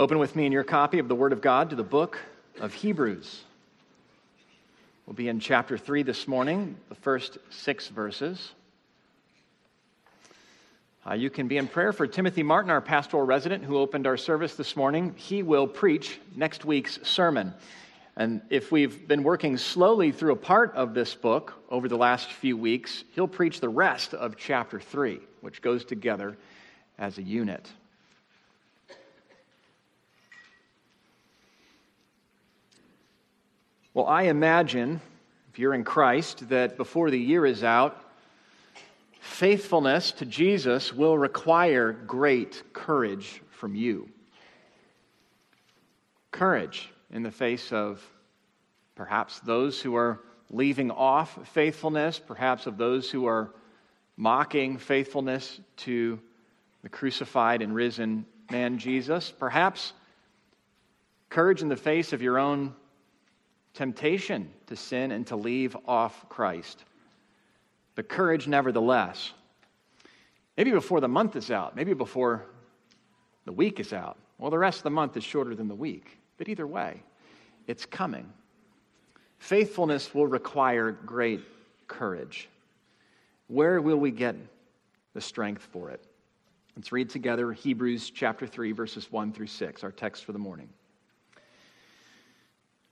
Open 0.00 0.18
with 0.18 0.34
me 0.34 0.46
in 0.46 0.52
your 0.52 0.64
copy 0.64 0.98
of 0.98 1.08
the 1.08 1.14
Word 1.14 1.34
of 1.34 1.42
God 1.42 1.68
to 1.68 1.76
the 1.76 1.82
book 1.82 2.18
of 2.58 2.72
Hebrews. 2.72 3.42
We'll 5.04 5.12
be 5.12 5.28
in 5.28 5.40
chapter 5.40 5.76
3 5.76 6.04
this 6.04 6.26
morning, 6.26 6.78
the 6.88 6.94
first 6.94 7.36
six 7.50 7.88
verses. 7.88 8.52
Uh, 11.06 11.12
you 11.12 11.28
can 11.28 11.48
be 11.48 11.58
in 11.58 11.68
prayer 11.68 11.92
for 11.92 12.06
Timothy 12.06 12.42
Martin, 12.42 12.70
our 12.70 12.80
pastoral 12.80 13.26
resident 13.26 13.62
who 13.62 13.76
opened 13.76 14.06
our 14.06 14.16
service 14.16 14.54
this 14.54 14.74
morning. 14.74 15.12
He 15.18 15.42
will 15.42 15.66
preach 15.66 16.18
next 16.34 16.64
week's 16.64 16.98
sermon. 17.06 17.52
And 18.16 18.40
if 18.48 18.72
we've 18.72 19.06
been 19.06 19.22
working 19.22 19.58
slowly 19.58 20.12
through 20.12 20.32
a 20.32 20.36
part 20.36 20.74
of 20.76 20.94
this 20.94 21.14
book 21.14 21.62
over 21.68 21.88
the 21.88 21.98
last 21.98 22.32
few 22.32 22.56
weeks, 22.56 23.04
he'll 23.14 23.28
preach 23.28 23.60
the 23.60 23.68
rest 23.68 24.14
of 24.14 24.38
chapter 24.38 24.80
3, 24.80 25.20
which 25.42 25.60
goes 25.60 25.84
together 25.84 26.38
as 26.98 27.18
a 27.18 27.22
unit. 27.22 27.70
Well, 33.92 34.06
I 34.06 34.24
imagine, 34.24 35.00
if 35.52 35.58
you're 35.58 35.74
in 35.74 35.82
Christ, 35.82 36.48
that 36.50 36.76
before 36.76 37.10
the 37.10 37.18
year 37.18 37.44
is 37.44 37.64
out, 37.64 38.00
faithfulness 39.20 40.12
to 40.12 40.26
Jesus 40.26 40.92
will 40.92 41.18
require 41.18 41.92
great 41.92 42.62
courage 42.72 43.42
from 43.50 43.74
you. 43.74 44.08
Courage 46.30 46.88
in 47.10 47.24
the 47.24 47.32
face 47.32 47.72
of 47.72 48.00
perhaps 48.94 49.40
those 49.40 49.80
who 49.80 49.96
are 49.96 50.20
leaving 50.50 50.92
off 50.92 51.48
faithfulness, 51.48 52.20
perhaps 52.20 52.66
of 52.66 52.76
those 52.76 53.10
who 53.10 53.26
are 53.26 53.50
mocking 54.16 54.78
faithfulness 54.78 55.60
to 55.78 56.20
the 56.82 56.88
crucified 56.88 57.60
and 57.60 57.74
risen 57.74 58.24
man 58.52 58.78
Jesus, 58.78 59.32
perhaps 59.36 59.92
courage 61.28 61.60
in 61.60 61.68
the 61.68 61.76
face 61.76 62.12
of 62.12 62.22
your 62.22 62.38
own 62.38 62.72
temptation 63.74 64.50
to 64.66 64.76
sin 64.76 65.12
and 65.12 65.26
to 65.28 65.36
leave 65.36 65.76
off 65.86 66.28
Christ. 66.28 66.84
But 67.94 68.08
courage 68.08 68.48
nevertheless. 68.48 69.32
Maybe 70.56 70.70
before 70.70 71.00
the 71.00 71.08
month 71.08 71.36
is 71.36 71.50
out, 71.50 71.76
maybe 71.76 71.94
before 71.94 72.44
the 73.44 73.52
week 73.52 73.80
is 73.80 73.92
out. 73.92 74.18
Well, 74.38 74.50
the 74.50 74.58
rest 74.58 74.78
of 74.78 74.84
the 74.84 74.90
month 74.90 75.16
is 75.16 75.24
shorter 75.24 75.54
than 75.54 75.68
the 75.68 75.74
week. 75.74 76.18
But 76.36 76.48
either 76.48 76.66
way, 76.66 77.02
it's 77.66 77.86
coming. 77.86 78.32
Faithfulness 79.38 80.14
will 80.14 80.26
require 80.26 80.92
great 80.92 81.40
courage. 81.86 82.48
Where 83.48 83.80
will 83.80 83.96
we 83.96 84.10
get 84.10 84.36
the 85.14 85.20
strength 85.20 85.62
for 85.72 85.90
it? 85.90 86.04
Let's 86.76 86.92
read 86.92 87.10
together 87.10 87.52
Hebrews 87.52 88.10
chapter 88.10 88.46
3, 88.46 88.72
verses 88.72 89.10
1 89.10 89.32
through 89.32 89.48
6, 89.48 89.84
our 89.84 89.92
text 89.92 90.24
for 90.24 90.32
the 90.32 90.38
morning. 90.38 90.68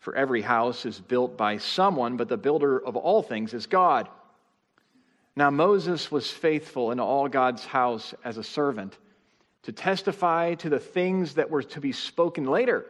For 0.00 0.16
every 0.16 0.40
house 0.40 0.86
is 0.86 0.98
built 0.98 1.36
by 1.36 1.58
someone, 1.58 2.16
but 2.16 2.28
the 2.28 2.38
builder 2.38 2.78
of 2.84 2.96
all 2.96 3.22
things 3.22 3.54
is 3.54 3.66
God. 3.66 4.08
Now, 5.36 5.50
Moses 5.50 6.10
was 6.10 6.30
faithful 6.30 6.90
in 6.90 6.98
all 6.98 7.28
God's 7.28 7.64
house 7.64 8.14
as 8.24 8.36
a 8.36 8.44
servant 8.44 8.96
to 9.62 9.72
testify 9.72 10.54
to 10.54 10.70
the 10.70 10.78
things 10.78 11.34
that 11.34 11.50
were 11.50 11.62
to 11.62 11.80
be 11.80 11.92
spoken 11.92 12.46
later. 12.46 12.86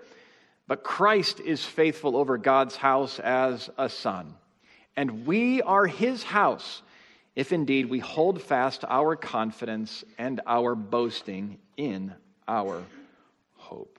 But 0.68 0.84
Christ 0.84 1.40
is 1.40 1.64
faithful 1.64 2.16
over 2.16 2.38
God's 2.38 2.76
house 2.76 3.18
as 3.18 3.68
a 3.76 3.88
son. 3.88 4.34
And 4.96 5.26
we 5.26 5.62
are 5.62 5.86
his 5.86 6.22
house, 6.22 6.82
if 7.34 7.52
indeed 7.52 7.90
we 7.90 7.98
hold 7.98 8.40
fast 8.40 8.84
our 8.88 9.16
confidence 9.16 10.04
and 10.16 10.40
our 10.46 10.76
boasting 10.76 11.58
in 11.76 12.14
our 12.46 12.84
hope. 13.56 13.98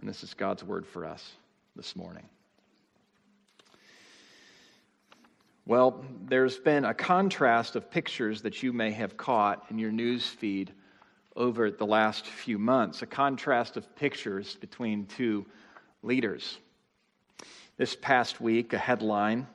And 0.00 0.08
this 0.08 0.24
is 0.24 0.34
God's 0.34 0.64
word 0.64 0.86
for 0.86 1.04
us 1.04 1.36
this 1.76 1.96
morning? 1.96 2.28
Well, 5.66 6.04
there's 6.26 6.58
been 6.58 6.84
a 6.84 6.92
contrast 6.92 7.74
of 7.74 7.90
pictures 7.90 8.42
that 8.42 8.62
you 8.62 8.72
may 8.72 8.90
have 8.90 9.16
caught 9.16 9.64
in 9.70 9.78
your 9.78 9.92
news 9.92 10.26
feed 10.26 10.72
over 11.34 11.70
the 11.70 11.86
last 11.86 12.26
few 12.26 12.58
months, 12.58 13.02
a 13.02 13.06
contrast 13.06 13.76
of 13.76 13.96
pictures 13.96 14.56
between 14.56 15.06
two 15.06 15.46
leaders. 16.02 16.58
This 17.76 17.96
past 17.96 18.40
week, 18.40 18.72
a 18.72 18.78
headline 18.78 19.46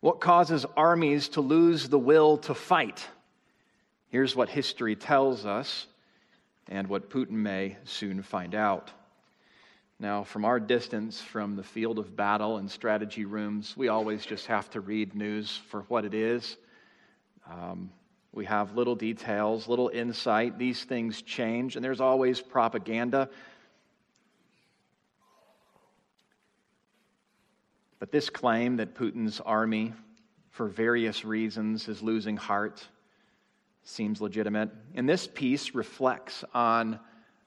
What 0.00 0.20
causes 0.20 0.66
armies 0.76 1.30
to 1.30 1.40
lose 1.40 1.88
the 1.88 1.98
will 1.98 2.36
to 2.38 2.54
fight? 2.54 3.08
Here's 4.10 4.36
what 4.36 4.50
history 4.50 4.96
tells 4.96 5.46
us 5.46 5.86
and 6.68 6.88
what 6.88 7.08
Putin 7.08 7.30
may 7.30 7.78
soon 7.84 8.22
find 8.22 8.54
out. 8.54 8.92
Now, 10.00 10.24
from 10.24 10.44
our 10.44 10.58
distance 10.58 11.20
from 11.20 11.54
the 11.54 11.62
field 11.62 11.98
of 11.98 12.16
battle 12.16 12.58
and 12.58 12.68
strategy 12.70 13.24
rooms, 13.24 13.76
we 13.76 13.88
always 13.88 14.26
just 14.26 14.46
have 14.46 14.68
to 14.70 14.80
read 14.80 15.14
news 15.14 15.60
for 15.68 15.82
what 15.82 16.04
it 16.04 16.14
is. 16.14 16.56
Um, 17.48 17.90
we 18.32 18.44
have 18.46 18.74
little 18.74 18.96
details, 18.96 19.68
little 19.68 19.90
insight. 19.90 20.58
These 20.58 20.82
things 20.82 21.22
change, 21.22 21.76
and 21.76 21.84
there's 21.84 22.00
always 22.00 22.40
propaganda. 22.40 23.28
But 28.00 28.10
this 28.10 28.28
claim 28.28 28.76
that 28.78 28.96
Putin's 28.96 29.40
army, 29.40 29.92
for 30.50 30.66
various 30.66 31.24
reasons, 31.24 31.88
is 31.88 32.02
losing 32.02 32.36
heart 32.36 32.84
seems 33.84 34.20
legitimate. 34.20 34.70
And 34.94 35.08
this 35.08 35.28
piece 35.28 35.74
reflects 35.74 36.42
on 36.52 36.98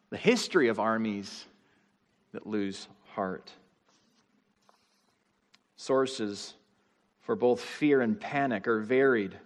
the 0.09 0.17
history 0.17 0.69
of 0.69 0.79
armies 0.79 1.45
that 2.33 2.47
lose 2.47 2.87
heart. 3.13 3.51
Sources 5.75 6.53
for 7.21 7.35
both 7.35 7.61
fear 7.61 8.01
and 8.01 8.19
panic 8.19 8.67
are 8.67 8.79
varied. 8.79 9.37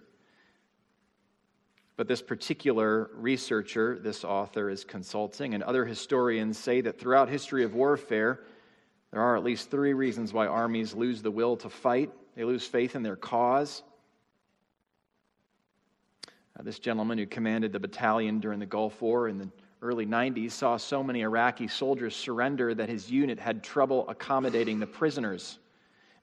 But 1.97 2.07
this 2.07 2.21
particular 2.21 3.11
researcher, 3.13 3.99
this 3.99 4.23
author, 4.23 4.69
is 4.69 4.83
consulting, 4.83 5.53
and 5.53 5.63
other 5.63 5.85
historians 5.85 6.57
say 6.57 6.81
that 6.81 6.99
throughout 6.99 7.29
history 7.29 7.63
of 7.63 7.75
warfare, 7.75 8.41
there 9.11 9.21
are 9.21 9.35
at 9.35 9.43
least 9.43 9.69
three 9.69 9.93
reasons 9.93 10.33
why 10.33 10.47
armies 10.47 10.95
lose 10.95 11.21
the 11.21 11.31
will 11.31 11.57
to 11.57 11.69
fight. 11.69 12.11
They 12.35 12.43
lose 12.43 12.65
faith 12.65 12.95
in 12.95 13.03
their 13.03 13.17
cause. 13.17 13.83
Uh, 16.57 16.63
this 16.63 16.79
gentleman 16.79 17.17
who 17.17 17.25
commanded 17.25 17.73
the 17.73 17.79
battalion 17.79 18.39
during 18.39 18.59
the 18.59 18.65
Gulf 18.65 19.01
War 19.01 19.27
in 19.27 19.37
the 19.37 19.49
early 19.81 20.05
90s 20.05 20.51
saw 20.51 20.77
so 20.77 21.03
many 21.03 21.21
Iraqi 21.21 21.67
soldiers 21.67 22.15
surrender 22.15 22.73
that 22.73 22.89
his 22.89 23.09
unit 23.09 23.39
had 23.39 23.63
trouble 23.63 24.07
accommodating 24.07 24.79
the 24.79 24.87
prisoners. 24.87 25.57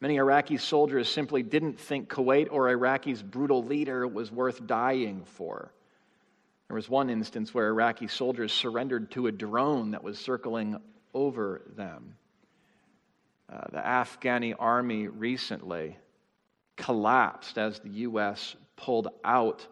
Many 0.01 0.17
Iraqi 0.17 0.59
soldiers 0.59 1.09
simply 1.09 1.43
didn't 1.43 1.79
think 1.79 2.09
Kuwait 2.09 2.49
or 2.53 2.69
Iraq's 2.69 3.21
brutal 3.21 3.65
leader 3.65 4.07
was 4.07 4.31
worth 4.31 4.65
dying 4.67 5.25
for. 5.25 5.73
There 6.69 6.77
was 6.77 6.89
one 6.89 7.11
instance 7.11 7.53
where 7.53 7.67
Iraqi 7.67 8.07
soldiers 8.07 8.53
surrendered 8.53 9.11
to 9.13 9.27
a 9.27 9.33
drone 9.33 9.91
that 9.91 10.05
was 10.05 10.19
circling 10.19 10.79
over 11.15 11.63
them. 11.75 12.15
Uh, 13.51 13.63
the 13.73 13.79
Afghani 13.79 14.55
army 14.57 15.09
recently 15.09 15.97
collapsed 16.77 17.59
as 17.59 17.81
the 17.81 17.91
U.S. 17.91 18.55
pulled 18.77 19.09
out 19.25 19.67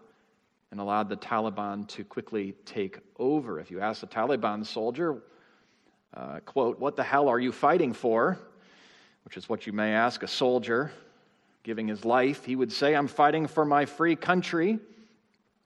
and 0.70 0.80
allowed 0.80 1.08
the 1.08 1.16
Taliban 1.16 1.86
to 1.88 2.02
quickly 2.02 2.54
take 2.64 2.98
over. 3.18 3.60
If 3.60 3.70
you 3.70 3.80
ask 3.80 4.02
a 4.02 4.06
Taliban 4.06 4.64
soldier, 4.64 5.22
uh, 6.14 6.40
quote, 6.40 6.78
What 6.78 6.96
the 6.96 7.02
hell 7.02 7.28
are 7.28 7.38
you 7.38 7.52
fighting 7.52 7.92
for? 7.92 8.38
Which 9.24 9.36
is 9.36 9.48
what 9.48 9.66
you 9.66 9.72
may 9.72 9.92
ask 9.92 10.22
a 10.22 10.28
soldier 10.28 10.92
giving 11.66 11.88
his 11.88 12.04
life. 12.04 12.44
He 12.44 12.54
would 12.54 12.70
say, 12.70 12.94
I'm 12.94 13.08
fighting 13.08 13.48
for 13.48 13.64
my 13.64 13.86
free 13.86 14.14
country, 14.14 14.78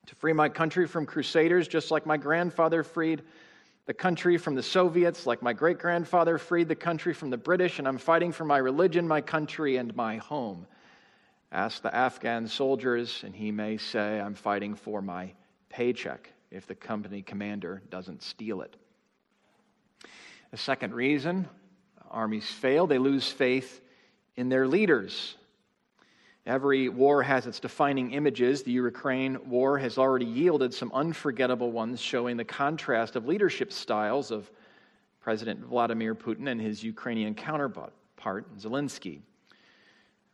to 0.06 0.14
free 0.14 0.32
my 0.32 0.48
country 0.48 0.86
from 0.86 1.04
crusaders, 1.04 1.68
just 1.68 1.90
like 1.90 2.06
my 2.06 2.16
grandfather 2.16 2.82
freed 2.82 3.22
the 3.84 3.92
country 3.92 4.38
from 4.38 4.54
the 4.54 4.62
Soviets, 4.62 5.26
like 5.26 5.42
my 5.42 5.52
great 5.52 5.78
grandfather 5.78 6.38
freed 6.38 6.68
the 6.68 6.74
country 6.74 7.12
from 7.12 7.28
the 7.28 7.36
British, 7.36 7.78
and 7.78 7.86
I'm 7.86 7.98
fighting 7.98 8.32
for 8.32 8.46
my 8.46 8.56
religion, 8.56 9.06
my 9.06 9.20
country, 9.20 9.76
and 9.76 9.94
my 9.94 10.16
home. 10.16 10.66
Ask 11.52 11.82
the 11.82 11.94
Afghan 11.94 12.46
soldiers, 12.46 13.22
and 13.22 13.34
he 13.34 13.50
may 13.50 13.76
say, 13.76 14.20
I'm 14.20 14.34
fighting 14.34 14.76
for 14.76 15.02
my 15.02 15.32
paycheck. 15.68 16.30
If 16.50 16.66
the 16.66 16.74
company 16.74 17.22
commander 17.22 17.82
doesn't 17.90 18.22
steal 18.22 18.62
it. 18.62 18.76
The 20.50 20.56
second 20.56 20.94
reason 20.94 21.48
armies 22.10 22.50
fail, 22.50 22.86
they 22.86 22.98
lose 22.98 23.30
faith 23.30 23.80
in 24.36 24.48
their 24.48 24.66
leaders. 24.66 25.36
Every 26.46 26.88
war 26.88 27.22
has 27.22 27.46
its 27.46 27.60
defining 27.60 28.12
images. 28.12 28.62
The 28.62 28.72
Ukraine 28.72 29.38
war 29.48 29.78
has 29.78 29.98
already 29.98 30.24
yielded 30.26 30.74
some 30.74 30.90
unforgettable 30.92 31.70
ones, 31.70 32.00
showing 32.00 32.36
the 32.36 32.44
contrast 32.44 33.14
of 33.14 33.26
leadership 33.26 33.72
styles 33.72 34.30
of 34.30 34.50
President 35.20 35.60
Vladimir 35.60 36.14
Putin 36.14 36.50
and 36.50 36.60
his 36.60 36.82
Ukrainian 36.82 37.34
counterpart, 37.34 37.92
Zelensky. 38.58 39.20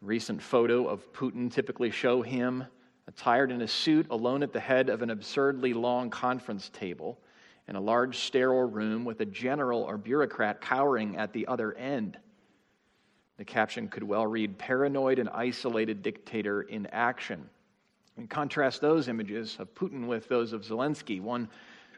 Recent 0.01 0.41
photo 0.41 0.87
of 0.87 1.13
Putin 1.13 1.53
typically 1.53 1.91
show 1.91 2.23
him 2.23 2.65
attired 3.09 3.51
in 3.51 3.63
a 3.63 3.69
suit, 3.69 4.07
alone 4.11 4.43
at 4.43 4.53
the 4.53 4.61
head 4.61 4.89
of 4.89 5.03
an 5.03 5.11
absurdly 5.11 5.73
long 5.73 6.11
conference 6.11 6.69
table 6.71 7.19
in 7.69 7.77
a 7.77 7.81
large 7.81 8.19
sterile 8.19 8.69
room 8.69 9.05
with 9.05 9.21
a 9.21 9.27
general 9.27 9.83
or 9.83 9.99
bureaucrat 9.99 10.61
cowering 10.61 11.17
at 11.17 11.33
the 11.33 11.47
other 11.47 11.73
end. 11.75 12.19
The 13.39 13.45
caption 13.45 13.89
could 13.89 14.03
well 14.03 14.27
read 14.27 14.59
Paranoid 14.59 15.19
and 15.19 15.29
Isolated 15.29 16.03
Dictator 16.03 16.63
in 16.63 16.87
Action. 16.87 17.49
And 18.17 18.31
contrast 18.31 18.81
those 18.81 19.09
images 19.09 19.57
of 19.59 19.75
Putin 19.75 20.07
with 20.07 20.29
those 20.29 20.53
of 20.53 20.63
Zelensky. 20.63 21.21
One 21.21 21.49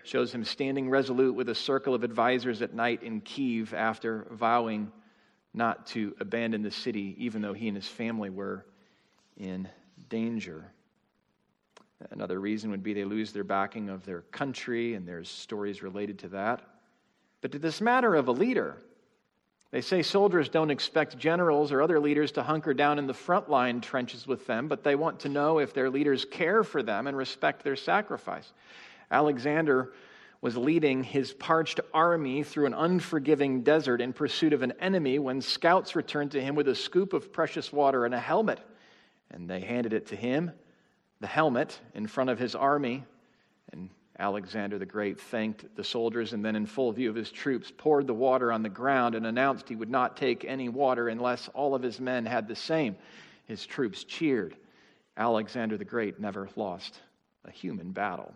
shows 0.03 0.35
him 0.35 0.45
standing 0.45 0.91
resolute 0.91 1.35
with 1.35 1.49
a 1.49 1.55
circle 1.55 1.95
of 1.95 2.03
advisors 2.03 2.61
at 2.61 2.75
night 2.75 3.03
in 3.03 3.21
Kiev 3.21 3.73
after 3.73 4.27
vowing 4.31 4.91
not 5.55 5.87
to 5.89 6.17
abandon 6.19 6.63
the 6.63 6.71
city, 6.71 7.15
even 7.19 7.41
though 7.41 7.53
he 7.53 7.69
and 7.69 7.77
his 7.77 7.87
family 7.87 8.31
were 8.31 8.67
in 9.37 9.69
danger. 10.09 10.73
Another 12.11 12.41
reason 12.41 12.71
would 12.71 12.83
be 12.83 12.95
they 12.95 13.05
lose 13.05 13.33
their 13.33 13.45
backing 13.45 13.89
of 13.89 14.05
their 14.05 14.23
country, 14.23 14.95
and 14.95 15.07
there's 15.07 15.29
stories 15.29 15.83
related 15.83 16.19
to 16.21 16.29
that. 16.29 16.63
But 17.41 17.53
to 17.53 17.59
this 17.59 17.81
matter 17.81 18.15
of 18.15 18.29
a 18.29 18.33
leader, 18.33 18.77
they 19.71 19.81
say 19.81 20.03
soldiers 20.03 20.49
don't 20.49 20.71
expect 20.71 21.19
generals 21.19 21.73
or 21.73 21.83
other 21.83 22.01
leaders 22.01 22.33
to 22.33 22.43
hunker 22.43 22.73
down 22.73 22.99
in 22.99 23.07
the 23.07 23.15
front 23.15 23.51
line 23.51 23.81
trenches 23.81 24.27
with 24.27 24.47
them, 24.47 24.69
but 24.69 24.83
they 24.83 24.95
want 24.95 25.21
to 25.21 25.29
know 25.29 25.59
if 25.59 25.75
their 25.75 25.91
leaders 25.91 26.25
care 26.25 26.65
for 26.65 26.83
them 26.83 27.07
and 27.07 27.17
respect 27.17 27.63
their 27.63 27.77
sacrifice. 27.77 28.53
Alexander 29.11 29.93
was 30.41 30.57
leading 30.57 31.03
his 31.03 31.33
parched 31.33 31.81
army 31.93 32.45
through 32.45 32.67
an 32.67 32.75
unforgiving 32.75 33.63
desert 33.63 34.01
in 34.01 34.13
pursuit 34.13 34.53
of 34.53 34.63
an 34.63 34.73
enemy 34.81 35.19
when 35.19 35.41
scouts 35.41 35.97
returned 35.97 36.31
to 36.31 36.41
him 36.41 36.55
with 36.55 36.69
a 36.69 36.75
scoop 36.75 37.13
of 37.13 37.33
precious 37.33 37.73
water 37.73 38.05
and 38.05 38.15
a 38.15 38.21
helmet. 38.21 38.61
And 39.31 39.51
they 39.51 39.61
handed 39.61 39.93
it 39.93 40.07
to 40.07 40.17
him, 40.17 40.53
the 41.21 41.27
helmet, 41.27 41.81
in 41.95 42.07
front 42.07 42.31
of 42.31 42.39
his 42.39 42.55
army. 42.55 43.05
And 43.73 43.91
Alexander 44.19 44.79
the 44.79 44.87
Great 44.87 45.21
thanked 45.21 45.65
the 45.77 45.85
soldiers 45.85 46.33
and 46.33 46.45
then, 46.45 46.57
in 46.57 46.67
full 46.67 46.93
view 46.93 47.11
of 47.11 47.17
his 47.17 47.31
troops, 47.31 47.73
poured 47.77 48.07
the 48.07 48.15
water 48.15 48.53
on 48.53 48.63
the 48.63 48.69
ground 48.69 49.15
and 49.15 49.27
announced 49.27 49.69
he 49.69 49.77
would 49.77 49.91
not 49.91 50.17
take 50.17 50.45
any 50.45 50.69
water 50.69 51.09
unless 51.09 51.49
all 51.55 51.75
of 51.75 51.83
his 51.83 52.01
men 52.01 52.25
had 52.25 52.49
the 52.49 52.57
same. 52.57 52.97
His 53.47 53.67
troops 53.67 54.05
cheered. 54.05 54.57
Alexander 55.17 55.77
the 55.77 55.85
Great 55.85 56.21
never 56.21 56.49
lost 56.57 57.01
a 57.45 57.51
human 57.51 57.93
battle. 57.93 58.33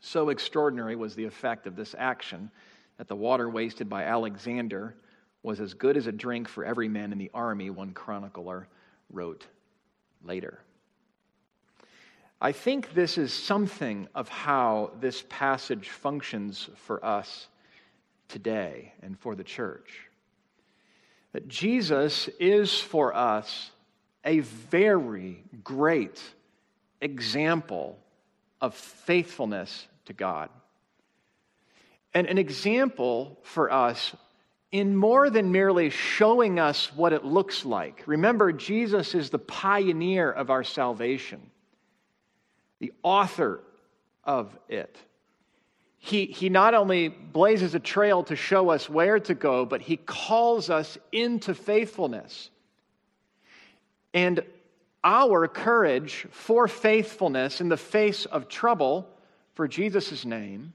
So 0.00 0.30
extraordinary 0.30 0.96
was 0.96 1.14
the 1.14 1.24
effect 1.24 1.66
of 1.66 1.76
this 1.76 1.94
action 1.96 2.50
that 2.98 3.08
the 3.08 3.16
water 3.16 3.48
wasted 3.48 3.88
by 3.88 4.04
Alexander 4.04 4.96
was 5.42 5.60
as 5.60 5.74
good 5.74 5.96
as 5.96 6.06
a 6.06 6.12
drink 6.12 6.48
for 6.48 6.64
every 6.64 6.88
man 6.88 7.12
in 7.12 7.18
the 7.18 7.30
army, 7.34 7.70
one 7.70 7.92
chronicler 7.92 8.68
wrote 9.10 9.46
later. 10.24 10.60
I 12.44 12.50
think 12.50 12.92
this 12.92 13.18
is 13.18 13.32
something 13.32 14.08
of 14.16 14.28
how 14.28 14.90
this 14.98 15.24
passage 15.28 15.90
functions 15.90 16.68
for 16.74 17.02
us 17.04 17.46
today 18.26 18.94
and 19.00 19.16
for 19.16 19.36
the 19.36 19.44
church. 19.44 20.08
That 21.34 21.46
Jesus 21.46 22.28
is 22.40 22.80
for 22.80 23.14
us 23.14 23.70
a 24.24 24.40
very 24.40 25.44
great 25.62 26.20
example 27.00 27.96
of 28.60 28.74
faithfulness 28.74 29.86
to 30.06 30.12
God. 30.12 30.50
And 32.12 32.26
an 32.26 32.38
example 32.38 33.38
for 33.44 33.70
us 33.70 34.16
in 34.72 34.96
more 34.96 35.30
than 35.30 35.52
merely 35.52 35.90
showing 35.90 36.58
us 36.58 36.92
what 36.96 37.12
it 37.12 37.24
looks 37.24 37.64
like. 37.64 38.02
Remember, 38.06 38.50
Jesus 38.50 39.14
is 39.14 39.30
the 39.30 39.38
pioneer 39.38 40.28
of 40.32 40.50
our 40.50 40.64
salvation 40.64 41.51
the 42.82 42.92
author 43.04 43.60
of 44.24 44.58
it. 44.68 44.98
He, 45.98 46.26
he 46.26 46.48
not 46.48 46.74
only 46.74 47.06
blazes 47.06 47.76
a 47.76 47.78
trail 47.78 48.24
to 48.24 48.34
show 48.34 48.70
us 48.70 48.90
where 48.90 49.20
to 49.20 49.34
go, 49.34 49.64
but 49.64 49.80
he 49.80 49.96
calls 49.96 50.68
us 50.68 50.98
into 51.12 51.54
faithfulness. 51.54 52.50
And 54.12 54.42
our 55.04 55.46
courage 55.46 56.26
for 56.32 56.66
faithfulness 56.66 57.60
in 57.60 57.68
the 57.68 57.76
face 57.76 58.24
of 58.26 58.48
trouble 58.48 59.08
for 59.54 59.68
Jesus' 59.68 60.24
name 60.24 60.72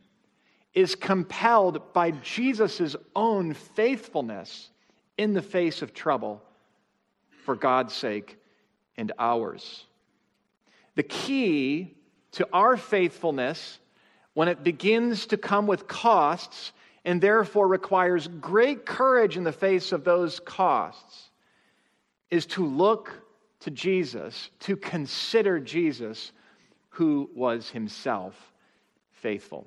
is 0.73 0.95
compelled 0.95 1.91
by 1.91 2.11
Jesus' 2.11 2.95
own 3.17 3.53
faithfulness 3.53 4.69
in 5.17 5.33
the 5.33 5.41
face 5.41 5.81
of 5.81 5.93
trouble 5.93 6.41
for 7.43 7.57
God's 7.57 7.93
sake 7.93 8.37
and 8.95 9.11
ours. 9.19 9.83
The 10.95 11.03
key 11.03 11.96
to 12.37 12.47
our 12.53 12.77
faithfulness 12.77 13.79
when 14.35 14.47
it 14.47 14.63
begins 14.63 15.25
to 15.25 15.37
come 15.37 15.65
with 15.65 15.87
costs 15.87 16.71
and 17.03 17.19
therefore 17.19 17.67
requires 17.67 18.27
great 18.27 18.85
courage 18.85 19.37
in 19.37 19.43
the 19.43 19.51
face 19.51 19.91
of 19.91 20.03
those 20.03 20.39
costs 20.39 21.31
is 22.29 22.45
to 22.45 22.63
look 22.63 23.11
to 23.61 23.71
Jesus, 23.71 24.51
to 24.59 24.77
consider 24.77 25.59
Jesus, 25.59 26.31
who 26.89 27.27
was 27.33 27.71
himself 27.71 28.53
faithful. 29.09 29.65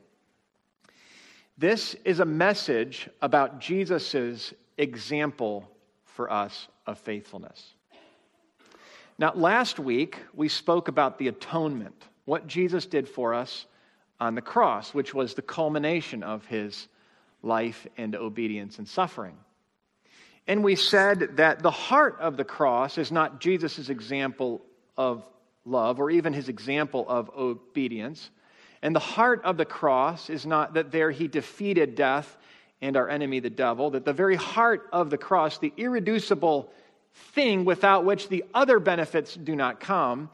This 1.58 1.96
is 2.04 2.20
a 2.20 2.24
message 2.24 3.10
about 3.20 3.58
Jesus' 3.58 4.54
example 4.78 5.68
for 6.04 6.30
us 6.30 6.68
of 6.86 7.00
faithfulness. 7.00 7.74
Now, 9.18 9.32
last 9.34 9.80
week 9.80 10.18
we 10.32 10.48
spoke 10.48 10.86
about 10.86 11.18
the 11.18 11.26
atonement 11.26 12.04
what 12.30 12.46
Jesus 12.46 12.86
did 12.86 13.08
for 13.08 13.34
us 13.34 13.66
on 14.20 14.36
the 14.36 14.40
cross, 14.40 14.94
which 14.94 15.12
was 15.12 15.34
the 15.34 15.42
culmination 15.42 16.22
of 16.22 16.46
his 16.46 16.86
life 17.42 17.88
and 17.96 18.14
obedience 18.14 18.78
and 18.78 18.86
suffering. 18.86 19.36
And 20.46 20.62
we 20.62 20.76
said 20.76 21.38
that 21.38 21.60
the 21.60 21.72
heart 21.72 22.18
of 22.20 22.36
the 22.36 22.44
cross 22.44 22.98
is 22.98 23.10
not 23.10 23.40
Jesus' 23.40 23.88
example 23.88 24.62
of 24.96 25.24
love 25.64 25.98
or 25.98 26.08
even 26.08 26.32
his 26.32 26.48
example 26.48 27.04
of 27.08 27.30
obedience. 27.36 28.30
And 28.80 28.94
the 28.94 29.00
heart 29.00 29.42
of 29.44 29.56
the 29.56 29.64
cross 29.64 30.30
is 30.30 30.46
not 30.46 30.74
that 30.74 30.92
there 30.92 31.10
he 31.10 31.26
defeated 31.26 31.96
death 31.96 32.38
and 32.80 32.96
our 32.96 33.08
enemy, 33.08 33.40
the 33.40 33.50
devil, 33.50 33.90
that 33.90 34.04
the 34.04 34.12
very 34.12 34.36
heart 34.36 34.88
of 34.92 35.10
the 35.10 35.18
cross, 35.18 35.58
the 35.58 35.72
irreducible 35.76 36.72
thing 37.34 37.64
without 37.64 38.04
which 38.04 38.28
the 38.28 38.44
other 38.54 38.78
benefits 38.78 39.34
do 39.34 39.56
not 39.56 39.80
come, 39.80 40.30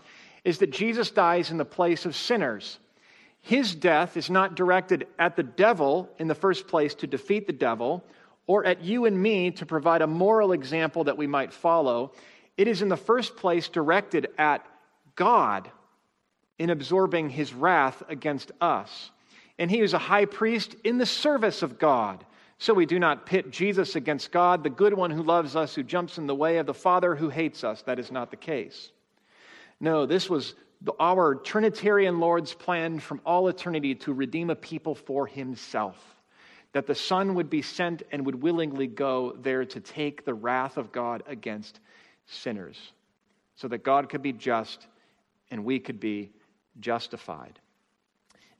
is 0.46 0.58
that 0.58 0.70
Jesus 0.70 1.10
dies 1.10 1.50
in 1.50 1.56
the 1.56 1.64
place 1.64 2.06
of 2.06 2.14
sinners. 2.14 2.78
His 3.40 3.74
death 3.74 4.16
is 4.16 4.30
not 4.30 4.54
directed 4.54 5.08
at 5.18 5.34
the 5.34 5.42
devil 5.42 6.08
in 6.20 6.28
the 6.28 6.36
first 6.36 6.68
place 6.68 6.94
to 6.94 7.08
defeat 7.08 7.48
the 7.48 7.52
devil, 7.52 8.04
or 8.46 8.64
at 8.64 8.80
you 8.80 9.06
and 9.06 9.20
me 9.20 9.50
to 9.50 9.66
provide 9.66 10.02
a 10.02 10.06
moral 10.06 10.52
example 10.52 11.02
that 11.02 11.18
we 11.18 11.26
might 11.26 11.52
follow. 11.52 12.12
It 12.56 12.68
is 12.68 12.80
in 12.80 12.88
the 12.88 12.96
first 12.96 13.34
place 13.36 13.68
directed 13.68 14.28
at 14.38 14.64
God 15.16 15.68
in 16.60 16.70
absorbing 16.70 17.28
his 17.28 17.52
wrath 17.52 18.04
against 18.08 18.52
us. 18.60 19.10
And 19.58 19.68
he 19.68 19.80
is 19.80 19.94
a 19.94 19.98
high 19.98 20.26
priest 20.26 20.76
in 20.84 20.98
the 20.98 21.06
service 21.06 21.62
of 21.62 21.76
God. 21.76 22.24
So 22.58 22.72
we 22.72 22.86
do 22.86 23.00
not 23.00 23.26
pit 23.26 23.50
Jesus 23.50 23.96
against 23.96 24.30
God, 24.30 24.62
the 24.62 24.70
good 24.70 24.94
one 24.94 25.10
who 25.10 25.24
loves 25.24 25.56
us, 25.56 25.74
who 25.74 25.82
jumps 25.82 26.18
in 26.18 26.28
the 26.28 26.36
way 26.36 26.58
of 26.58 26.66
the 26.66 26.72
Father 26.72 27.16
who 27.16 27.30
hates 27.30 27.64
us. 27.64 27.82
That 27.82 27.98
is 27.98 28.12
not 28.12 28.30
the 28.30 28.36
case. 28.36 28.92
No, 29.80 30.06
this 30.06 30.30
was 30.30 30.54
our 31.00 31.34
Trinitarian 31.34 32.20
Lord's 32.20 32.54
plan 32.54 33.00
from 33.00 33.20
all 33.24 33.48
eternity 33.48 33.94
to 33.96 34.12
redeem 34.12 34.50
a 34.50 34.56
people 34.56 34.94
for 34.94 35.26
himself. 35.26 35.96
That 36.72 36.86
the 36.86 36.94
Son 36.94 37.34
would 37.34 37.48
be 37.48 37.62
sent 37.62 38.02
and 38.12 38.26
would 38.26 38.42
willingly 38.42 38.86
go 38.86 39.36
there 39.40 39.64
to 39.64 39.80
take 39.80 40.24
the 40.24 40.34
wrath 40.34 40.76
of 40.76 40.92
God 40.92 41.22
against 41.26 41.80
sinners, 42.26 42.92
so 43.54 43.68
that 43.68 43.84
God 43.84 44.08
could 44.08 44.22
be 44.22 44.32
just 44.32 44.86
and 45.50 45.64
we 45.64 45.78
could 45.78 46.00
be 46.00 46.32
justified. 46.80 47.58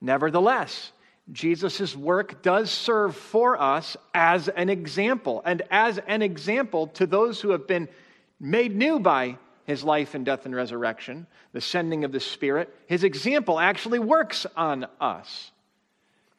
Nevertheless, 0.01 0.93
Jesus' 1.33 1.97
work 1.97 2.43
does 2.43 2.71
serve 2.71 3.17
for 3.17 3.61
us 3.61 3.97
as 4.15 4.49
an 4.49 4.69
example, 4.69 5.43
and 5.45 5.63
as 5.71 5.99
an 6.07 6.23
example 6.23 6.87
to 6.89 7.07
those 7.07 7.41
who 7.41 7.51
have 7.51 7.67
been 7.67 7.89
made 8.39 8.75
new 8.75 9.01
by 9.01 9.37
his 9.67 9.83
life 9.83 10.15
and 10.15 10.25
death 10.25 10.47
and 10.47 10.55
resurrection, 10.55 11.27
the 11.53 11.61
sending 11.61 12.05
of 12.05 12.13
the 12.13 12.21
Spirit, 12.21 12.75
his 12.87 13.05
example 13.05 13.59
actually 13.59 13.99
works 13.99 14.47
on 14.57 14.87
us. 15.01 15.51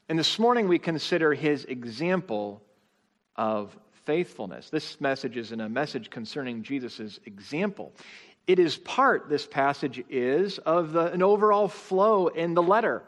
And 0.09 0.17
this 0.17 0.39
morning 0.39 0.67
we 0.67 0.79
consider 0.79 1.33
his 1.33 1.65
example 1.65 2.61
of 3.35 3.77
faithfulness. 4.05 4.69
This 4.69 5.01
message 5.01 5.35
is 5.35 5.51
in 5.51 5.59
a 5.59 5.67
message 5.67 6.09
concerning 6.09 6.63
Jesus' 6.63 7.19
example. 7.25 7.91
It 8.47 8.59
is 8.59 8.77
part, 8.77 9.27
this 9.27 9.45
passage 9.45 10.01
is, 10.09 10.57
of 10.59 10.93
the, 10.93 11.11
an 11.11 11.21
overall 11.21 11.67
flow 11.67 12.27
in 12.27 12.53
the 12.53 12.63
letter. 12.63 13.03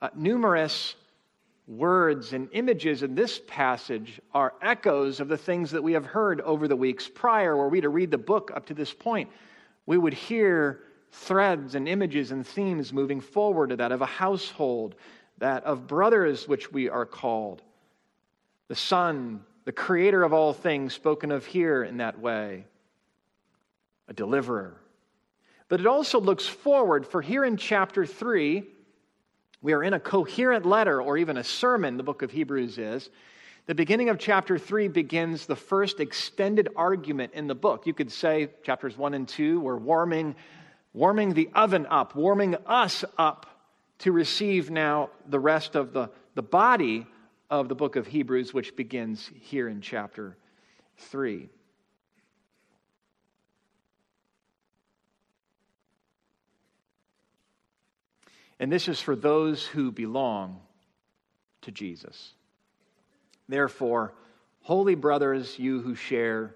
Uh, 0.00 0.08
numerous 0.16 0.94
words 1.78 2.32
and 2.32 2.48
images 2.52 3.02
in 3.02 3.14
this 3.14 3.40
passage 3.46 4.20
are 4.32 4.54
echoes 4.62 5.20
of 5.20 5.28
the 5.28 5.36
things 5.36 5.70
that 5.70 5.82
we 5.82 5.92
have 5.92 6.06
heard 6.06 6.40
over 6.42 6.68
the 6.68 6.76
weeks 6.76 7.08
prior. 7.08 7.56
Were 7.56 7.68
we 7.68 7.80
to 7.80 7.88
read 7.88 8.10
the 8.10 8.18
book 8.18 8.50
up 8.54 8.66
to 8.66 8.74
this 8.74 8.92
point, 8.92 9.30
we 9.86 9.98
would 9.98 10.14
hear 10.14 10.80
threads 11.10 11.74
and 11.74 11.88
images 11.88 12.30
and 12.30 12.46
themes 12.46 12.92
moving 12.92 13.20
forward 13.20 13.70
to 13.70 13.76
that 13.76 13.92
of 13.92 14.02
a 14.02 14.06
household, 14.06 14.94
that 15.38 15.64
of 15.64 15.86
brothers, 15.86 16.46
which 16.46 16.72
we 16.72 16.88
are 16.88 17.06
called, 17.06 17.62
the 18.68 18.74
Son, 18.74 19.42
the 19.64 19.72
creator 19.72 20.22
of 20.22 20.32
all 20.32 20.52
things, 20.52 20.94
spoken 20.94 21.30
of 21.30 21.44
here 21.46 21.84
in 21.84 21.98
that 21.98 22.18
way, 22.18 22.64
a 24.08 24.12
deliverer. 24.12 24.80
But 25.68 25.80
it 25.80 25.86
also 25.86 26.20
looks 26.20 26.46
forward, 26.46 27.06
for 27.06 27.22
here 27.22 27.44
in 27.44 27.56
chapter 27.56 28.04
3, 28.04 28.64
we 29.62 29.72
are 29.72 29.82
in 29.82 29.94
a 29.94 30.00
coherent 30.00 30.66
letter 30.66 31.00
or 31.00 31.16
even 31.16 31.36
a 31.36 31.44
sermon, 31.44 31.96
the 31.96 32.02
book 32.02 32.22
of 32.22 32.32
Hebrews 32.32 32.78
is. 32.78 33.08
The 33.66 33.76
beginning 33.76 34.08
of 34.08 34.18
chapter 34.18 34.58
3 34.58 34.88
begins 34.88 35.46
the 35.46 35.54
first 35.54 36.00
extended 36.00 36.68
argument 36.74 37.32
in 37.34 37.46
the 37.46 37.54
book. 37.54 37.86
You 37.86 37.94
could 37.94 38.10
say 38.10 38.50
chapters 38.64 38.98
1 38.98 39.14
and 39.14 39.28
2 39.28 39.60
were 39.60 39.78
warming, 39.78 40.34
warming 40.92 41.34
the 41.34 41.48
oven 41.54 41.86
up, 41.88 42.16
warming 42.16 42.56
us 42.66 43.04
up 43.16 43.46
to 43.98 44.10
receive 44.10 44.68
now 44.68 45.10
the 45.28 45.38
rest 45.38 45.76
of 45.76 45.92
the, 45.92 46.10
the 46.34 46.42
body 46.42 47.06
of 47.48 47.68
the 47.68 47.76
book 47.76 47.94
of 47.94 48.08
Hebrews, 48.08 48.52
which 48.52 48.74
begins 48.74 49.30
here 49.40 49.68
in 49.68 49.80
chapter 49.80 50.36
3. 50.96 51.48
And 58.62 58.72
this 58.72 58.88
is 58.88 58.98
for 58.98 59.14
those 59.14 59.66
who 59.66 59.92
belong 59.92 60.60
to 61.60 61.70
Jesus. 61.70 62.32
Therefore, 63.46 64.14
holy 64.62 64.94
brothers, 64.94 65.58
you 65.58 65.82
who 65.82 65.94
share 65.94 66.54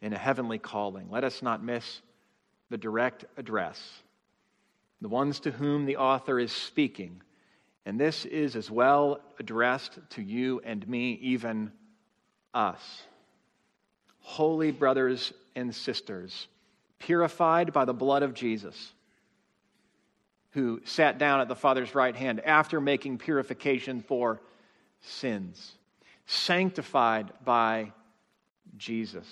in 0.00 0.14
a 0.14 0.18
heavenly 0.18 0.58
calling, 0.58 1.10
let 1.10 1.24
us 1.24 1.42
not 1.42 1.62
miss 1.62 2.00
the 2.70 2.78
direct 2.78 3.26
address, 3.36 3.78
the 5.02 5.08
ones 5.10 5.40
to 5.40 5.50
whom 5.50 5.84
the 5.84 5.98
author 5.98 6.38
is 6.38 6.52
speaking 6.52 7.20
and 7.86 7.98
this 7.98 8.24
is 8.24 8.56
as 8.56 8.70
well 8.70 9.20
addressed 9.38 9.98
to 10.10 10.22
you 10.22 10.60
and 10.64 10.86
me, 10.86 11.18
even 11.22 11.72
us. 12.52 13.02
Holy 14.20 14.70
brothers 14.70 15.32
and 15.56 15.74
sisters, 15.74 16.46
purified 16.98 17.72
by 17.72 17.84
the 17.84 17.94
blood 17.94 18.22
of 18.22 18.34
Jesus, 18.34 18.92
who 20.50 20.80
sat 20.84 21.18
down 21.18 21.40
at 21.40 21.48
the 21.48 21.56
Father's 21.56 21.94
right 21.94 22.14
hand 22.14 22.40
after 22.40 22.80
making 22.80 23.18
purification 23.18 24.02
for 24.02 24.40
sins, 25.00 25.72
sanctified 26.26 27.32
by 27.44 27.92
Jesus, 28.76 29.26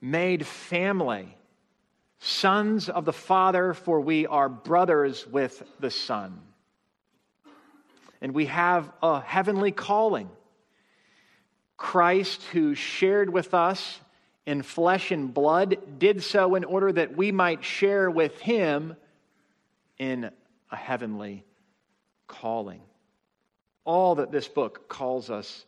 made 0.00 0.46
family, 0.46 1.36
sons 2.18 2.88
of 2.88 3.04
the 3.04 3.12
Father, 3.12 3.74
for 3.74 4.00
we 4.00 4.26
are 4.26 4.48
brothers 4.48 5.26
with 5.26 5.62
the 5.80 5.90
Son 5.90 6.40
and 8.20 8.32
we 8.34 8.46
have 8.46 8.90
a 9.02 9.20
heavenly 9.20 9.72
calling. 9.72 10.28
Christ, 11.76 12.42
who 12.52 12.74
shared 12.74 13.30
with 13.30 13.54
us 13.54 14.00
in 14.46 14.62
flesh 14.62 15.10
and 15.12 15.32
blood, 15.32 15.98
did 15.98 16.22
so 16.22 16.54
in 16.54 16.64
order 16.64 16.90
that 16.90 17.16
we 17.16 17.30
might 17.30 17.64
share 17.64 18.10
with 18.10 18.38
him 18.40 18.96
in 19.98 20.30
a 20.70 20.76
heavenly 20.76 21.44
calling. 22.26 22.80
All 23.84 24.16
that 24.16 24.30
this 24.30 24.48
book 24.48 24.88
calls 24.88 25.30
us 25.30 25.64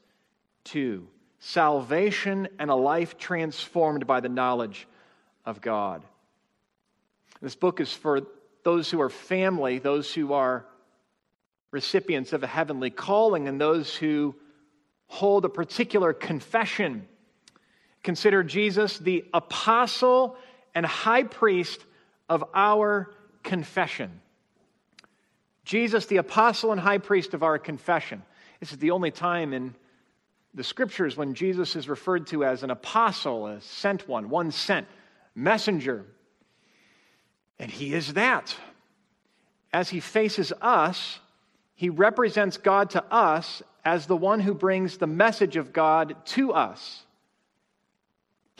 to 0.65 1.07
salvation 1.39 2.49
and 2.59 2.71
a 2.71 2.75
life 2.75 3.17
transformed 3.19 4.07
by 4.07 4.21
the 4.21 4.29
knowledge 4.29 4.87
of 5.47 5.61
God. 5.61 6.05
This 7.41 7.55
book 7.55 7.81
is 7.81 7.93
for 7.93 8.21
those 8.63 8.91
who 8.91 9.01
are 9.01 9.09
family, 9.09 9.79
those 9.79 10.13
who 10.13 10.35
are 10.35 10.67
recipients 11.71 12.33
of 12.33 12.43
a 12.43 12.47
heavenly 12.47 12.91
calling 12.91 13.49
and 13.49 13.61
those 13.61 13.95
who 13.97 14.35
hold 15.07 15.45
a 15.45 15.49
particular 15.49 16.13
confession. 16.13 17.09
Consider 18.03 18.43
Jesus 18.43 18.99
the 18.99 19.25
apostle 19.33 20.37
and 20.75 20.85
high 20.85 21.23
priest 21.23 21.85
of 22.29 22.45
our 22.55 23.11
confession. 23.43 24.21
Jesus, 25.65 26.07
the 26.07 26.17
apostle 26.17 26.73
and 26.73 26.81
high 26.81 26.99
priest 26.99 27.35
of 27.35 27.43
our 27.43 27.59
confession. 27.59 28.23
This 28.61 28.73
is 28.73 28.79
the 28.79 28.91
only 28.91 29.11
time 29.11 29.53
in 29.53 29.75
the 30.55 30.65
scriptures 30.65 31.17
when 31.17 31.35
Jesus 31.35 31.77
is 31.77 31.89
referred 31.89 32.27
to 32.29 32.45
as 32.45 32.63
an 32.63 32.71
apostle, 32.71 33.47
a 33.47 33.61
sent 33.61 34.09
one, 34.09 34.31
one 34.31 34.51
sent, 34.51 34.87
messenger. 35.35 36.05
And 37.59 37.71
he 37.71 37.95
is 37.95 38.15
that. 38.15 38.57
As 39.73 39.89
he 39.91 40.01
faces 40.01 40.53
us, 40.61 41.21
he 41.75 41.89
represents 41.89 42.57
God 42.57 42.91
to 42.91 43.05
us 43.05 43.63
as 43.85 44.07
the 44.07 44.17
one 44.17 44.41
who 44.41 44.55
brings 44.55 44.99
the 44.99 45.07
message 45.07 45.57
of 45.57 45.73
God 45.73 46.17
to 46.27 46.53
us. 46.53 47.05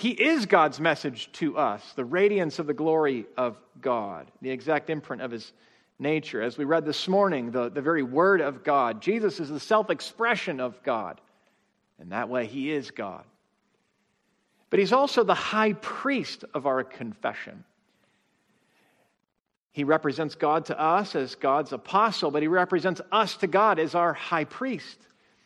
He 0.01 0.13
is 0.13 0.47
God's 0.47 0.81
message 0.81 1.31
to 1.33 1.59
us, 1.59 1.93
the 1.95 2.07
radiance 2.07 2.59
of 2.59 2.67
the 2.67 2.73
glory 2.73 3.27
of 3.37 3.59
God, 3.83 4.31
the 4.41 4.49
exact 4.49 4.89
imprint 4.89 5.21
of 5.21 5.31
his 5.31 5.53
nature. 5.99 6.41
As 6.41 6.57
we 6.57 6.65
read 6.65 6.87
this 6.87 7.07
morning, 7.07 7.51
the, 7.51 7.69
the 7.69 7.83
very 7.83 8.03
word 8.03 8.41
of 8.41 8.65
God. 8.65 9.03
Jesus 9.03 9.41
is 9.41 9.51
the 9.51 9.61
self 9.61 9.91
expression 9.91 10.59
of 10.59 10.83
God. 10.85 11.21
And 11.99 12.13
that 12.13 12.31
way, 12.31 12.47
he 12.47 12.73
is 12.73 12.91
God. 12.91 13.25
But 14.71 14.79
he's 14.79 14.95
also 14.95 15.23
the 15.23 15.35
high 15.35 15.75
priest 15.75 16.47
of 16.55 16.67
our 16.67 16.83
confession. 16.83 17.63
He 19.71 19.85
represents 19.85 20.35
God 20.35 20.65
to 20.65 20.81
us 20.81 21.15
as 21.15 21.35
God's 21.35 21.75
apostle, 21.75 22.31
but 22.31 22.41
he 22.41 22.49
represents 22.49 23.03
us 23.13 23.37
to 23.37 23.47
God 23.47 23.79
as 23.79 23.95
our 23.95 24.15
high 24.15 24.45
priest. 24.45 24.97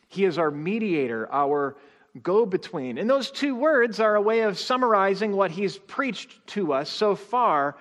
He 0.07 0.25
is 0.25 0.39
our 0.39 0.53
mediator, 0.53 1.29
our 1.33 1.75
go 2.23 2.47
between. 2.47 2.99
And 2.99 3.11
those 3.11 3.31
two 3.31 3.57
words 3.57 4.01
are 4.01 4.15
a 4.15 4.21
way 4.21 4.41
of 4.41 4.59
summarizing 4.59 5.33
what 5.35 5.51
he's 5.51 5.79
preached 5.79 6.47
to 6.49 6.73
us 6.73 6.89
so 6.89 7.17
far 7.17 7.77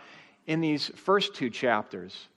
in 0.47 0.61
these 0.61 0.87
first 0.95 1.35
two 1.35 1.49
chapters. 1.49 2.27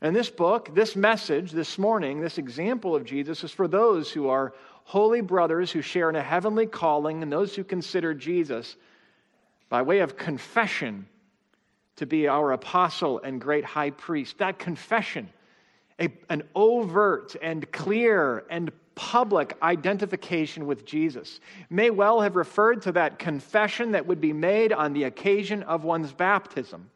And 0.00 0.14
this 0.14 0.30
book, 0.30 0.74
this 0.74 0.94
message 0.94 1.50
this 1.50 1.76
morning, 1.76 2.20
this 2.20 2.38
example 2.38 2.94
of 2.94 3.04
Jesus 3.04 3.42
is 3.42 3.50
for 3.50 3.68
those 3.68 4.10
who 4.10 4.28
are 4.28 4.54
holy 4.84 5.20
brothers 5.20 5.70
who 5.70 5.82
share 5.82 6.08
in 6.08 6.16
a 6.16 6.22
heavenly 6.22 6.66
calling 6.66 7.22
and 7.22 7.30
those 7.30 7.54
who 7.54 7.64
consider 7.64 8.14
Jesus 8.14 8.76
by 9.68 9.82
way 9.82 9.98
of 9.98 10.16
confession 10.16 11.06
to 11.96 12.06
be 12.06 12.28
our 12.28 12.52
apostle 12.52 13.20
and 13.22 13.40
great 13.40 13.64
high 13.64 13.90
priest. 13.90 14.38
That 14.38 14.58
confession, 14.58 15.28
a, 16.00 16.08
an 16.30 16.44
overt 16.54 17.34
and 17.42 17.70
clear 17.72 18.44
and 18.48 18.70
public 18.98 19.56
identification 19.62 20.66
with 20.66 20.84
Jesus, 20.84 21.38
may 21.70 21.88
well 21.88 22.20
have 22.20 22.34
referred 22.34 22.82
to 22.82 22.92
that 22.92 23.20
confession 23.20 23.92
that 23.92 24.06
would 24.08 24.20
be 24.20 24.32
made 24.32 24.72
on 24.72 24.92
the 24.92 25.04
occasion 25.04 25.62
of 25.62 25.84
one's 25.84 26.12
baptism. 26.12 26.90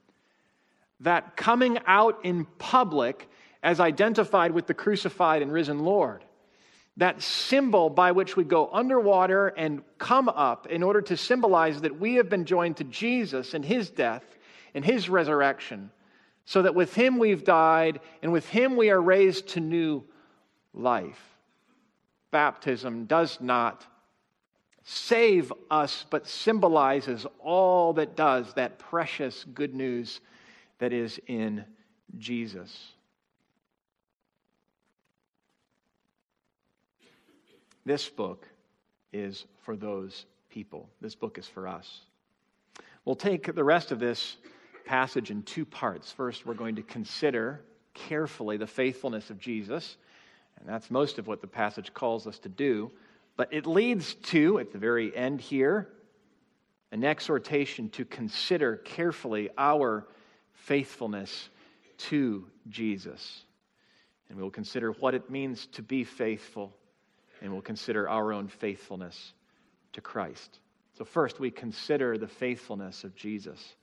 That 0.99 1.37
coming 1.37 1.79
out 1.87 2.19
in 2.25 2.45
public 2.59 3.29
as 3.63 3.79
identified 3.79 4.51
with 4.51 4.67
the 4.67 4.75
crucified 4.75 5.43
and 5.43 5.53
risen 5.53 5.79
Lord. 5.79 6.25
That 6.97 7.23
symbol 7.23 7.89
by 7.89 8.11
which 8.11 8.37
we 8.37 8.43
go 8.43 8.69
underwater 8.73 9.47
and 9.47 9.83
come 9.99 10.29
up 10.29 10.67
in 10.67 10.83
order 10.83 11.03
to 11.03 11.17
symbolize 11.17 11.83
that 11.83 12.01
we 12.01 12.17
have 12.17 12.29
been 12.29 12.47
joined 12.47 12.79
to 12.79 12.85
Jesus 12.85 13.55
in 13.55 13.63
his 13.63 13.91
death 13.91 14.25
and 14.75 14.85
his 14.85 15.09
resurrection, 15.09 15.93
so 16.47 16.63
that 16.63 16.75
with 16.75 16.97
him 16.97 17.21
we've 17.21 17.45
died 17.45 18.01
and 18.23 18.33
with 18.33 18.49
him 18.49 18.77
we 18.77 18.91
are 18.91 19.01
raised 19.01 19.51
to 19.51 19.61
new 19.61 20.03
life. 20.75 21.32
Baptism 22.33 23.05
does 23.05 23.41
not 23.41 23.87
save 24.83 25.53
us, 25.71 26.05
but 26.11 26.27
symbolizes 26.27 27.25
all 27.39 27.93
that 27.93 28.17
does 28.17 28.53
that 28.55 28.81
precious 28.81 29.45
good 29.55 29.75
news 29.75 30.21
that 30.79 30.93
is 30.93 31.21
in 31.29 31.65
Jesus. 32.19 32.93
This 37.85 38.09
book 38.09 38.49
is 39.13 39.45
for 39.63 39.77
those 39.77 40.27
people. 40.51 40.89
This 41.01 41.15
book 41.15 41.39
is 41.39 41.47
for 41.47 41.69
us. 41.69 42.01
We'll 43.05 43.15
take 43.17 43.55
the 43.55 43.65
rest 43.65 43.93
of 43.93 43.99
this 43.99 44.37
passage 44.85 45.31
in 45.31 45.43
two 45.43 45.65
parts. 45.65 46.11
First, 46.13 46.47
we're 46.47 46.55
going 46.55 46.77
to 46.77 46.83
consider 46.83 47.63
carefully 47.95 48.57
the 48.57 48.67
faithfulness 48.67 49.31
of 49.31 49.39
Jesus. 49.39 49.97
And 50.63 50.71
that's 50.71 50.91
most 50.91 51.19
of 51.19 51.27
what 51.27 51.41
the 51.41 51.49
passage 51.49 51.93
calls 51.93 52.27
us 52.27 52.39
to 52.41 52.49
do. 52.49 52.93
But 53.37 53.53
it 53.53 53.67
leads 53.67 54.15
to, 54.15 54.61
at 54.61 54.73
the 54.73 54.79
very 54.79 55.15
end 55.15 55.41
here, 55.41 55.89
an 56.93 57.03
exhortation 57.05 57.89
to 57.91 58.05
consider 58.05 58.77
carefully 58.77 59.51
our 59.59 60.07
faithfulness 60.53 61.49
to 61.99 62.47
Jesus. 62.69 63.45
And 64.29 64.39
we'll 64.39 64.51
consider 64.51 64.93
what 64.93 65.15
it 65.15 65.29
means 65.31 65.67
to 65.73 65.83
be 65.83 66.05
faithful, 66.05 66.73
and 67.41 67.53
we'll 67.53 67.61
consider 67.61 68.09
our 68.09 68.33
own 68.33 68.47
faithfulness 68.47 69.33
to 69.95 70.01
Christ. 70.01 70.61
So, 70.97 71.05
first, 71.05 71.41
we 71.41 71.51
consider 71.51 72.19
the 72.19 72.29
faithfulness 72.29 73.03
of 73.03 73.17
Jesus, 73.17 73.75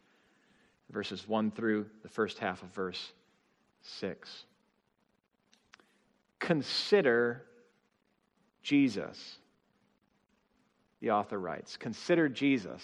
verses 0.89 1.27
1 1.27 1.51
through 1.51 1.87
the 2.03 2.09
first 2.09 2.39
half 2.39 2.63
of 2.63 2.69
verse 2.69 3.11
6. 3.81 4.45
Consider 6.39 7.43
Jesus. 8.63 9.37
The 11.01 11.11
author 11.11 11.39
writes, 11.39 11.77
Consider 11.77 12.29
Jesus. 12.29 12.81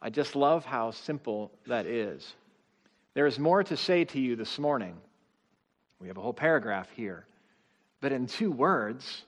I 0.00 0.10
just 0.10 0.36
love 0.36 0.64
how 0.64 0.90
simple 0.90 1.52
that 1.66 1.86
is. 1.86 2.34
There 3.14 3.26
is 3.26 3.38
more 3.38 3.64
to 3.64 3.76
say 3.76 4.04
to 4.04 4.20
you 4.20 4.36
this 4.36 4.58
morning. 4.58 4.96
We 6.00 6.08
have 6.08 6.18
a 6.18 6.20
whole 6.20 6.34
paragraph 6.34 6.88
here. 6.94 7.26
But 8.00 8.12
in 8.12 8.26
two 8.26 8.50
words, 8.50 9.22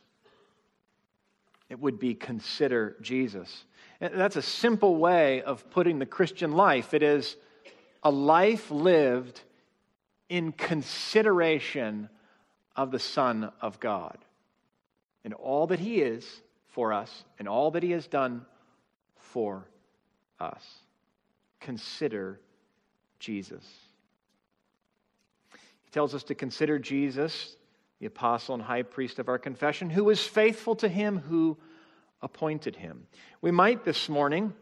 it 1.71 1.81
would 1.81 1.99
be 1.99 2.15
consider 2.15 2.97
Jesus. 3.01 3.65
That's 4.01 4.37
a 4.37 4.43
simple 4.43 4.97
way 4.97 5.43
of 5.43 5.71
putting 5.71 5.99
the 5.99 6.07
Christian 6.07 6.53
life. 6.53 6.95
It 6.95 7.03
is 7.03 7.37
a 8.03 8.11
life 8.11 8.71
lived 8.71 9.41
in 10.29 10.53
consideration 10.53 12.09
of 12.79 12.93
the 12.93 12.99
Son 13.01 13.51
of 13.61 13.81
God 13.81 14.17
and 15.25 15.35
all 15.35 15.67
that 15.67 15.81
He 15.81 16.01
is 16.01 16.25
for 16.69 16.93
us 16.93 17.25
and 17.37 17.49
all 17.49 17.73
that 17.73 17.83
He 17.83 17.91
has 17.91 18.07
done 18.07 18.47
for 19.17 19.67
us. 20.39 20.65
Consider 21.59 22.39
Jesus. 23.19 23.65
He 25.53 25.91
tells 25.91 26.15
us 26.15 26.23
to 26.25 26.37
consider 26.37 26.79
Jesus, 26.79 27.57
the 27.99 28.07
apostle 28.07 28.55
and 28.55 28.63
high 28.63 28.83
priest 28.83 29.19
of 29.19 29.29
our 29.29 29.41
confession, 29.41 29.91
who 29.91 30.05
was 30.05 30.23
faithful 30.23 30.77
to 30.77 30.89
Him 30.89 31.19
who 31.19 31.59
appointed 32.23 32.77
Him. 32.77 33.09
We 33.41 33.51
might 33.51 33.85
this 33.85 34.09
morning 34.09 34.53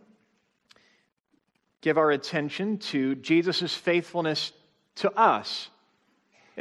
give 1.83 1.99
our 1.99 2.11
attention 2.11 2.79
to 2.79 3.15
Jesus' 3.17 3.75
faithfulness 3.75 4.53
to 4.97 5.13
us. 5.13 5.69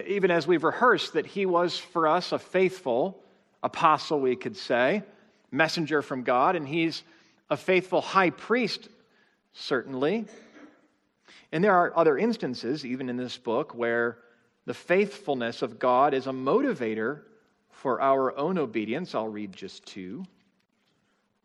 Even 0.06 0.30
as 0.30 0.46
we've 0.46 0.64
rehearsed 0.64 1.14
that 1.14 1.26
he 1.26 1.46
was 1.46 1.78
for 1.78 2.08
us 2.08 2.32
a 2.32 2.40
faithful 2.40 3.24
apostle, 3.64 4.20
we 4.20 4.36
could 4.36 4.58
say, 4.58 5.04
messenger 5.52 6.02
from 6.02 6.24
God, 6.24 6.56
and 6.56 6.68
he's 6.68 7.04
a 7.50 7.56
faithful 7.56 8.02
high 8.02 8.30
priest, 8.30 8.90
certainly. 9.54 10.26
And 11.52 11.64
there 11.64 11.74
are 11.74 11.94
other 11.96 12.18
instances, 12.18 12.86
even 12.86 13.10
in 13.10 13.16
this 13.16 13.38
book, 13.38 13.74
where 13.74 14.18
the 14.66 14.74
faithfulness 14.74 15.62
of 15.62 15.80
God 15.80 16.14
is 16.14 16.28
a 16.28 16.32
motivator 16.32 17.22
for 17.70 18.02
our 18.02 18.38
own 18.38 18.58
obedience. 18.58 19.16
I'll 19.16 19.28
read 19.28 19.54
just 19.54 19.86
two. 19.86 20.26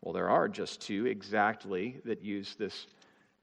Well, 0.01 0.15
there 0.15 0.31
are 0.31 0.49
just 0.49 0.81
two 0.81 1.07
exactly 1.07 2.01
that 2.05 2.23
use 2.23 2.57
this, 2.57 2.87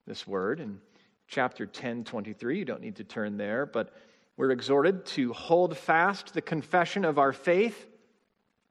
this 0.05 0.27
word. 0.27 0.59
In 0.59 0.81
chapter 1.27 1.65
10, 1.65 2.03
23, 2.03 2.57
you 2.57 2.65
don't 2.65 2.81
need 2.81 2.95
to 2.95 3.03
turn 3.03 3.37
there, 3.37 3.65
but 3.65 3.93
we're 4.37 4.51
exhorted 4.51 5.05
to 5.07 5.33
hold 5.33 5.75
fast 5.75 6.35
the 6.35 6.43
confession 6.43 7.03
of 7.03 7.17
our 7.17 7.33
faith, 7.33 7.87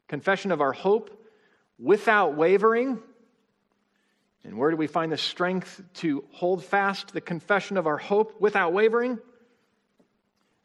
confession 0.06 0.52
of 0.52 0.60
our 0.60 0.72
hope, 0.72 1.10
without 1.76 2.36
wavering. 2.36 3.00
And 4.44 4.56
where 4.56 4.70
do 4.70 4.76
we 4.76 4.86
find 4.86 5.10
the 5.10 5.18
strength 5.18 5.82
to 5.94 6.24
hold 6.30 6.64
fast 6.64 7.12
the 7.12 7.20
confession 7.20 7.76
of 7.76 7.88
our 7.88 7.96
hope 7.96 8.40
without 8.40 8.72
wavering? 8.72 9.18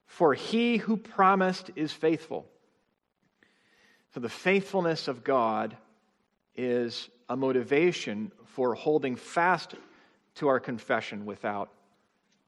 For 0.06 0.36
he 0.36 0.78
who 0.78 0.98
promised 0.98 1.72
is 1.76 1.92
faithful. 1.92 2.46
So 4.14 4.20
the 4.20 4.30
faithfulness 4.30 5.08
of 5.08 5.24
God 5.24 5.76
is 6.56 7.10
a 7.28 7.36
motivation 7.36 8.32
for 8.46 8.76
holding 8.76 9.16
fast 9.16 9.74
to 10.36 10.48
our 10.50 10.60
confession 10.60 11.26
without, 11.26 11.72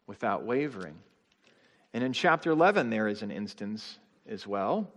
without 0.05 0.45
wavering. 0.45 0.99
And 1.93 2.03
in 2.03 2.13
chapter 2.13 2.51
11, 2.51 2.89
there 2.89 3.07
is 3.07 3.21
an 3.21 3.31
instance 3.31 3.99
as 4.27 4.47
well. 4.47 4.89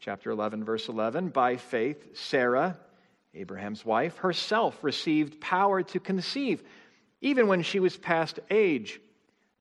Chapter 0.00 0.30
11, 0.30 0.64
verse 0.64 0.88
11 0.88 1.28
By 1.28 1.56
faith, 1.56 2.16
Sarah, 2.16 2.78
Abraham's 3.34 3.84
wife, 3.84 4.18
herself 4.18 4.78
received 4.82 5.40
power 5.40 5.82
to 5.82 6.00
conceive, 6.00 6.62
even 7.20 7.48
when 7.48 7.62
she 7.62 7.80
was 7.80 7.96
past 7.96 8.40
age, 8.50 9.00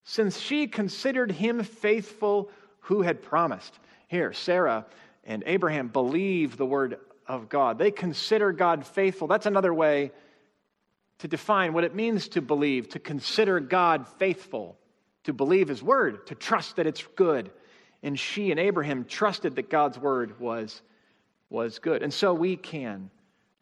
since 0.04 0.40
she 0.40 0.68
considered 0.68 1.32
him 1.32 1.64
faithful 1.64 2.50
who 2.82 3.02
had 3.02 3.22
promised. 3.22 3.78
Here, 4.08 4.34
Sarah 4.34 4.86
and 5.24 5.44
Abraham 5.46 5.88
believe 5.88 6.58
the 6.58 6.66
word 6.66 7.00
of 7.28 7.50
God. 7.50 7.78
They 7.78 7.92
consider 7.92 8.52
God 8.52 8.86
faithful. 8.86 9.28
That's 9.28 9.46
another 9.46 9.74
way 9.74 10.12
to 11.20 11.28
define 11.28 11.74
what 11.74 11.86
it 11.86 11.96
means 11.96 12.28
to 12.30 12.42
believe, 12.42 12.90
to 12.90 13.00
consider 13.00 13.60
God 13.60 14.08
faithful, 14.20 14.78
to 15.24 15.34
believe 15.34 15.68
His 15.68 15.82
word, 15.82 16.28
to 16.28 16.36
trust 16.36 16.76
that 16.76 16.88
it's 16.88 17.06
good. 17.16 17.52
And 18.02 18.20
she 18.20 18.52
and 18.52 18.60
Abraham 18.60 19.06
trusted 19.06 19.56
that 19.56 19.70
God's 19.70 19.98
word 19.98 20.40
was, 20.40 20.82
was 21.50 21.80
good. 21.80 22.04
And 22.04 22.14
so 22.14 22.34
we 22.34 22.58
can 22.58 23.10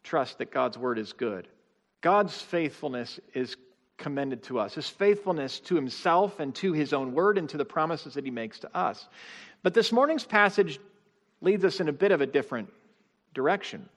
trust 0.04 0.40
that 0.40 0.52
God's 0.52 0.78
word 0.78 0.98
is 0.98 1.14
good. 1.14 1.48
God's 2.02 2.42
faithfulness 2.42 3.20
is 3.34 3.56
commended 3.98 4.42
to 4.42 4.58
us, 4.60 4.74
his 4.74 4.90
faithfulness 4.90 5.60
to 5.60 5.76
himself 5.76 6.40
and 6.40 6.56
to 6.56 6.74
his 6.74 6.92
own 6.92 7.14
word 7.14 7.38
and 7.38 7.48
to 7.50 7.58
the 7.58 7.66
promises 7.66 8.16
that 8.16 8.26
he 8.26 8.32
makes 8.32 8.58
to 8.60 8.76
us. 8.76 9.08
But 9.62 9.76
this 9.76 9.92
morning's 9.92 10.26
passage 10.26 10.80
leads 11.40 11.64
us 11.64 11.80
in 11.80 11.88
a 11.88 11.94
bit 11.94 12.12
of 12.12 12.20
a 12.20 12.26
different 12.26 12.70
direction. 13.36 13.88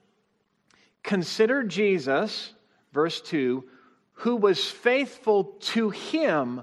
Consider 1.01 1.63
Jesus, 1.63 2.53
verse 2.93 3.19
2, 3.21 3.63
who 4.13 4.35
was 4.35 4.69
faithful 4.69 5.45
to 5.59 5.89
him 5.89 6.61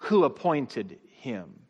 who 0.00 0.24
appointed 0.24 0.98
him. 1.20 1.60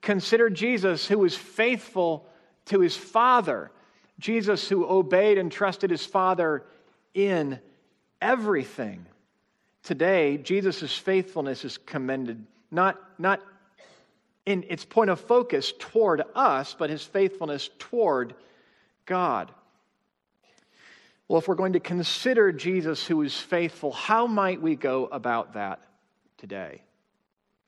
Consider 0.00 0.50
Jesus 0.50 1.06
who 1.06 1.18
was 1.18 1.36
faithful 1.36 2.28
to 2.66 2.80
his 2.80 2.96
Father. 2.96 3.70
Jesus 4.18 4.68
who 4.68 4.88
obeyed 4.88 5.38
and 5.38 5.50
trusted 5.50 5.90
his 5.90 6.06
Father 6.06 6.64
in 7.12 7.58
everything. 8.20 9.06
Today, 9.82 10.38
Jesus' 10.38 10.96
faithfulness 10.96 11.64
is 11.64 11.78
commended 11.78 12.44
not, 12.70 13.00
not 13.18 13.40
in 14.44 14.64
its 14.68 14.84
point 14.84 15.10
of 15.10 15.20
focus 15.20 15.72
toward 15.78 16.22
us, 16.34 16.74
but 16.78 16.90
his 16.90 17.02
faithfulness 17.02 17.70
toward 17.78 18.34
God. 19.04 19.50
Well, 21.28 21.38
if 21.40 21.48
we're 21.48 21.56
going 21.56 21.72
to 21.72 21.80
consider 21.80 22.52
Jesus 22.52 23.06
who 23.06 23.22
is 23.22 23.36
faithful, 23.36 23.90
how 23.90 24.26
might 24.26 24.62
we 24.62 24.76
go 24.76 25.06
about 25.06 25.54
that 25.54 25.80
today? 26.38 26.82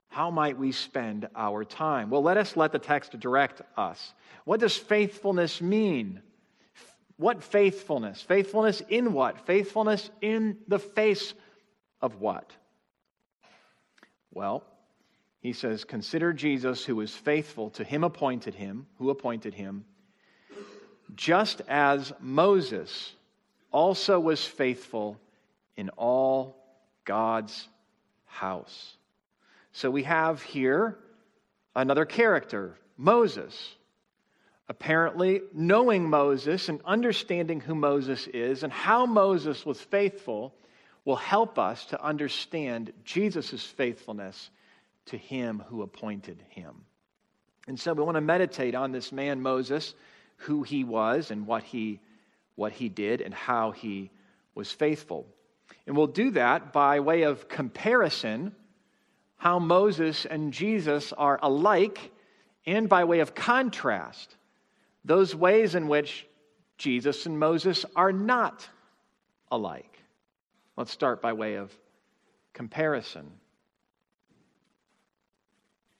How 0.09 0.31
might 0.31 0.59
we 0.59 0.73
spend 0.73 1.29
our 1.37 1.65
time? 1.65 2.11
Well, 2.11 2.23
let 2.23 2.37
us 2.37 2.57
let 2.57 2.73
the 2.73 2.79
text 2.79 3.19
direct 3.19 3.63
us. 3.77 4.15
What 4.45 4.61
does 4.61 4.77
faithfulness 4.77 5.61
mean? 5.61 6.23
What 7.17 7.43
faithfulness? 7.43 8.23
Faithfulness 8.23 8.83
in 8.89 9.13
what? 9.13 9.47
Faithfulness 9.47 10.11
in 10.21 10.59
the 10.67 10.79
face 10.79 11.35
of 12.01 12.21
what? 12.21 12.53
Well, 14.33 14.65
he 15.41 15.53
says, 15.53 15.85
Consider 15.85 16.33
Jesus 16.33 16.85
who 16.85 17.01
is 17.01 17.15
faithful 17.15 17.71
to 17.71 17.85
him 17.85 18.05
appointed 18.05 18.55
him, 18.55 18.87
who 18.99 19.11
appointed 19.11 19.55
him 19.55 19.85
just 21.15 21.63
as 21.69 22.13
Moses 22.21 23.15
also 23.71 24.21
was 24.21 24.45
faithful 24.45 25.19
in 25.77 25.91
all 25.91 26.57
God's 27.05 27.69
house. 28.27 28.97
So 29.79 29.93
we 29.93 30.03
have 30.03 30.43
here 30.43 30.99
another 31.77 32.05
character, 32.05 32.75
Moses. 32.97 33.77
Apparently, 34.69 35.43
knowing 35.55 36.11
Moses 36.11 36.69
and 36.69 36.81
understanding 36.85 37.61
who 37.61 37.77
Moses 37.77 38.27
is 38.27 38.65
and 38.65 38.73
how 38.73 39.07
Moses 39.07 39.65
was 39.65 39.81
faithful 39.81 40.53
will 41.05 41.15
help 41.15 41.61
us 41.61 41.85
to 41.87 42.05
understand 42.05 42.93
Jesus' 43.05 43.63
faithfulness 43.63 44.51
to 45.07 45.17
him 45.17 45.63
who 45.69 45.83
appointed 45.83 46.43
him. 46.49 46.75
And 47.69 47.79
so 47.79 47.93
we 47.93 48.03
want 48.03 48.17
to 48.17 48.21
meditate 48.21 48.75
on 48.75 48.91
this 48.91 49.13
man, 49.13 49.43
Moses 49.43 49.95
who 50.39 50.65
he 50.65 50.83
was 50.83 51.31
and 51.31 51.47
what 51.47 51.63
he, 51.63 52.01
what 52.57 52.73
he 52.73 52.89
did 52.89 53.21
and 53.21 53.33
how 53.33 53.71
he 53.71 54.11
was 54.57 54.73
faithful. 54.73 55.25
And 55.87 55.97
we'll 55.97 56.09
do 56.09 56.33
that 56.33 56.73
by 56.73 56.99
way 56.99 57.23
of 57.23 57.47
comparison 57.49 58.57
how 59.39 59.59
Moses 59.59 60.27
and 60.27 60.53
Jesus 60.53 61.13
are 61.13 61.39
alike 61.43 62.13
and 62.67 62.89
by 62.89 63.05
way 63.05 63.21
of 63.21 63.35
contrast, 63.35 64.37
those 65.05 65.35
ways 65.35 65.75
in 65.75 65.89
which 65.89 66.27
Jesus 66.77 67.25
and 67.25 67.39
Moses 67.39 67.85
are 67.97 68.13
not 68.13 68.69
alike. 69.51 69.99
Let's 70.77 70.93
start 70.93 71.23
by 71.23 71.33
way 71.33 71.55
of 71.55 71.73
comparison. 72.53 73.31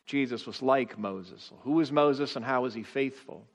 Jesus 0.05 0.47
was 0.47 0.63
like 0.63 0.99
Moses. 0.99 1.51
Who 1.63 1.73
was 1.73 1.93
Moses 1.93 2.37
and 2.37 2.45
how 2.45 2.63
was 2.63 2.75
he 2.75 2.83
faithful? 2.83 3.47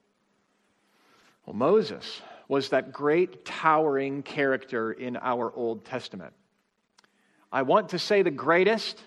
Well, 1.46 1.56
Moses 1.56 2.22
was 2.48 2.69
that 2.69 2.93
great 2.93 3.46
towering 3.46 4.24
character 4.24 4.91
in 4.91 5.17
our 5.17 5.52
Old 5.56 5.84
Testament. 5.86 6.34
I 7.52 7.63
want 7.63 7.89
to 7.89 8.00
say 8.00 8.22
the 8.22 8.32
greatest, 8.32 9.02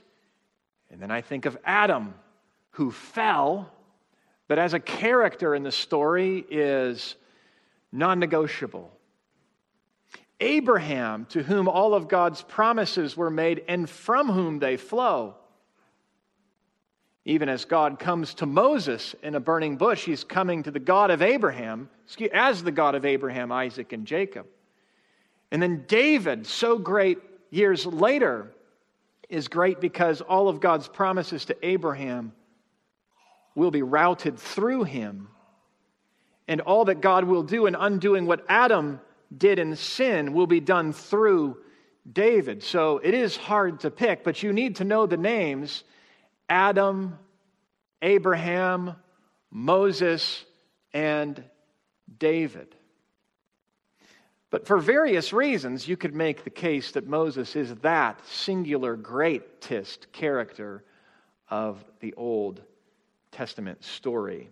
and 0.90 1.00
then 1.00 1.10
I 1.10 1.20
think 1.20 1.46
of 1.46 1.58
Adam, 1.64 2.14
who 2.70 2.90
fell, 2.90 3.70
but 4.48 4.58
as 4.58 4.74
a 4.74 4.80
character 4.80 5.54
in 5.54 5.62
the 5.62 5.72
story 5.72 6.44
is 6.50 7.16
non 7.92 8.18
negotiable. 8.18 8.90
Abraham, 10.38 11.24
to 11.30 11.42
whom 11.42 11.68
all 11.68 11.94
of 11.94 12.08
God's 12.08 12.42
promises 12.42 13.16
were 13.16 13.30
made 13.30 13.64
and 13.68 13.88
from 13.88 14.28
whom 14.28 14.58
they 14.58 14.76
flow. 14.76 15.34
Even 17.24 17.48
as 17.48 17.64
God 17.64 17.98
comes 17.98 18.34
to 18.34 18.46
Moses 18.46 19.14
in 19.22 19.34
a 19.34 19.40
burning 19.40 19.76
bush, 19.76 20.04
he's 20.04 20.22
coming 20.22 20.62
to 20.62 20.70
the 20.70 20.78
God 20.78 21.10
of 21.10 21.22
Abraham, 21.22 21.88
as 22.32 22.62
the 22.62 22.70
God 22.70 22.94
of 22.94 23.04
Abraham, 23.04 23.50
Isaac, 23.50 23.92
and 23.92 24.06
Jacob. 24.06 24.46
And 25.50 25.60
then 25.60 25.84
David, 25.88 26.46
so 26.46 26.78
great 26.78 27.18
years 27.50 27.86
later, 27.86 28.52
is 29.28 29.48
great 29.48 29.80
because 29.80 30.20
all 30.20 30.48
of 30.48 30.60
God's 30.60 30.88
promises 30.88 31.46
to 31.46 31.56
Abraham 31.66 32.32
will 33.54 33.70
be 33.70 33.82
routed 33.82 34.38
through 34.38 34.84
him. 34.84 35.28
And 36.46 36.60
all 36.60 36.84
that 36.84 37.00
God 37.00 37.24
will 37.24 37.42
do 37.42 37.66
in 37.66 37.74
undoing 37.74 38.26
what 38.26 38.44
Adam 38.48 39.00
did 39.36 39.58
in 39.58 39.74
sin 39.74 40.32
will 40.32 40.46
be 40.46 40.60
done 40.60 40.92
through 40.92 41.56
David. 42.10 42.62
So 42.62 42.98
it 42.98 43.14
is 43.14 43.36
hard 43.36 43.80
to 43.80 43.90
pick, 43.90 44.22
but 44.22 44.42
you 44.42 44.52
need 44.52 44.76
to 44.76 44.84
know 44.84 45.06
the 45.06 45.16
names 45.16 45.82
Adam, 46.48 47.18
Abraham, 48.00 48.94
Moses, 49.50 50.44
and 50.92 51.42
David. 52.18 52.75
But 54.50 54.66
for 54.66 54.78
various 54.78 55.32
reasons, 55.32 55.88
you 55.88 55.96
could 55.96 56.14
make 56.14 56.44
the 56.44 56.50
case 56.50 56.92
that 56.92 57.06
Moses 57.06 57.56
is 57.56 57.74
that 57.76 58.24
singular 58.26 58.96
greatest 58.96 60.12
character 60.12 60.84
of 61.50 61.84
the 62.00 62.14
Old 62.14 62.62
Testament 63.32 63.82
story. 63.84 64.48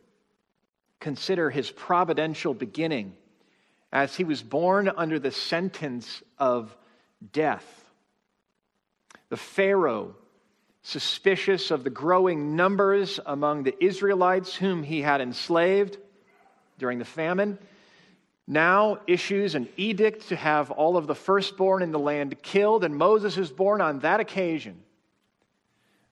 Consider 1.01 1.51
his 1.51 1.71
providential 1.71 2.55
beginning 2.55 3.15
as 3.93 4.17
he 4.17 4.25
was 4.25 4.43
born 4.43 4.89
under 4.89 5.19
the 5.19 5.31
sentence 5.31 6.23
of 6.39 6.77
death. 7.33 7.85
The 9.29 9.37
Pharaoh 9.37 10.17
suspicious 10.83 11.71
of 11.71 11.83
the 11.83 11.91
growing 11.91 12.57
numbers 12.57 13.19
among 13.25 13.63
the 13.63 13.75
Israelites 13.83 14.55
whom 14.55 14.83
he 14.83 15.01
had 15.01 15.21
enslaved 15.21 15.97
during 16.79 16.99
the 16.99 17.05
famine, 17.05 17.59
now 18.47 18.99
issues 19.07 19.55
an 19.55 19.69
edict 19.77 20.29
to 20.29 20.37
have 20.37 20.71
all 20.71 20.97
of 20.97 21.07
the 21.07 21.15
firstborn 21.15 21.83
in 21.83 21.93
the 21.93 21.99
land 21.99 22.43
killed, 22.43 22.85
and 22.85 22.95
Moses 22.95 23.39
is 23.39 23.51
born 23.51 23.81
on 23.81 24.01
that 24.01 24.21
occasion. 24.21 24.83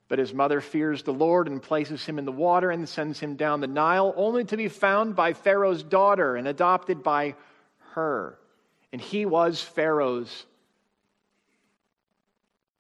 But 0.09 0.18
his 0.18 0.35
mother 0.35 0.61
fears 0.61 1.03
the 1.03 1.12
Lord 1.12 1.47
and 1.47 1.62
places 1.62 2.05
him 2.05 2.18
in 2.18 2.25
the 2.25 2.33
water 2.33 2.71
and 2.71 2.88
sends 2.88 3.18
him 3.18 3.37
down 3.37 3.61
the 3.61 3.66
Nile, 3.66 4.12
only 4.16 4.45
to 4.45 4.57
be 4.57 4.68
found 4.68 5.16
by 5.16 5.33
Pharaoh's 5.33 5.83
daughter 5.83 6.37
and 6.37 6.47
adopted 6.47 7.03
by 7.03 7.35
her. 7.92 8.38
And 8.92 9.01
he 9.01 9.25
was 9.25 9.62
Pharaoh's 9.62 10.45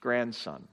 grandson 0.00 0.68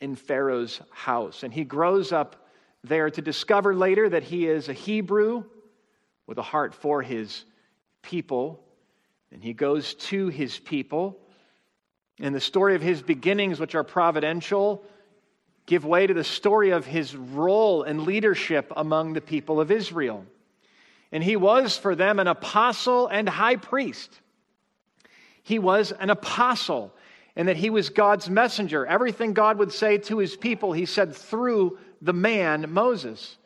in 0.00 0.16
Pharaoh's 0.16 0.80
house. 0.90 1.42
And 1.42 1.52
he 1.52 1.64
grows 1.64 2.12
up 2.12 2.46
there 2.84 3.10
to 3.10 3.22
discover 3.22 3.74
later 3.74 4.08
that 4.08 4.22
he 4.22 4.46
is 4.46 4.68
a 4.68 4.74
Hebrew 4.74 5.44
with 6.26 6.38
a 6.38 6.42
heart 6.42 6.74
for 6.74 7.02
his 7.02 7.44
people. 8.02 8.62
And 9.32 9.42
he 9.42 9.52
goes 9.52 9.94
to 9.94 10.28
his 10.28 10.58
people. 10.58 11.18
And 12.18 12.34
the 12.34 12.40
story 12.40 12.74
of 12.74 12.82
his 12.82 13.02
beginnings, 13.02 13.58
which 13.60 13.74
are 13.74 13.84
providential, 13.84 14.84
give 15.66 15.84
way 15.84 16.06
to 16.06 16.14
the 16.14 16.24
story 16.24 16.70
of 16.70 16.84
his 16.84 17.14
role 17.14 17.82
and 17.82 18.02
leadership 18.02 18.72
among 18.76 19.12
the 19.12 19.20
people 19.20 19.60
of 19.60 19.70
Israel. 19.70 20.26
And 21.12 21.24
he 21.24 21.36
was 21.36 21.76
for 21.76 21.94
them 21.94 22.18
an 22.18 22.26
apostle 22.26 23.06
and 23.06 23.28
high 23.28 23.56
priest. 23.56 24.20
He 25.42 25.58
was 25.58 25.92
an 25.92 26.10
apostle 26.10 26.94
and 27.36 27.48
that 27.48 27.56
he 27.56 27.70
was 27.70 27.88
God's 27.90 28.28
messenger. 28.28 28.84
Everything 28.84 29.32
God 29.32 29.58
would 29.58 29.72
say 29.72 29.98
to 29.98 30.18
his 30.18 30.36
people, 30.36 30.72
he 30.72 30.86
said 30.86 31.14
through 31.14 31.78
the 32.02 32.12
man 32.12 32.66
Moses. 32.68 33.36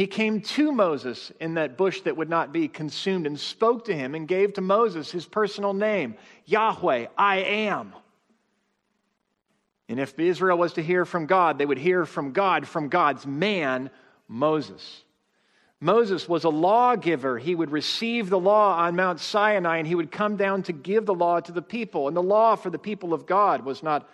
He 0.00 0.06
came 0.06 0.40
to 0.40 0.72
Moses 0.72 1.30
in 1.40 1.52
that 1.56 1.76
bush 1.76 2.00
that 2.00 2.16
would 2.16 2.30
not 2.30 2.54
be 2.54 2.68
consumed 2.68 3.26
and 3.26 3.38
spoke 3.38 3.84
to 3.84 3.94
him 3.94 4.14
and 4.14 4.26
gave 4.26 4.54
to 4.54 4.62
Moses 4.62 5.10
his 5.10 5.26
personal 5.26 5.74
name 5.74 6.14
Yahweh, 6.46 7.08
I 7.18 7.36
am. 7.36 7.92
And 9.90 10.00
if 10.00 10.18
Israel 10.18 10.56
was 10.56 10.72
to 10.72 10.82
hear 10.82 11.04
from 11.04 11.26
God, 11.26 11.58
they 11.58 11.66
would 11.66 11.76
hear 11.76 12.06
from 12.06 12.32
God, 12.32 12.66
from 12.66 12.88
God's 12.88 13.26
man, 13.26 13.90
Moses. 14.26 15.02
Moses 15.80 16.26
was 16.26 16.44
a 16.44 16.48
lawgiver. 16.48 17.36
He 17.36 17.54
would 17.54 17.70
receive 17.70 18.30
the 18.30 18.40
law 18.40 18.78
on 18.78 18.96
Mount 18.96 19.20
Sinai 19.20 19.76
and 19.76 19.86
he 19.86 19.96
would 19.96 20.10
come 20.10 20.36
down 20.36 20.62
to 20.62 20.72
give 20.72 21.04
the 21.04 21.12
law 21.12 21.40
to 21.40 21.52
the 21.52 21.60
people. 21.60 22.08
And 22.08 22.16
the 22.16 22.22
law 22.22 22.56
for 22.56 22.70
the 22.70 22.78
people 22.78 23.12
of 23.12 23.26
God 23.26 23.66
was 23.66 23.82
not, 23.82 24.08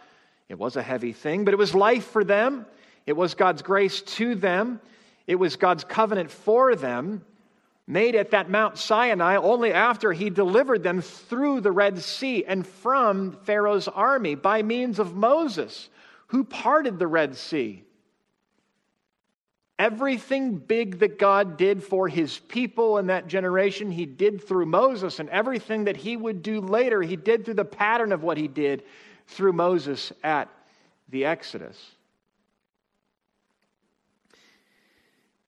it 0.48 0.58
was 0.58 0.74
a 0.74 0.82
heavy 0.82 1.12
thing, 1.12 1.44
but 1.44 1.54
it 1.54 1.58
was 1.58 1.76
life 1.76 2.08
for 2.08 2.24
them. 2.24 2.66
It 3.06 3.16
was 3.16 3.34
God's 3.34 3.62
grace 3.62 4.02
to 4.02 4.34
them. 4.34 4.80
It 5.26 5.36
was 5.36 5.56
God's 5.56 5.84
covenant 5.84 6.30
for 6.30 6.76
them, 6.76 7.24
made 7.86 8.14
at 8.14 8.32
that 8.32 8.50
Mount 8.50 8.78
Sinai 8.78 9.36
only 9.36 9.72
after 9.72 10.12
he 10.12 10.30
delivered 10.30 10.82
them 10.82 11.00
through 11.00 11.60
the 11.60 11.72
Red 11.72 11.98
Sea 12.00 12.44
and 12.44 12.66
from 12.66 13.32
Pharaoh's 13.44 13.88
army 13.88 14.34
by 14.34 14.62
means 14.62 14.98
of 14.98 15.14
Moses, 15.14 15.88
who 16.28 16.44
parted 16.44 16.98
the 16.98 17.06
Red 17.06 17.36
Sea. 17.36 17.84
Everything 19.78 20.56
big 20.56 21.00
that 21.00 21.18
God 21.18 21.58
did 21.58 21.82
for 21.82 22.08
his 22.08 22.38
people 22.38 22.96
in 22.96 23.08
that 23.08 23.26
generation, 23.26 23.90
he 23.90 24.06
did 24.06 24.42
through 24.42 24.66
Moses. 24.66 25.18
And 25.18 25.28
everything 25.28 25.84
that 25.84 25.98
he 25.98 26.16
would 26.16 26.42
do 26.42 26.60
later, 26.60 27.02
he 27.02 27.16
did 27.16 27.44
through 27.44 27.54
the 27.54 27.64
pattern 27.64 28.10
of 28.10 28.22
what 28.22 28.38
he 28.38 28.48
did 28.48 28.84
through 29.26 29.52
Moses 29.52 30.12
at 30.24 30.48
the 31.10 31.26
Exodus. 31.26 31.95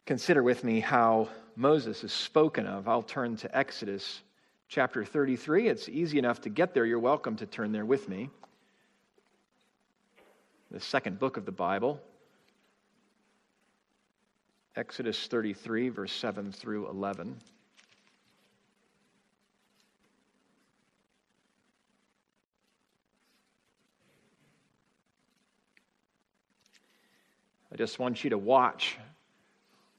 Consider 0.09 0.43
with 0.43 0.65
me 0.65 0.81
how 0.81 1.29
Moses 1.55 2.03
is 2.03 2.15
spoken 2.15 2.67
of. 2.67 2.89
I'll 2.89 3.03
turn 3.03 3.37
to 3.37 3.55
Exodus 3.55 4.23
chapter 4.67 5.05
33. 5.05 5.69
It's 5.69 5.87
easy 5.87 6.19
enough 6.19 6.41
to 6.41 6.49
get 6.49 6.73
there. 6.73 6.87
You're 6.87 6.99
welcome 6.99 7.37
to 7.37 7.45
turn 7.45 7.73
there 7.73 7.85
with 7.85 8.09
me. 8.09 8.31
The 10.71 10.81
second 10.81 11.19
book 11.19 11.37
of 11.37 11.45
the 11.45 11.53
Bible. 11.53 12.01
Exodus 14.77 15.27
33, 15.27 15.91
verse 15.91 16.13
7 16.15 16.53
through 16.53 16.89
11. 16.89 17.37
I 27.71 27.77
just 27.77 27.99
want 27.99 28.25
you 28.25 28.31
to 28.31 28.39
watch 28.39 28.97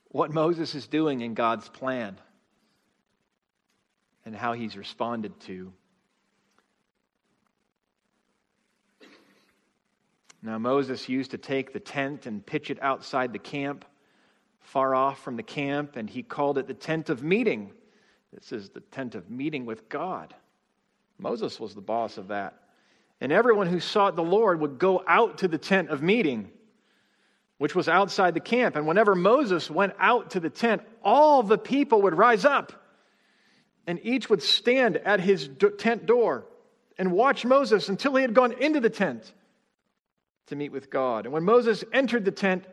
what 0.10 0.34
Moses 0.34 0.76
is 0.76 0.88
doing 0.88 1.22
in 1.22 1.34
God's 1.34 1.70
plan 1.70 2.18
and 4.26 4.36
how 4.36 4.54
he's 4.54 4.76
responded 4.76 5.40
to. 5.42 5.72
Now, 10.42 10.58
Moses 10.58 11.10
used 11.10 11.32
to 11.32 11.38
take 11.38 11.74
the 11.74 11.80
tent 11.80 12.26
and 12.26 12.46
pitch 12.46 12.70
it 12.70 12.82
outside 12.82 13.34
the 13.34 13.40
camp 13.40 13.86
far 14.62 14.94
off 14.94 15.22
from 15.24 15.36
the 15.36 15.44
camp, 15.44 15.96
and 15.96 16.10
he 16.10 16.22
called 16.22 16.58
it 16.58 16.68
the 16.68 16.74
tent 16.74 17.10
of 17.10 17.24
meeting. 17.24 17.72
This 18.32 18.52
is 18.52 18.70
the 18.70 18.82
tent 18.82 19.16
of 19.16 19.30
meeting 19.30 19.66
with 19.66 19.90
God. 19.90 20.34
Moses 21.18 21.60
was 21.60 21.74
the 21.74 21.82
boss 21.82 22.18
of 22.18 22.28
that. 22.28 22.54
And 23.20 23.32
everyone 23.32 23.68
who 23.68 23.80
sought 23.80 24.16
the 24.16 24.24
Lord 24.24 24.62
would 24.62 24.80
go 24.80 25.04
out 25.08 25.40
to 25.40 25.48
the 25.48 25.58
tent 25.58 25.90
of 25.90 26.02
meeting, 26.02 26.52
which 27.60 27.76
was 27.76 27.88
outside 27.88 28.34
the 28.34 28.40
camp. 28.40 28.76
And 28.76 28.88
whenever 28.88 29.14
Moses 29.14 29.70
went 29.70 29.94
out 30.00 30.32
to 30.32 30.40
the 30.40 30.50
tent, 30.50 30.82
all 31.04 31.44
the 31.44 31.58
people 31.58 32.02
would 32.04 32.16
rise 32.16 32.46
up, 32.46 32.74
and 33.86 34.00
each 34.02 34.30
would 34.30 34.42
stand 34.42 34.98
at 34.98 35.20
his 35.20 35.50
tent 35.78 36.06
door 36.06 36.46
and 36.98 37.12
watch 37.12 37.46
Moses 37.46 37.90
until 37.90 38.16
he 38.16 38.22
had 38.22 38.34
gone 38.34 38.54
into 38.54 38.80
the 38.80 38.90
tent 38.90 39.32
to 40.48 40.56
meet 40.56 40.72
with 40.72 40.90
God. 40.90 41.26
And 41.26 41.34
when 41.34 41.44
Moses 41.44 41.84
entered 41.94 42.26
the 42.26 42.32
tent, 42.32 42.66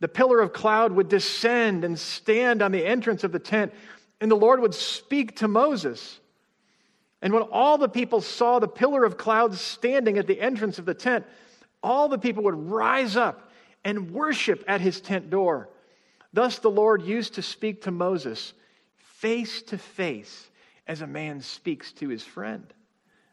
The 0.00 0.08
pillar 0.08 0.40
of 0.40 0.52
cloud 0.52 0.92
would 0.92 1.08
descend 1.08 1.84
and 1.84 1.98
stand 1.98 2.60
on 2.60 2.72
the 2.72 2.84
entrance 2.84 3.24
of 3.24 3.32
the 3.32 3.38
tent, 3.38 3.72
and 4.20 4.30
the 4.30 4.36
Lord 4.36 4.60
would 4.60 4.74
speak 4.74 5.36
to 5.36 5.48
Moses. 5.48 6.20
And 7.22 7.32
when 7.32 7.42
all 7.44 7.78
the 7.78 7.88
people 7.88 8.20
saw 8.20 8.58
the 8.58 8.68
pillar 8.68 9.04
of 9.04 9.16
cloud 9.16 9.54
standing 9.54 10.18
at 10.18 10.26
the 10.26 10.40
entrance 10.40 10.78
of 10.78 10.84
the 10.84 10.94
tent, 10.94 11.24
all 11.82 12.08
the 12.08 12.18
people 12.18 12.44
would 12.44 12.54
rise 12.54 13.16
up 13.16 13.45
and 13.84 14.12
worship 14.12 14.64
at 14.66 14.80
his 14.80 15.00
tent 15.00 15.30
door. 15.30 15.68
Thus 16.32 16.58
the 16.58 16.70
Lord 16.70 17.02
used 17.02 17.34
to 17.34 17.42
speak 17.42 17.82
to 17.82 17.90
Moses 17.90 18.52
face 18.96 19.62
to 19.62 19.78
face 19.78 20.50
as 20.86 21.00
a 21.00 21.06
man 21.06 21.40
speaks 21.40 21.92
to 21.92 22.08
his 22.08 22.22
friend. 22.22 22.66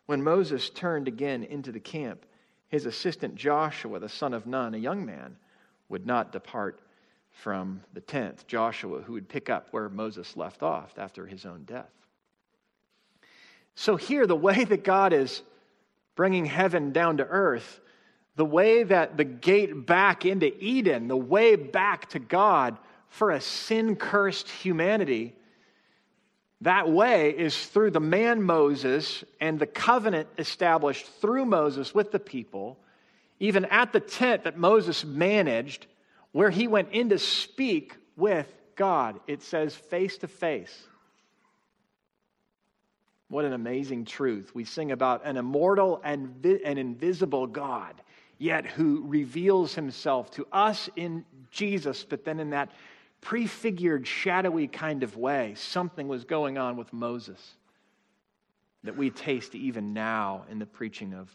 When 0.05 0.23
Moses 0.23 0.69
turned 0.69 1.07
again 1.07 1.43
into 1.43 1.71
the 1.71 1.79
camp, 1.79 2.25
his 2.69 2.85
assistant 2.85 3.35
Joshua, 3.35 3.99
the 3.99 4.09
son 4.09 4.33
of 4.33 4.47
Nun, 4.47 4.73
a 4.73 4.77
young 4.77 5.05
man, 5.05 5.37
would 5.89 6.05
not 6.05 6.31
depart 6.31 6.81
from 7.31 7.81
the 7.93 8.01
tent. 8.01 8.45
Joshua, 8.47 9.01
who 9.01 9.13
would 9.13 9.29
pick 9.29 9.49
up 9.49 9.67
where 9.71 9.89
Moses 9.89 10.37
left 10.37 10.63
off 10.63 10.97
after 10.97 11.25
his 11.25 11.45
own 11.45 11.63
death. 11.63 11.91
So, 13.75 13.95
here, 13.95 14.27
the 14.27 14.35
way 14.35 14.63
that 14.63 14.83
God 14.83 15.13
is 15.13 15.41
bringing 16.15 16.45
heaven 16.45 16.91
down 16.91 17.17
to 17.17 17.25
earth, 17.25 17.79
the 18.35 18.45
way 18.45 18.83
that 18.83 19.17
the 19.17 19.23
gate 19.23 19.85
back 19.85 20.25
into 20.25 20.51
Eden, 20.63 21.07
the 21.07 21.17
way 21.17 21.55
back 21.55 22.09
to 22.09 22.19
God 22.19 22.77
for 23.09 23.31
a 23.31 23.39
sin 23.39 23.95
cursed 23.95 24.49
humanity, 24.49 25.35
that 26.61 26.89
way 26.89 27.29
is 27.31 27.65
through 27.67 27.91
the 27.91 27.99
man 27.99 28.41
Moses 28.41 29.23
and 29.39 29.59
the 29.59 29.67
covenant 29.67 30.29
established 30.37 31.05
through 31.19 31.45
Moses 31.45 31.93
with 31.93 32.11
the 32.11 32.19
people, 32.19 32.79
even 33.39 33.65
at 33.65 33.91
the 33.91 33.99
tent 33.99 34.45
that 34.45 34.57
Moses 34.57 35.03
managed, 35.03 35.85
where 36.31 36.49
he 36.49 36.67
went 36.67 36.91
in 36.91 37.09
to 37.09 37.19
speak 37.19 37.97
with 38.15 38.51
God. 38.75 39.19
It 39.27 39.43
says 39.43 39.75
face 39.75 40.17
to 40.19 40.27
face. 40.27 40.87
What 43.27 43.45
an 43.45 43.53
amazing 43.53 44.05
truth. 44.05 44.53
We 44.53 44.63
sing 44.63 44.91
about 44.91 45.25
an 45.25 45.37
immortal 45.37 45.99
and 46.03 46.29
vi- 46.41 46.63
an 46.63 46.77
invisible 46.77 47.47
God, 47.47 48.01
yet 48.43 48.65
who 48.65 49.01
reveals 49.07 49.73
himself 49.73 50.29
to 50.31 50.45
us 50.51 50.89
in 50.97 51.23
Jesus, 51.49 52.03
but 52.03 52.25
then 52.25 52.41
in 52.41 52.49
that 52.49 52.69
prefigured, 53.21 54.05
shadowy 54.05 54.67
kind 54.67 55.01
of 55.01 55.15
way, 55.15 55.53
something 55.55 56.09
was 56.09 56.25
going 56.25 56.57
on 56.57 56.75
with 56.75 56.91
Moses 56.91 57.39
that 58.83 58.97
we 58.97 59.09
taste 59.09 59.55
even 59.55 59.93
now 59.93 60.43
in 60.51 60.59
the 60.59 60.65
preaching 60.65 61.13
of 61.13 61.33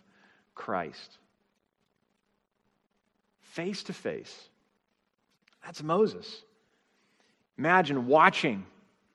Christ. 0.55 1.17
Face 3.41 3.83
to 3.85 3.95
face. 3.95 4.51
That's 5.65 5.83
Moses. 5.83 6.43
Imagine 7.57 8.07
watching 8.07 8.67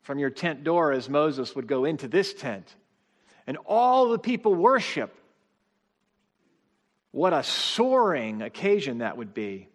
from 0.02 0.18
your 0.18 0.32
tent 0.32 0.64
door 0.64 0.92
as 0.92 1.08
Moses 1.08 1.56
would 1.56 1.68
go 1.68 1.86
into 1.86 2.08
this 2.08 2.34
tent 2.34 2.76
and 3.46 3.56
all 3.68 4.10
the 4.10 4.18
people 4.18 4.56
worship. 4.56 5.16
What 7.14 7.32
a 7.32 7.44
soaring 7.44 8.42
occasion 8.42 8.98
that 8.98 9.18
would 9.18 9.36
be 9.36 9.70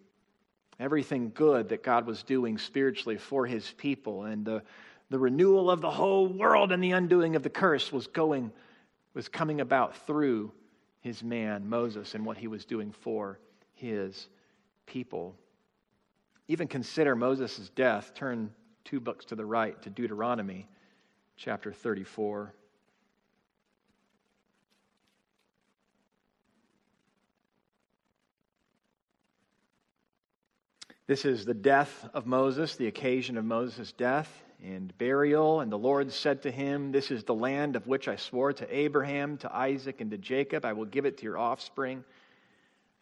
everything 0.80 1.30
good 1.32 1.68
that 1.68 1.84
God 1.84 2.04
was 2.04 2.24
doing 2.24 2.58
spiritually 2.58 3.16
for 3.16 3.46
his 3.46 3.70
people, 3.78 4.24
and 4.24 4.44
the, 4.44 4.64
the 5.08 5.20
renewal 5.20 5.70
of 5.70 5.80
the 5.80 5.90
whole 5.90 6.26
world 6.26 6.72
and 6.72 6.82
the 6.82 6.90
undoing 6.90 7.36
of 7.36 7.44
the 7.44 7.48
curse 7.48 7.92
was 7.92 8.08
going, 8.08 8.50
was 9.14 9.28
coming 9.28 9.60
about 9.60 9.96
through 10.04 10.50
his 11.00 11.22
man, 11.22 11.68
Moses, 11.68 12.16
and 12.16 12.26
what 12.26 12.38
he 12.38 12.48
was 12.48 12.64
doing 12.64 12.90
for 12.90 13.38
his 13.74 14.28
people. 14.86 15.36
Even 16.48 16.66
consider 16.66 17.14
Moses' 17.14 17.70
death. 17.76 18.14
Turn 18.16 18.50
two 18.84 18.98
books 18.98 19.24
to 19.26 19.36
the 19.36 19.46
right 19.46 19.80
to 19.82 19.90
Deuteronomy 19.90 20.66
chapter 21.36 21.72
34. 21.72 22.52
This 31.08 31.24
is 31.24 31.46
the 31.46 31.54
death 31.54 32.06
of 32.12 32.26
Moses, 32.26 32.76
the 32.76 32.86
occasion 32.86 33.38
of 33.38 33.44
Moses' 33.46 33.92
death 33.92 34.30
and 34.62 34.96
burial. 34.98 35.60
And 35.60 35.72
the 35.72 35.78
Lord 35.78 36.12
said 36.12 36.42
to 36.42 36.50
him, 36.50 36.92
This 36.92 37.10
is 37.10 37.24
the 37.24 37.34
land 37.34 37.76
of 37.76 37.86
which 37.86 38.08
I 38.08 38.16
swore 38.16 38.52
to 38.52 38.76
Abraham, 38.76 39.38
to 39.38 39.50
Isaac, 39.50 40.02
and 40.02 40.10
to 40.10 40.18
Jacob. 40.18 40.66
I 40.66 40.74
will 40.74 40.84
give 40.84 41.06
it 41.06 41.16
to 41.16 41.24
your 41.24 41.38
offspring. 41.38 42.04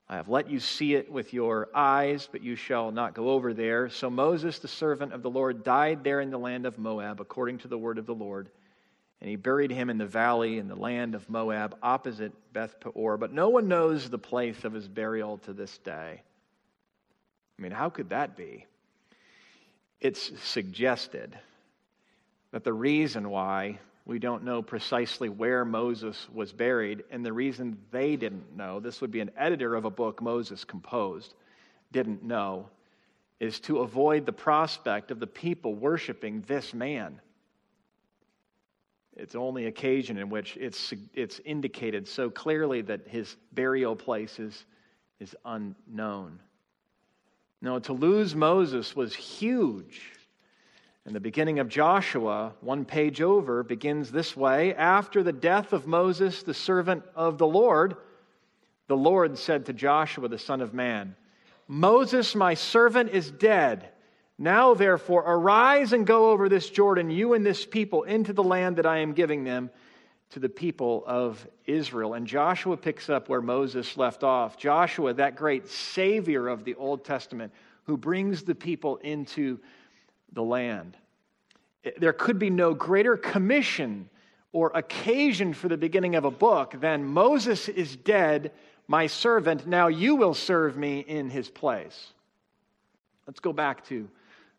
I 0.08 0.14
have 0.14 0.28
let 0.28 0.48
you 0.48 0.60
see 0.60 0.94
it 0.94 1.10
with 1.10 1.34
your 1.34 1.68
eyes, 1.74 2.28
but 2.30 2.42
you 2.42 2.54
shall 2.54 2.92
not 2.92 3.14
go 3.14 3.30
over 3.30 3.52
there. 3.52 3.88
So 3.88 4.08
Moses, 4.08 4.60
the 4.60 4.68
servant 4.68 5.12
of 5.12 5.24
the 5.24 5.30
Lord, 5.30 5.64
died 5.64 6.04
there 6.04 6.20
in 6.20 6.30
the 6.30 6.38
land 6.38 6.64
of 6.64 6.78
Moab, 6.78 7.20
according 7.20 7.58
to 7.58 7.68
the 7.68 7.76
word 7.76 7.98
of 7.98 8.06
the 8.06 8.14
Lord. 8.14 8.48
And 9.20 9.28
he 9.28 9.34
buried 9.34 9.72
him 9.72 9.90
in 9.90 9.98
the 9.98 10.06
valley 10.06 10.58
in 10.58 10.68
the 10.68 10.76
land 10.76 11.16
of 11.16 11.28
Moab, 11.28 11.76
opposite 11.82 12.30
Beth 12.52 12.78
Peor. 12.78 13.16
But 13.16 13.32
no 13.32 13.48
one 13.48 13.66
knows 13.66 14.08
the 14.08 14.16
place 14.16 14.62
of 14.64 14.74
his 14.74 14.86
burial 14.86 15.38
to 15.38 15.52
this 15.52 15.76
day. 15.78 16.22
I 17.58 17.62
mean, 17.62 17.72
how 17.72 17.88
could 17.88 18.10
that 18.10 18.36
be? 18.36 18.66
It's 20.00 20.30
suggested 20.42 21.38
that 22.52 22.64
the 22.64 22.72
reason 22.72 23.30
why 23.30 23.78
we 24.04 24.18
don't 24.18 24.44
know 24.44 24.62
precisely 24.62 25.28
where 25.28 25.64
Moses 25.64 26.28
was 26.32 26.52
buried, 26.52 27.02
and 27.10 27.26
the 27.26 27.32
reason 27.32 27.76
they 27.90 28.14
didn't 28.14 28.56
know, 28.56 28.78
this 28.78 29.00
would 29.00 29.10
be 29.10 29.20
an 29.20 29.32
editor 29.36 29.74
of 29.74 29.84
a 29.84 29.90
book 29.90 30.22
Moses 30.22 30.64
composed, 30.64 31.34
didn't 31.92 32.22
know, 32.22 32.68
is 33.40 33.58
to 33.60 33.80
avoid 33.80 34.24
the 34.24 34.32
prospect 34.32 35.10
of 35.10 35.18
the 35.18 35.26
people 35.26 35.74
worshiping 35.74 36.44
this 36.46 36.72
man. 36.72 37.20
It's 39.16 39.34
only 39.34 39.66
occasion 39.66 40.18
in 40.18 40.28
which 40.28 40.56
it's, 40.56 40.92
it's 41.14 41.40
indicated 41.44 42.06
so 42.06 42.30
clearly 42.30 42.82
that 42.82 43.08
his 43.08 43.34
burial 43.52 43.96
place 43.96 44.38
is, 44.38 44.64
is 45.18 45.34
unknown. 45.44 46.38
No, 47.62 47.78
to 47.78 47.92
lose 47.92 48.34
Moses 48.34 48.94
was 48.94 49.14
huge. 49.14 50.00
And 51.04 51.14
the 51.14 51.20
beginning 51.20 51.60
of 51.60 51.68
Joshua, 51.68 52.52
one 52.60 52.84
page 52.84 53.22
over, 53.22 53.62
begins 53.62 54.10
this 54.10 54.36
way 54.36 54.74
After 54.74 55.22
the 55.22 55.32
death 55.32 55.72
of 55.72 55.86
Moses, 55.86 56.42
the 56.42 56.54
servant 56.54 57.04
of 57.14 57.38
the 57.38 57.46
Lord, 57.46 57.96
the 58.88 58.96
Lord 58.96 59.38
said 59.38 59.66
to 59.66 59.72
Joshua, 59.72 60.28
the 60.28 60.38
son 60.38 60.60
of 60.60 60.74
Nun, 60.74 61.16
Moses, 61.68 62.34
my 62.34 62.54
servant, 62.54 63.10
is 63.10 63.30
dead. 63.30 63.88
Now, 64.38 64.74
therefore, 64.74 65.22
arise 65.26 65.92
and 65.92 66.06
go 66.06 66.30
over 66.30 66.48
this 66.48 66.68
Jordan, 66.68 67.10
you 67.10 67.34
and 67.34 67.44
this 67.44 67.64
people, 67.64 68.02
into 68.02 68.32
the 68.32 68.44
land 68.44 68.76
that 68.76 68.86
I 68.86 68.98
am 68.98 69.14
giving 69.14 69.44
them 69.44 69.70
to 70.30 70.40
the 70.40 70.48
people 70.48 71.04
of 71.06 71.46
Israel. 71.66 72.14
And 72.14 72.26
Joshua 72.26 72.76
picks 72.76 73.08
up 73.08 73.28
where 73.28 73.40
Moses 73.40 73.96
left 73.96 74.24
off. 74.24 74.56
Joshua, 74.56 75.14
that 75.14 75.36
great 75.36 75.68
savior 75.68 76.48
of 76.48 76.64
the 76.64 76.74
Old 76.74 77.04
Testament, 77.04 77.52
who 77.84 77.96
brings 77.96 78.42
the 78.42 78.54
people 78.54 78.96
into 78.96 79.58
the 80.32 80.42
land. 80.42 80.96
Eh, 81.84 81.90
there 81.98 82.12
could 82.12 82.38
be 82.38 82.50
no 82.50 82.74
greater 82.74 83.16
commission 83.16 84.08
or 84.52 84.72
occasion 84.74 85.52
for 85.52 85.68
the 85.68 85.76
beginning 85.76 86.16
of 86.16 86.24
a 86.24 86.30
book 86.30 86.80
than 86.80 87.04
Moses 87.04 87.68
is 87.68 87.94
dead, 87.94 88.52
my 88.88 89.06
servant, 89.06 89.66
now 89.66 89.88
you 89.88 90.16
will 90.16 90.34
serve 90.34 90.76
me 90.76 91.00
in 91.00 91.28
his 91.28 91.50
place. 91.50 92.12
Let's 93.26 93.40
go 93.40 93.52
back 93.52 93.84
to 93.88 94.08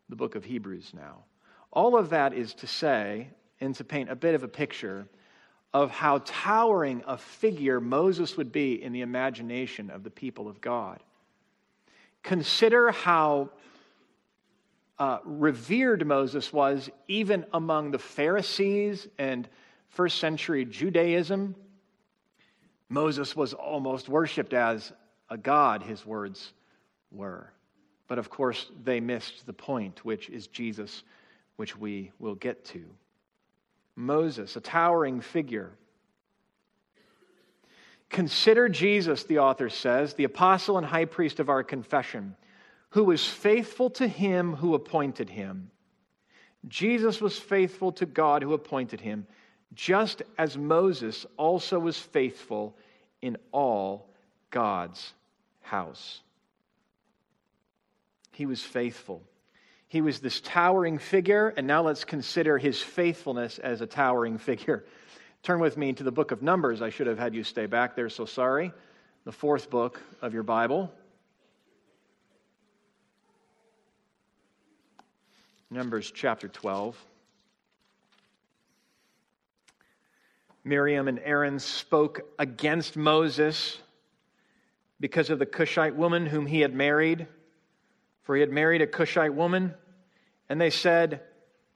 the 0.10 0.16
book 0.16 0.36
of 0.36 0.46
Hebrews 0.46 0.92
now. 0.94 1.24
All 1.72 1.98
of 1.98 2.10
that 2.10 2.34
is 2.34 2.54
to 2.56 2.68
say, 2.68 3.30
and 3.60 3.74
to 3.76 3.84
paint 3.84 4.10
a 4.10 4.16
bit 4.16 4.36
of 4.36 4.44
a 4.44 4.48
picture 4.48 5.08
of 5.74 5.92
how 5.92 6.20
towering 6.26 7.04
a 7.06 7.18
figure 7.18 7.80
Moses 7.80 8.38
would 8.38 8.52
be 8.52 8.82
in 8.82 8.94
the 8.94 9.02
imagination 9.02 9.90
of 9.90 10.04
the 10.04 10.10
people 10.10 10.48
of 10.48 10.62
God. 10.62 11.02
Consider 12.24 12.92
how 12.92 13.50
uh, 15.00 15.20
revered 15.24 16.06
Moses 16.06 16.52
was 16.52 16.90
even 17.08 17.46
among 17.54 17.92
the 17.92 18.00
Pharisees 18.00 19.08
and 19.18 19.48
first 19.90 20.20
century 20.20 20.66
Judaism. 20.66 21.56
Moses 22.90 23.36
was 23.36 23.54
almost 23.54 24.10
worshiped 24.10 24.54
as 24.54 24.92
a 25.30 25.38
god, 25.38 25.84
his 25.84 26.06
words 26.06 26.54
were. 27.12 27.52
But 28.08 28.18
of 28.18 28.30
course, 28.30 28.68
they 28.84 29.00
missed 29.00 29.46
the 29.46 29.54
point, 29.54 30.04
which 30.06 30.30
is 30.30 30.48
Jesus, 30.48 31.04
which 31.58 31.78
we 31.78 32.12
will 32.20 32.36
get 32.36 32.64
to. 32.66 32.86
Moses, 33.98 34.56
a 34.56 34.62
towering 34.62 35.20
figure. 35.20 35.72
Consider 38.10 38.70
Jesus, 38.70 39.24
the 39.24 39.40
author 39.40 39.70
says, 39.70 40.14
the 40.14 40.24
apostle 40.24 40.78
and 40.78 40.86
high 40.86 41.06
priest 41.06 41.40
of 41.40 41.50
our 41.50 41.64
confession, 41.64 42.36
who 42.92 43.04
was 43.04 43.26
faithful 43.26 43.90
to 43.90 44.08
him 44.08 44.56
who 44.56 44.76
appointed 44.76 45.30
him. 45.30 45.72
Jesus 46.68 47.20
was 47.20 47.38
faithful 47.38 47.92
to 47.94 48.06
God 48.06 48.44
who 48.44 48.54
appointed 48.54 49.02
him, 49.02 49.26
just 49.74 50.22
as 50.38 50.58
Moses 50.58 51.26
also 51.36 51.80
was 51.80 51.98
faithful 51.98 52.78
in 53.22 53.36
all 53.52 54.10
God's 54.52 55.14
house. 55.62 56.22
he 58.32 58.46
was 58.46 58.62
faithful. 58.62 59.24
He 59.88 60.02
was 60.02 60.20
this 60.20 60.42
towering 60.42 60.98
figure, 60.98 61.54
and 61.56 61.66
now 61.66 61.82
let's 61.82 62.04
consider 62.04 62.58
his 62.58 62.82
faithfulness 62.82 63.58
as 63.60 63.82
a 63.82 63.88
towering 63.88 64.38
figure. 64.38 64.84
Turn 65.44 65.60
with 65.60 65.78
me 65.78 65.94
to 65.94 66.04
the 66.04 66.12
book 66.12 66.32
of 66.32 66.42
Numbers. 66.42 66.82
I 66.82 66.90
should 66.90 67.08
have 67.08 67.18
had 67.18 67.34
you 67.34 67.44
stay 67.44 67.68
back 67.68 67.96
there, 67.96 68.10
so 68.10 68.26
sorry. 68.26 68.74
The 69.24 69.32
fourth 69.32 69.70
book 69.70 70.02
of 70.22 70.34
your 70.34 70.44
Bible. 70.44 70.92
Numbers 75.70 76.12
chapter 76.14 76.48
12. 76.48 76.98
Miriam 80.64 81.08
and 81.08 81.20
Aaron 81.24 81.60
spoke 81.60 82.22
against 82.40 82.98
Moses 82.98 83.78
because 85.00 85.30
of 85.30 85.40
the 85.40 85.46
Cushite 85.46 85.96
woman 85.96 86.26
whom 86.26 86.46
he 86.46 86.60
had 86.60 86.74
married 86.74 87.28
for 88.28 88.36
he 88.36 88.42
had 88.42 88.52
married 88.52 88.82
a 88.82 88.88
Cushite 88.88 89.34
woman. 89.34 89.74
And 90.50 90.60
they 90.60 90.70
said, 90.70 91.22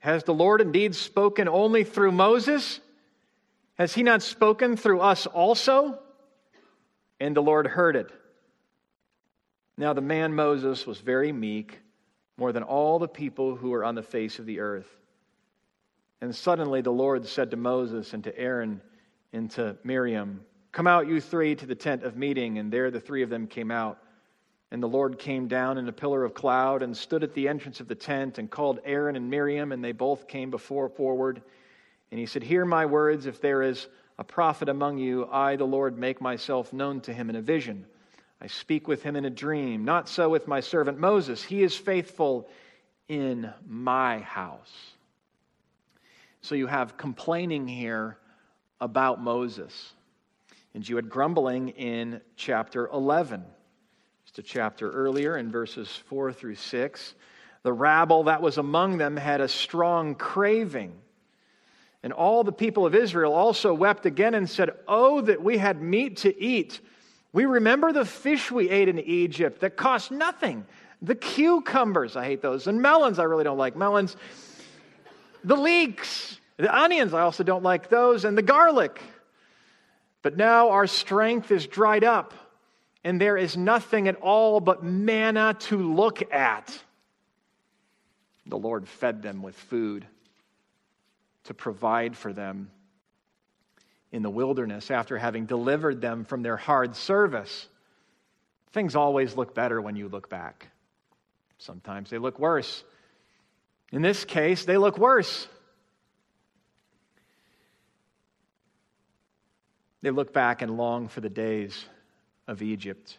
Has 0.00 0.22
the 0.24 0.34
Lord 0.34 0.60
indeed 0.60 0.94
spoken 0.94 1.48
only 1.48 1.82
through 1.82 2.12
Moses? 2.12 2.78
Has 3.76 3.94
he 3.94 4.02
not 4.02 4.22
spoken 4.22 4.76
through 4.76 5.00
us 5.00 5.26
also? 5.26 5.98
And 7.18 7.34
the 7.34 7.40
Lord 7.40 7.66
heard 7.66 7.96
it. 7.96 8.12
Now 9.78 9.94
the 9.94 10.02
man 10.02 10.34
Moses 10.34 10.86
was 10.86 11.00
very 11.00 11.32
meek, 11.32 11.80
more 12.36 12.52
than 12.52 12.64
all 12.64 12.98
the 12.98 13.08
people 13.08 13.56
who 13.56 13.70
were 13.70 13.82
on 13.82 13.94
the 13.94 14.02
face 14.02 14.38
of 14.38 14.44
the 14.44 14.60
earth. 14.60 14.88
And 16.20 16.36
suddenly 16.36 16.82
the 16.82 16.92
Lord 16.92 17.26
said 17.26 17.50
to 17.52 17.56
Moses 17.56 18.12
and 18.12 18.22
to 18.24 18.38
Aaron 18.38 18.82
and 19.32 19.50
to 19.52 19.78
Miriam, 19.84 20.44
Come 20.70 20.86
out, 20.86 21.08
you 21.08 21.18
three, 21.18 21.54
to 21.54 21.64
the 21.64 21.74
tent 21.74 22.02
of 22.02 22.14
meeting. 22.14 22.58
And 22.58 22.70
there 22.70 22.90
the 22.90 23.00
three 23.00 23.22
of 23.22 23.30
them 23.30 23.46
came 23.46 23.70
out. 23.70 24.01
And 24.72 24.82
the 24.82 24.88
Lord 24.88 25.18
came 25.18 25.48
down 25.48 25.76
in 25.76 25.86
a 25.86 25.92
pillar 25.92 26.24
of 26.24 26.32
cloud 26.32 26.82
and 26.82 26.96
stood 26.96 27.22
at 27.22 27.34
the 27.34 27.46
entrance 27.46 27.80
of 27.80 27.88
the 27.88 27.94
tent 27.94 28.38
and 28.38 28.50
called 28.50 28.80
Aaron 28.86 29.16
and 29.16 29.28
Miriam, 29.28 29.70
and 29.70 29.84
they 29.84 29.92
both 29.92 30.26
came 30.26 30.50
before 30.50 30.88
forward. 30.88 31.42
And 32.10 32.18
he 32.18 32.24
said, 32.24 32.42
Hear 32.42 32.64
my 32.64 32.86
words. 32.86 33.26
If 33.26 33.38
there 33.38 33.60
is 33.60 33.86
a 34.16 34.24
prophet 34.24 34.70
among 34.70 34.96
you, 34.96 35.28
I, 35.30 35.56
the 35.56 35.66
Lord, 35.66 35.98
make 35.98 36.22
myself 36.22 36.72
known 36.72 37.02
to 37.02 37.12
him 37.12 37.28
in 37.28 37.36
a 37.36 37.42
vision. 37.42 37.84
I 38.40 38.46
speak 38.46 38.88
with 38.88 39.02
him 39.02 39.14
in 39.14 39.26
a 39.26 39.30
dream. 39.30 39.84
Not 39.84 40.08
so 40.08 40.30
with 40.30 40.48
my 40.48 40.60
servant 40.60 40.98
Moses. 40.98 41.42
He 41.42 41.62
is 41.62 41.76
faithful 41.76 42.48
in 43.08 43.52
my 43.68 44.20
house. 44.20 44.72
So 46.40 46.54
you 46.54 46.66
have 46.66 46.96
complaining 46.96 47.68
here 47.68 48.16
about 48.80 49.20
Moses. 49.20 49.92
And 50.72 50.88
you 50.88 50.96
had 50.96 51.10
grumbling 51.10 51.68
in 51.68 52.22
chapter 52.36 52.88
11 52.88 53.44
just 54.34 54.48
a 54.48 54.50
chapter 54.50 54.90
earlier 54.90 55.36
in 55.36 55.50
verses 55.50 55.88
4 56.06 56.32
through 56.32 56.54
6. 56.54 57.14
The 57.64 57.72
rabble 57.72 58.24
that 58.24 58.40
was 58.40 58.56
among 58.56 58.96
them 58.96 59.14
had 59.14 59.42
a 59.42 59.48
strong 59.48 60.14
craving. 60.14 60.94
And 62.02 62.14
all 62.14 62.42
the 62.42 62.50
people 62.50 62.86
of 62.86 62.94
Israel 62.94 63.34
also 63.34 63.74
wept 63.74 64.06
again 64.06 64.32
and 64.32 64.48
said, 64.48 64.70
Oh, 64.88 65.20
that 65.20 65.42
we 65.42 65.58
had 65.58 65.82
meat 65.82 66.16
to 66.18 66.42
eat. 66.42 66.80
We 67.34 67.44
remember 67.44 67.92
the 67.92 68.06
fish 68.06 68.50
we 68.50 68.70
ate 68.70 68.88
in 68.88 68.98
Egypt 69.00 69.60
that 69.60 69.76
cost 69.76 70.10
nothing. 70.10 70.64
The 71.02 71.14
cucumbers, 71.14 72.16
I 72.16 72.24
hate 72.24 72.40
those. 72.40 72.66
And 72.66 72.80
melons, 72.80 73.18
I 73.18 73.24
really 73.24 73.44
don't 73.44 73.58
like 73.58 73.76
melons. 73.76 74.16
The 75.44 75.56
leeks, 75.56 76.40
the 76.56 76.74
onions, 76.74 77.12
I 77.12 77.20
also 77.20 77.44
don't 77.44 77.64
like 77.64 77.90
those. 77.90 78.24
And 78.24 78.38
the 78.38 78.42
garlic. 78.42 78.98
But 80.22 80.38
now 80.38 80.70
our 80.70 80.86
strength 80.86 81.50
is 81.50 81.66
dried 81.66 82.04
up 82.04 82.32
and 83.04 83.20
there 83.20 83.36
is 83.36 83.56
nothing 83.56 84.08
at 84.08 84.16
all 84.16 84.60
but 84.60 84.84
manna 84.84 85.56
to 85.60 85.76
look 85.76 86.32
at. 86.32 86.76
The 88.46 88.58
Lord 88.58 88.88
fed 88.88 89.22
them 89.22 89.42
with 89.42 89.56
food 89.56 90.06
to 91.44 91.54
provide 91.54 92.16
for 92.16 92.32
them 92.32 92.70
in 94.12 94.22
the 94.22 94.30
wilderness 94.30 94.90
after 94.90 95.18
having 95.18 95.46
delivered 95.46 96.00
them 96.00 96.24
from 96.24 96.42
their 96.42 96.56
hard 96.56 96.94
service. 96.94 97.66
Things 98.72 98.94
always 98.94 99.36
look 99.36 99.54
better 99.54 99.80
when 99.80 99.96
you 99.96 100.08
look 100.08 100.28
back. 100.28 100.68
Sometimes 101.58 102.10
they 102.10 102.18
look 102.18 102.38
worse. 102.38 102.84
In 103.90 104.02
this 104.02 104.24
case, 104.24 104.64
they 104.64 104.76
look 104.76 104.98
worse. 104.98 105.48
They 110.02 110.10
look 110.10 110.32
back 110.32 110.62
and 110.62 110.76
long 110.76 111.08
for 111.08 111.20
the 111.20 111.28
days 111.28 111.84
of 112.46 112.62
Egypt. 112.62 113.18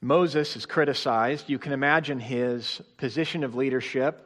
Moses 0.00 0.54
is 0.54 0.64
criticized. 0.64 1.50
You 1.50 1.58
can 1.58 1.72
imagine 1.72 2.20
his 2.20 2.80
position 2.98 3.42
of 3.42 3.56
leadership. 3.56 4.24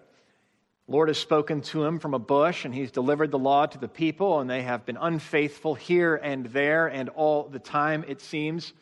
Lord 0.86 1.08
has 1.08 1.16
spoken 1.16 1.62
to 1.62 1.84
him 1.84 1.98
from 1.98 2.12
a 2.12 2.18
bush, 2.18 2.64
and 2.64 2.74
he's 2.74 2.90
delivered 2.90 3.30
the 3.30 3.38
law 3.38 3.64
to 3.64 3.78
the 3.78 3.88
people, 3.88 4.40
and 4.40 4.50
they 4.50 4.62
have 4.62 4.84
been 4.84 4.98
unfaithful 5.00 5.74
here 5.74 6.16
and 6.16 6.46
there 6.46 6.88
and 6.88 7.08
all 7.08 7.44
the 7.44 7.58
time, 7.58 8.04
it 8.06 8.20
seems. 8.20 8.74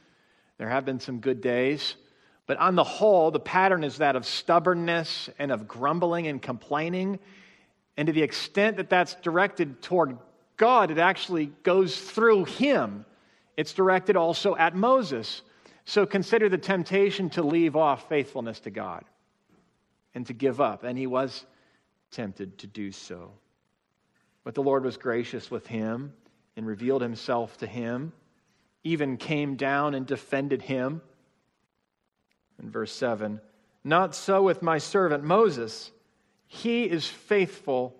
There 0.58 0.68
have 0.68 0.84
been 0.84 0.98
some 0.98 1.20
good 1.20 1.40
days. 1.40 1.94
But 2.46 2.58
on 2.58 2.74
the 2.74 2.82
whole, 2.82 3.30
the 3.30 3.38
pattern 3.38 3.84
is 3.84 3.98
that 3.98 4.16
of 4.16 4.26
stubbornness 4.26 5.30
and 5.38 5.52
of 5.52 5.68
grumbling 5.68 6.26
and 6.26 6.42
complaining. 6.42 7.20
And 7.96 8.08
to 8.08 8.12
the 8.12 8.22
extent 8.22 8.78
that 8.78 8.90
that's 8.90 9.14
directed 9.16 9.80
toward 9.80 10.18
God, 10.60 10.90
it 10.90 10.98
actually 10.98 11.46
goes 11.62 11.98
through 11.98 12.44
him. 12.44 13.06
It's 13.56 13.72
directed 13.72 14.14
also 14.14 14.54
at 14.56 14.76
Moses. 14.76 15.40
So 15.86 16.04
consider 16.04 16.50
the 16.50 16.58
temptation 16.58 17.30
to 17.30 17.42
leave 17.42 17.76
off 17.76 18.10
faithfulness 18.10 18.60
to 18.60 18.70
God 18.70 19.06
and 20.14 20.26
to 20.26 20.34
give 20.34 20.60
up. 20.60 20.84
And 20.84 20.98
he 20.98 21.06
was 21.06 21.46
tempted 22.10 22.58
to 22.58 22.66
do 22.66 22.92
so. 22.92 23.30
But 24.44 24.54
the 24.54 24.62
Lord 24.62 24.84
was 24.84 24.98
gracious 24.98 25.50
with 25.50 25.66
him 25.66 26.12
and 26.56 26.66
revealed 26.66 27.00
himself 27.00 27.56
to 27.58 27.66
him, 27.66 28.12
even 28.84 29.16
came 29.16 29.56
down 29.56 29.94
and 29.94 30.06
defended 30.06 30.60
him. 30.60 31.00
In 32.62 32.70
verse 32.70 32.92
7 32.92 33.40
Not 33.82 34.14
so 34.14 34.42
with 34.42 34.60
my 34.60 34.76
servant 34.76 35.24
Moses. 35.24 35.90
He 36.46 36.84
is 36.84 37.06
faithful 37.06 37.96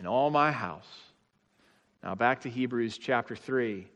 in 0.00 0.08
all 0.08 0.30
my 0.30 0.50
house. 0.50 1.05
Now, 2.02 2.14
back 2.14 2.42
to 2.42 2.50
Hebrews 2.50 2.98
chapter 2.98 3.34
3. 3.34 3.88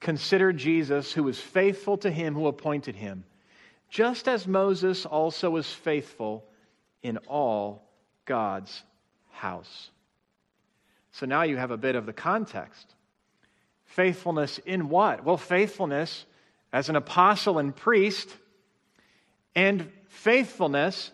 Consider 0.00 0.52
Jesus, 0.52 1.12
who 1.12 1.24
was 1.24 1.40
faithful 1.40 1.96
to 1.98 2.10
him 2.10 2.34
who 2.34 2.46
appointed 2.46 2.94
him, 2.94 3.24
just 3.90 4.28
as 4.28 4.46
Moses 4.46 5.04
also 5.06 5.50
was 5.50 5.72
faithful 5.72 6.44
in 7.02 7.18
all 7.26 7.82
God's 8.24 8.84
house. 9.30 9.90
So 11.12 11.26
now 11.26 11.42
you 11.42 11.56
have 11.56 11.70
a 11.70 11.76
bit 11.76 11.96
of 11.96 12.06
the 12.06 12.12
context. 12.12 12.94
Faithfulness 13.86 14.58
in 14.58 14.88
what? 14.88 15.24
Well, 15.24 15.36
faithfulness 15.36 16.26
as 16.72 16.88
an 16.88 16.96
apostle 16.96 17.58
and 17.58 17.74
priest, 17.74 18.28
and 19.54 19.90
faithfulness 20.08 21.10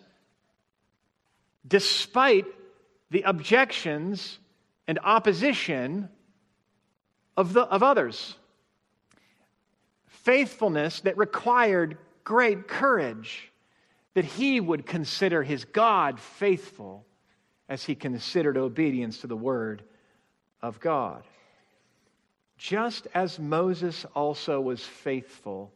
despite 1.67 2.45
the 3.09 3.23
objections 3.23 4.37
and 4.87 4.99
opposition 5.03 6.09
of, 7.37 7.53
the, 7.53 7.61
of 7.61 7.83
others. 7.83 8.35
Faithfulness 10.07 11.01
that 11.01 11.17
required 11.17 11.97
great 12.23 12.67
courage, 12.67 13.51
that 14.13 14.25
he 14.25 14.59
would 14.59 14.85
consider 14.85 15.43
his 15.43 15.65
God 15.65 16.19
faithful 16.19 17.05
as 17.67 17.83
he 17.83 17.95
considered 17.95 18.57
obedience 18.57 19.19
to 19.19 19.27
the 19.27 19.35
word 19.35 19.83
of 20.61 20.79
God. 20.79 21.23
Just 22.57 23.07
as 23.13 23.37
Moses 23.39 24.05
also 24.15 24.61
was 24.61 24.83
faithful 24.83 25.71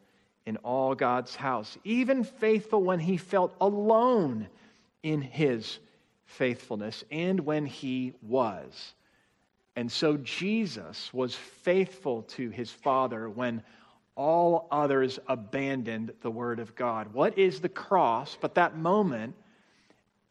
in 0.46 0.58
all 0.58 0.96
God's 0.96 1.36
house, 1.36 1.78
even 1.84 2.24
faithful 2.24 2.82
when 2.82 3.00
he 3.00 3.18
felt 3.18 3.54
alone 3.60 4.48
in 5.04 5.22
his 5.22 5.80
faithfulness 6.26 7.04
and 7.12 7.40
when 7.42 7.66
he 7.66 8.14
was. 8.22 8.94
And 9.80 9.90
so 9.90 10.18
Jesus 10.18 11.10
was 11.14 11.34
faithful 11.36 12.24
to 12.24 12.50
his 12.50 12.70
Father 12.70 13.30
when 13.30 13.64
all 14.14 14.68
others 14.72 15.20
abandoned 15.26 16.12
the 16.20 16.30
Word 16.30 16.60
of 16.60 16.76
God. 16.76 17.14
What 17.14 17.38
is 17.38 17.62
the 17.62 17.70
cross 17.70 18.38
but 18.42 18.56
that 18.56 18.76
moment 18.76 19.36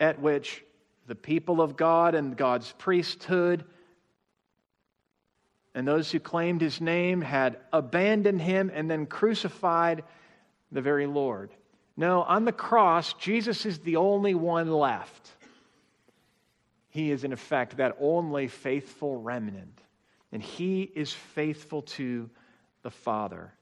at 0.01 0.21
which 0.21 0.63
the 1.07 1.15
people 1.15 1.63
of 1.63 1.79
God 1.79 2.15
and 2.15 2.37
God's 2.37 2.75
priesthood 2.77 3.65
and 5.75 5.89
those 5.89 6.13
who 6.13 6.21
claimed 6.21 6.61
his 6.61 6.83
name 6.83 7.23
had 7.23 7.57
abandoned 7.73 8.43
him 8.43 8.71
and 8.75 8.91
then 8.91 9.07
crucified 9.07 10.05
the 10.71 10.83
very 10.83 11.07
Lord? 11.07 11.55
No, 11.97 12.21
on 12.23 12.45
the 12.45 12.53
cross, 12.53 13.15
Jesus 13.15 13.65
is 13.65 13.79
the 13.79 13.97
only 13.97 14.35
one 14.35 14.71
left. 14.71 15.38
He 16.99 17.13
is, 17.13 17.23
in 17.23 17.33
effect, 17.33 17.77
that 17.77 17.97
only 18.01 18.49
faithful 18.49 19.21
remnant. 19.21 19.81
And 20.33 20.43
he 20.43 20.83
is 20.83 21.13
faithful 21.13 21.83
to 21.83 22.29
the 22.83 22.91
Father 22.91 23.53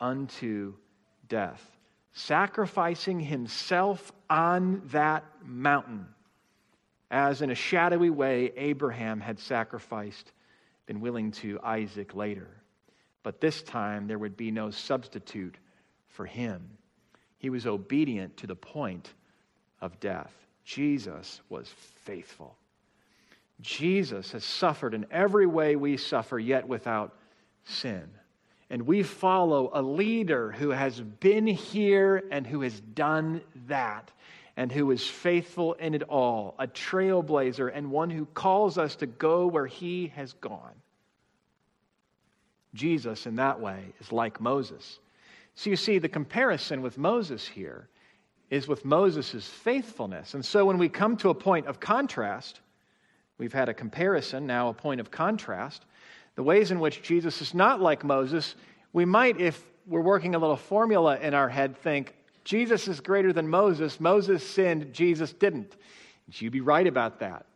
unto 0.00 0.72
death. 1.28 1.62
sacrificing 2.16 3.20
himself 3.20 4.10
on 4.30 4.80
that 4.86 5.22
mountain, 5.44 6.06
as 7.10 7.42
in 7.42 7.50
a 7.50 7.54
shadowy 7.54 8.08
way 8.08 8.50
Abraham 8.56 9.20
had 9.20 9.38
sacrificed, 9.38 10.32
been 10.86 11.00
willing 11.02 11.30
to 11.30 11.60
Isaac 11.62 12.14
later. 12.14 12.48
But 13.22 13.42
this 13.42 13.62
time 13.62 14.06
there 14.06 14.18
would 14.18 14.34
be 14.34 14.50
no 14.50 14.70
substitute 14.70 15.56
for 16.08 16.24
him. 16.24 16.70
He 17.36 17.50
was 17.50 17.66
obedient 17.66 18.38
to 18.38 18.46
the 18.46 18.56
point 18.56 19.12
of 19.82 20.00
death. 20.00 20.32
Jesus 20.64 21.42
was 21.50 21.68
faithful. 22.04 22.56
Jesus 23.60 24.32
has 24.32 24.44
suffered 24.44 24.94
in 24.94 25.06
every 25.10 25.46
way 25.46 25.76
we 25.76 25.96
suffer, 25.96 26.38
yet 26.38 26.68
without 26.68 27.16
sin. 27.64 28.08
And 28.68 28.82
we 28.82 29.02
follow 29.02 29.70
a 29.72 29.80
leader 29.80 30.50
who 30.52 30.70
has 30.70 31.00
been 31.00 31.46
here 31.46 32.24
and 32.30 32.46
who 32.46 32.62
has 32.62 32.80
done 32.80 33.40
that 33.68 34.10
and 34.56 34.72
who 34.72 34.90
is 34.90 35.06
faithful 35.06 35.74
in 35.74 35.94
it 35.94 36.02
all, 36.04 36.54
a 36.58 36.66
trailblazer 36.66 37.70
and 37.72 37.90
one 37.90 38.10
who 38.10 38.26
calls 38.26 38.78
us 38.78 38.96
to 38.96 39.06
go 39.06 39.46
where 39.46 39.66
he 39.66 40.08
has 40.16 40.32
gone. 40.34 40.74
Jesus, 42.74 43.26
in 43.26 43.36
that 43.36 43.60
way, 43.60 43.78
is 44.00 44.12
like 44.12 44.40
Moses. 44.40 44.98
So 45.54 45.70
you 45.70 45.76
see, 45.76 45.98
the 45.98 46.08
comparison 46.08 46.82
with 46.82 46.98
Moses 46.98 47.46
here 47.46 47.88
is 48.50 48.68
with 48.68 48.84
Moses' 48.84 49.46
faithfulness. 49.46 50.34
And 50.34 50.44
so 50.44 50.64
when 50.64 50.78
we 50.78 50.88
come 50.88 51.16
to 51.18 51.30
a 51.30 51.34
point 51.34 51.66
of 51.66 51.80
contrast, 51.80 52.60
we've 53.38 53.52
had 53.52 53.68
a 53.68 53.74
comparison, 53.74 54.46
now 54.46 54.68
a 54.68 54.74
point 54.74 55.00
of 55.00 55.10
contrast 55.10 55.84
the 56.36 56.42
ways 56.42 56.70
in 56.70 56.78
which 56.78 57.02
Jesus 57.02 57.42
is 57.42 57.54
not 57.54 57.80
like 57.80 58.04
Moses, 58.04 58.54
we 58.92 59.04
might, 59.04 59.40
if 59.40 59.62
we're 59.86 60.02
working 60.02 60.34
a 60.34 60.38
little 60.38 60.56
formula 60.56 61.18
in 61.18 61.34
our 61.34 61.48
head, 61.48 61.76
think 61.78 62.14
Jesus 62.44 62.86
is 62.86 63.00
greater 63.00 63.32
than 63.32 63.48
Moses. 63.48 63.98
Moses 63.98 64.48
sinned, 64.48 64.92
Jesus 64.92 65.32
didn't. 65.32 65.76
You'd 66.30 66.52
be 66.52 66.60
right 66.60 66.86
about 66.86 67.20
that. 67.20 67.46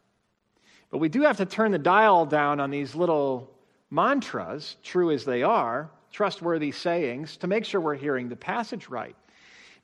But 0.91 0.99
we 0.99 1.09
do 1.09 1.23
have 1.23 1.37
to 1.37 1.47
turn 1.47 1.73
the 1.73 1.79
dial 1.79 2.25
down 2.25 2.59
on 2.59 2.71
these 2.71 2.95
little 2.95 3.51
mantras, 3.91 4.77
true 4.83 5.11
as 5.11 5.25
they 5.25 5.43
are, 5.43 5.91
trustworthy 6.11 6.73
sayings, 6.73 7.37
to 7.39 7.47
make 7.47 7.65
sure 7.65 7.81
we're 7.81 7.95
hearing 7.95 8.29
the 8.29 8.37
passage 8.37 8.89
right. 8.89 9.15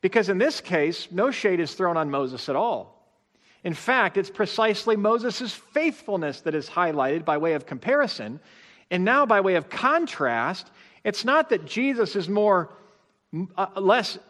Because 0.01 0.29
in 0.29 0.39
this 0.39 0.61
case, 0.61 1.09
no 1.11 1.31
shade 1.31 1.61
is 1.61 1.75
thrown 1.75 1.97
on 1.97 2.11
Moses 2.11 2.49
at 2.49 2.57
all. 2.57 2.96
In 3.67 3.75
fact, 3.75 4.17
it's 4.17 4.31
precisely 4.31 4.95
Moses' 4.95 5.53
faithfulness 5.53 6.43
that 6.43 6.55
is 6.55 6.69
highlighted 6.69 7.25
by 7.25 7.37
way 7.37 7.55
of 7.55 7.67
comparison 7.67 8.39
and 8.93 9.05
now, 9.05 9.27
by 9.27 9.41
way 9.41 9.57
of 9.57 9.69
contrast, 9.69 10.71
it's 11.03 11.25
not 11.25 11.49
that 11.49 11.67
Jesus 11.67 12.15
is 12.15 12.29
more, 12.29 12.73
uh, 13.57 13.67
less, 13.75 14.21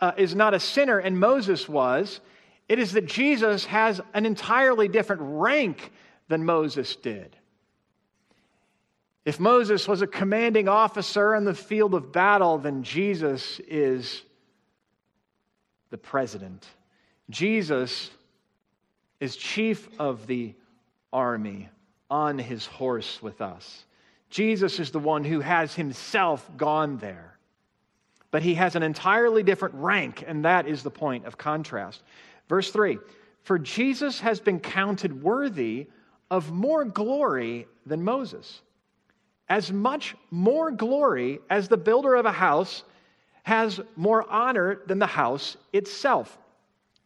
uh, 0.00 0.10
is 0.16 0.34
not 0.34 0.54
a 0.54 0.58
sinner 0.58 0.98
and 0.98 1.20
Moses 1.20 1.68
was. 1.68 2.18
It 2.68 2.80
is 2.80 2.90
that 2.94 3.06
Jesus 3.06 3.64
has 3.66 4.00
an 4.12 4.26
entirely 4.26 4.88
different 4.88 5.22
rank 5.24 5.92
than 6.26 6.44
Moses 6.44 6.96
did. 6.96 7.36
If 9.24 9.38
Moses 9.38 9.86
was 9.86 10.02
a 10.02 10.08
commanding 10.08 10.66
officer 10.66 11.36
in 11.36 11.44
the 11.44 11.54
field 11.54 11.94
of 11.94 12.10
battle, 12.10 12.58
then 12.58 12.82
Jesus 12.82 13.60
is 13.68 14.24
the 15.90 15.98
president. 15.98 16.66
Jesus 17.28 18.10
is 19.20 19.36
chief 19.36 19.88
of 19.98 20.26
the 20.26 20.54
army 21.12 21.68
on 22.10 22.38
his 22.38 22.66
horse 22.66 23.22
with 23.22 23.40
us. 23.40 23.84
Jesus 24.30 24.80
is 24.80 24.90
the 24.90 24.98
one 24.98 25.24
who 25.24 25.40
has 25.40 25.74
himself 25.74 26.48
gone 26.56 26.96
there. 26.98 27.36
But 28.30 28.42
he 28.42 28.54
has 28.54 28.76
an 28.76 28.82
entirely 28.82 29.42
different 29.42 29.74
rank, 29.74 30.24
and 30.26 30.44
that 30.44 30.66
is 30.66 30.82
the 30.82 30.90
point 30.90 31.26
of 31.26 31.36
contrast. 31.36 32.02
Verse 32.48 32.70
3 32.70 32.98
For 33.42 33.58
Jesus 33.58 34.20
has 34.20 34.40
been 34.40 34.60
counted 34.60 35.22
worthy 35.22 35.88
of 36.30 36.52
more 36.52 36.84
glory 36.84 37.66
than 37.84 38.04
Moses. 38.04 38.62
As 39.48 39.72
much 39.72 40.14
more 40.30 40.70
glory 40.70 41.40
as 41.50 41.68
the 41.68 41.76
builder 41.76 42.14
of 42.14 42.24
a 42.24 42.32
house 42.32 42.84
has 43.42 43.80
more 43.96 44.30
honor 44.30 44.80
than 44.86 45.00
the 45.00 45.06
house 45.06 45.56
itself. 45.72 46.38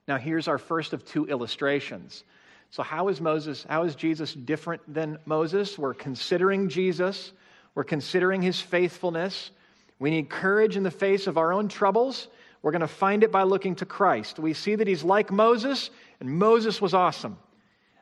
Now, 0.06 0.18
here's 0.18 0.48
our 0.48 0.58
first 0.58 0.92
of 0.92 1.04
two 1.04 1.26
illustrations. 1.26 2.24
So, 2.70 2.82
how 2.82 3.08
is 3.08 3.20
Moses, 3.20 3.64
how 3.68 3.84
is 3.84 3.94
Jesus 3.94 4.34
different 4.34 4.82
than 4.92 5.18
Moses? 5.24 5.78
We're 5.78 5.94
considering 5.94 6.68
Jesus, 6.68 7.32
we're 7.74 7.84
considering 7.84 8.42
his 8.42 8.60
faithfulness. 8.60 9.50
We 9.98 10.10
need 10.10 10.28
courage 10.28 10.76
in 10.76 10.82
the 10.82 10.90
face 10.90 11.26
of 11.26 11.38
our 11.38 11.52
own 11.52 11.68
troubles. 11.68 12.28
We're 12.62 12.72
going 12.72 12.80
to 12.80 12.88
find 12.88 13.22
it 13.22 13.30
by 13.30 13.44
looking 13.44 13.76
to 13.76 13.86
Christ. 13.86 14.38
We 14.38 14.54
see 14.54 14.74
that 14.74 14.88
he's 14.88 15.04
like 15.04 15.30
Moses, 15.30 15.90
and 16.18 16.30
Moses 16.30 16.80
was 16.80 16.94
awesome. 16.94 17.38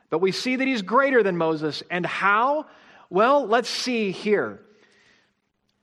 But 0.09 0.19
we 0.19 0.31
see 0.31 0.55
that 0.55 0.67
he's 0.67 0.81
greater 0.81 1.21
than 1.21 1.37
Moses. 1.37 1.83
And 1.91 2.05
how? 2.05 2.65
Well, 3.09 3.45
let's 3.45 3.69
see 3.69 4.11
here. 4.11 4.59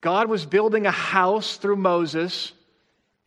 God 0.01 0.29
was 0.29 0.47
building 0.47 0.87
a 0.87 0.91
house 0.91 1.59
through 1.59 1.77
Moses. 1.77 2.53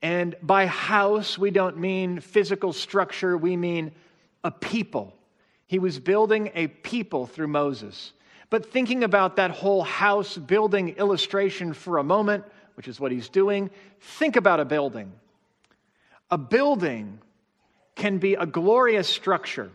And 0.04 0.36
by 0.44 0.66
house, 0.66 1.38
we 1.38 1.50
don't 1.50 1.78
mean 1.78 2.20
physical 2.20 2.74
structure, 2.74 3.38
we 3.38 3.56
mean 3.56 3.94
a 4.44 4.52
people. 4.52 5.16
He 5.66 5.80
was 5.80 5.98
building 5.98 6.52
a 6.56 6.68
people 6.68 7.26
through 7.26 7.48
Moses. 7.48 8.12
But 8.50 8.72
thinking 8.72 9.06
about 9.06 9.38
that 9.38 9.52
whole 9.52 9.82
house 9.82 10.38
building 10.38 10.90
illustration 10.90 11.74
for 11.74 11.98
a 11.98 12.04
moment, 12.04 12.44
which 12.76 12.90
is 12.90 13.00
what 13.00 13.14
he's 13.14 13.30
doing, 13.30 13.72
think 14.02 14.36
about 14.36 14.60
a 14.60 14.66
building. 14.66 15.14
A 16.30 16.38
building 16.38 17.20
can 17.96 18.18
be 18.18 18.34
a 18.34 18.46
glorious 18.46 19.08
structure, 19.08 19.72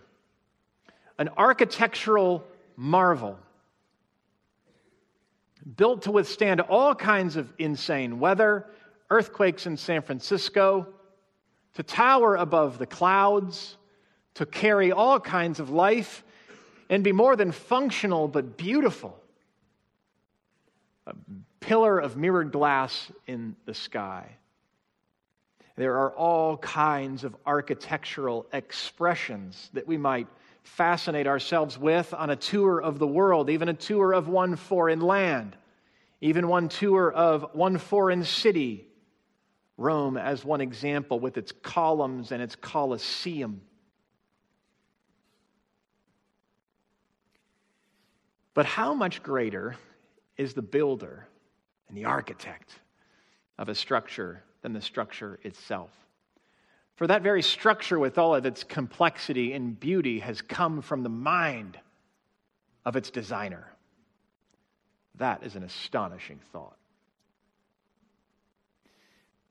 an 1.19 1.31
architectural 1.39 2.45
marvel, 2.77 3.39
built 5.77 6.03
to 6.03 6.13
withstand 6.13 6.61
all 6.61 6.95
kinds 6.95 7.37
of 7.37 7.51
insane 7.59 8.21
weather, 8.21 8.67
earthquakes 9.11 9.67
in 9.67 9.77
San 9.77 10.03
Francisco, 10.03 10.87
to 11.75 11.83
tower 11.83 12.37
above 12.37 12.79
the 12.79 12.87
clouds, 12.87 13.77
to 14.35 14.47
carry 14.47 14.93
all 14.93 15.19
kinds 15.21 15.61
of 15.61 15.71
life 15.71 16.25
and 16.91 17.05
be 17.05 17.13
more 17.13 17.37
than 17.37 17.53
functional 17.53 18.29
but 18.29 18.57
beautiful. 18.57 19.19
A 21.07 21.15
pillar 21.61 21.99
of 21.99 22.17
mirrored 22.17 22.53
glass 22.53 23.11
in 23.27 23.57
the 23.65 23.75
sky. 23.75 24.37
There 25.77 25.99
are 25.99 26.11
all 26.11 26.57
kinds 26.57 27.23
of 27.23 27.37
architectural 27.47 28.47
expressions 28.53 29.71
that 29.75 29.87
we 29.87 29.97
might 29.97 30.27
fascinate 30.65 31.29
ourselves 31.29 31.79
with 31.79 32.13
on 32.13 32.31
a 32.31 32.37
tour 32.37 32.81
of 32.81 32.99
the 32.99 33.07
world, 33.07 33.49
even 33.49 33.69
a 33.69 33.75
tour 33.75 34.13
of 34.13 34.29
one 34.29 34.57
foreign 34.57 35.01
land, 35.01 35.57
even 36.21 36.49
one 36.49 36.69
tour 36.69 37.13
of 37.13 37.51
one 37.53 37.79
foreign 37.79 38.25
city. 38.25 38.88
Rome, 39.79 40.17
as 40.17 40.45
one 40.45 40.61
example, 40.61 41.21
with 41.21 41.39
its 41.39 41.53
columns 41.63 42.33
and 42.33 42.43
its 42.43 42.57
Colosseum. 42.57 43.63
But 48.55 48.67
how 48.67 48.93
much 48.93 49.23
greater 49.23 49.77
is 50.37 50.53
the 50.53 50.63
builder 50.63 51.29
and 51.89 51.97
the 51.97 52.07
architect 52.07 52.73
of 53.57 53.69
a 53.69 53.75
structure 53.75 54.43
than 54.63 54.73
the 54.73 54.83
structure 54.83 55.39
itself? 55.45 55.93
For 56.97 57.07
that 57.07 57.23
very 57.23 57.43
structure, 57.43 58.01
with 58.01 58.19
all 58.19 58.35
of 58.35 58.45
its 58.45 58.65
complexity 58.65 59.53
and 59.53 59.79
beauty, 59.79 60.19
has 60.19 60.43
come 60.43 60.83
from 60.83 61.05
the 61.05 61.09
mind 61.09 61.79
of 62.85 62.97
its 62.97 63.11
designer. 63.11 63.73
That 65.15 65.45
is 65.45 65.55
an 65.55 65.63
astonishing 65.63 66.41
thought. 66.53 66.78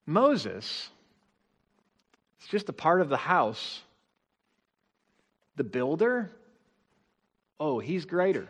Moses 0.08 0.90
is 2.42 2.48
just 2.48 2.70
a 2.70 2.74
part 2.74 3.02
of 3.02 3.10
the 3.10 3.18
house. 3.18 3.82
The 5.56 5.64
builder, 5.64 6.32
oh, 7.60 7.78
he's 7.78 8.06
greater 8.06 8.48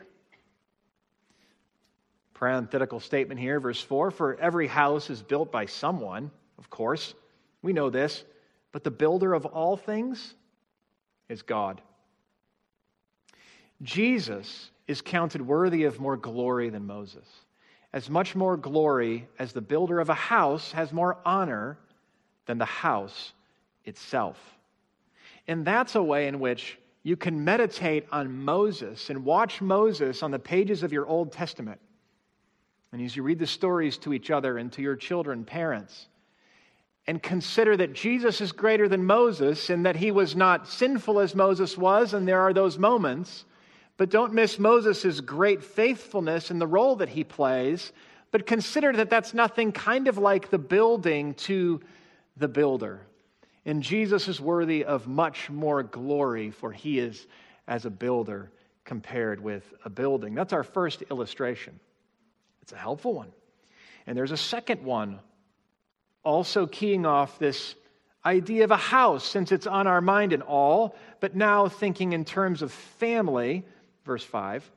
parenthetical 2.38 3.00
statement 3.00 3.40
here, 3.40 3.60
verse 3.60 3.82
4 3.82 4.12
For 4.12 4.40
every 4.40 4.68
house 4.68 5.10
is 5.10 5.22
built 5.22 5.52
by 5.52 5.66
someone, 5.66 6.32
of 6.58 6.70
course. 6.70 7.14
We 7.62 7.74
know 7.74 7.90
this. 7.90 8.24
But 8.72 8.84
the 8.84 8.92
builder 8.92 9.34
of 9.34 9.46
all 9.46 9.76
things 9.76 10.36
is 11.30 11.42
God. 11.42 11.82
Jesus 13.82 14.70
is 14.88 15.02
counted 15.02 15.42
worthy 15.42 15.86
of 15.86 16.00
more 16.00 16.18
glory 16.18 16.70
than 16.70 16.86
Moses. 16.86 17.28
As 17.94 18.10
much 18.10 18.36
more 18.36 18.58
glory 18.58 19.28
as 19.40 19.54
the 19.54 19.62
builder 19.62 20.00
of 20.00 20.10
a 20.10 20.14
house 20.14 20.72
has 20.74 20.92
more 20.92 21.18
honor 21.26 21.78
than 22.46 22.58
the 22.58 22.66
house 22.66 23.34
itself. 23.86 24.38
And 25.48 25.66
that's 25.66 25.96
a 25.96 26.04
way 26.04 26.28
in 26.28 26.40
which 26.40 26.78
you 27.04 27.16
can 27.16 27.44
meditate 27.44 28.06
on 28.12 28.44
Moses 28.44 29.10
and 29.10 29.24
watch 29.24 29.62
Moses 29.62 30.22
on 30.22 30.32
the 30.32 30.40
pages 30.40 30.84
of 30.84 30.92
your 30.92 31.08
Old 31.08 31.32
Testament 31.32 31.80
and 32.92 33.02
as 33.02 33.16
you 33.16 33.24
read 33.24 33.40
the 33.40 33.48
stories 33.48 33.98
to 34.00 34.14
each 34.14 34.32
other 34.32 34.58
and 34.58 34.72
to 34.74 34.82
your 34.82 34.96
children, 34.96 35.44
parents, 35.44 36.08
and 37.06 37.22
consider 37.22 37.78
that 37.78 37.94
Jesus 37.94 38.42
is 38.42 38.52
greater 38.52 38.88
than 38.88 39.06
Moses 39.06 39.70
and 39.70 39.86
that 39.86 39.96
he 39.96 40.12
was 40.12 40.36
not 40.36 40.68
sinful 40.68 41.20
as 41.20 41.36
Moses 41.36 41.78
was, 41.78 42.14
and 42.14 42.28
there 42.28 42.42
are 42.42 42.54
those 42.54 42.78
moments. 42.78 43.46
But 43.98 44.10
don't 44.10 44.34
miss 44.34 44.60
Moses' 44.60 45.20
great 45.22 45.64
faithfulness 45.64 46.52
in 46.52 46.60
the 46.60 46.68
role 46.68 46.96
that 46.98 47.10
he 47.10 47.24
plays, 47.24 47.92
but 48.32 48.46
consider 48.46 48.94
that 48.94 49.10
that's 49.10 49.34
nothing 49.34 49.72
kind 49.72 50.08
of 50.08 50.18
like 50.18 50.50
the 50.50 50.60
building 50.60 51.34
to 51.34 51.82
the 52.38 52.48
builder. 52.48 53.02
And 53.66 53.84
Jesus 53.84 54.28
is 54.28 54.40
worthy 54.40 54.86
of 54.86 55.08
much 55.08 55.50
more 55.50 55.84
glory, 55.84 56.52
for 56.52 56.72
he 56.72 57.00
is 57.00 57.28
as 57.68 57.86
a 57.86 57.90
builder 57.90 58.52
compared 58.86 59.42
with 59.42 59.74
a 59.84 59.90
building. 59.90 60.36
That's 60.36 60.54
our 60.54 60.64
first 60.64 61.02
illustration. 61.10 61.80
It's 62.62 62.72
a 62.72 62.78
helpful 62.78 63.14
one. 63.14 63.32
And 64.06 64.18
there's 64.18 64.32
a 64.32 64.38
second 64.38 64.84
one 64.84 65.20
also 66.24 66.68
keying 66.68 67.06
off 67.06 67.40
this 67.40 67.76
idea 68.26 68.64
of 68.64 68.72
a 68.72 68.78
house, 68.78 69.26
since 69.26 69.52
it's 69.52 69.68
on 69.68 69.88
our 69.88 70.02
mind 70.02 70.34
and 70.34 70.44
all, 70.44 70.96
but 71.20 71.36
now 71.36 71.68
thinking 71.68 72.14
in 72.14 72.26
terms 72.26 72.62
of 72.62 72.72
family, 72.72 73.66
verse 74.08 74.24
5. 74.24 74.70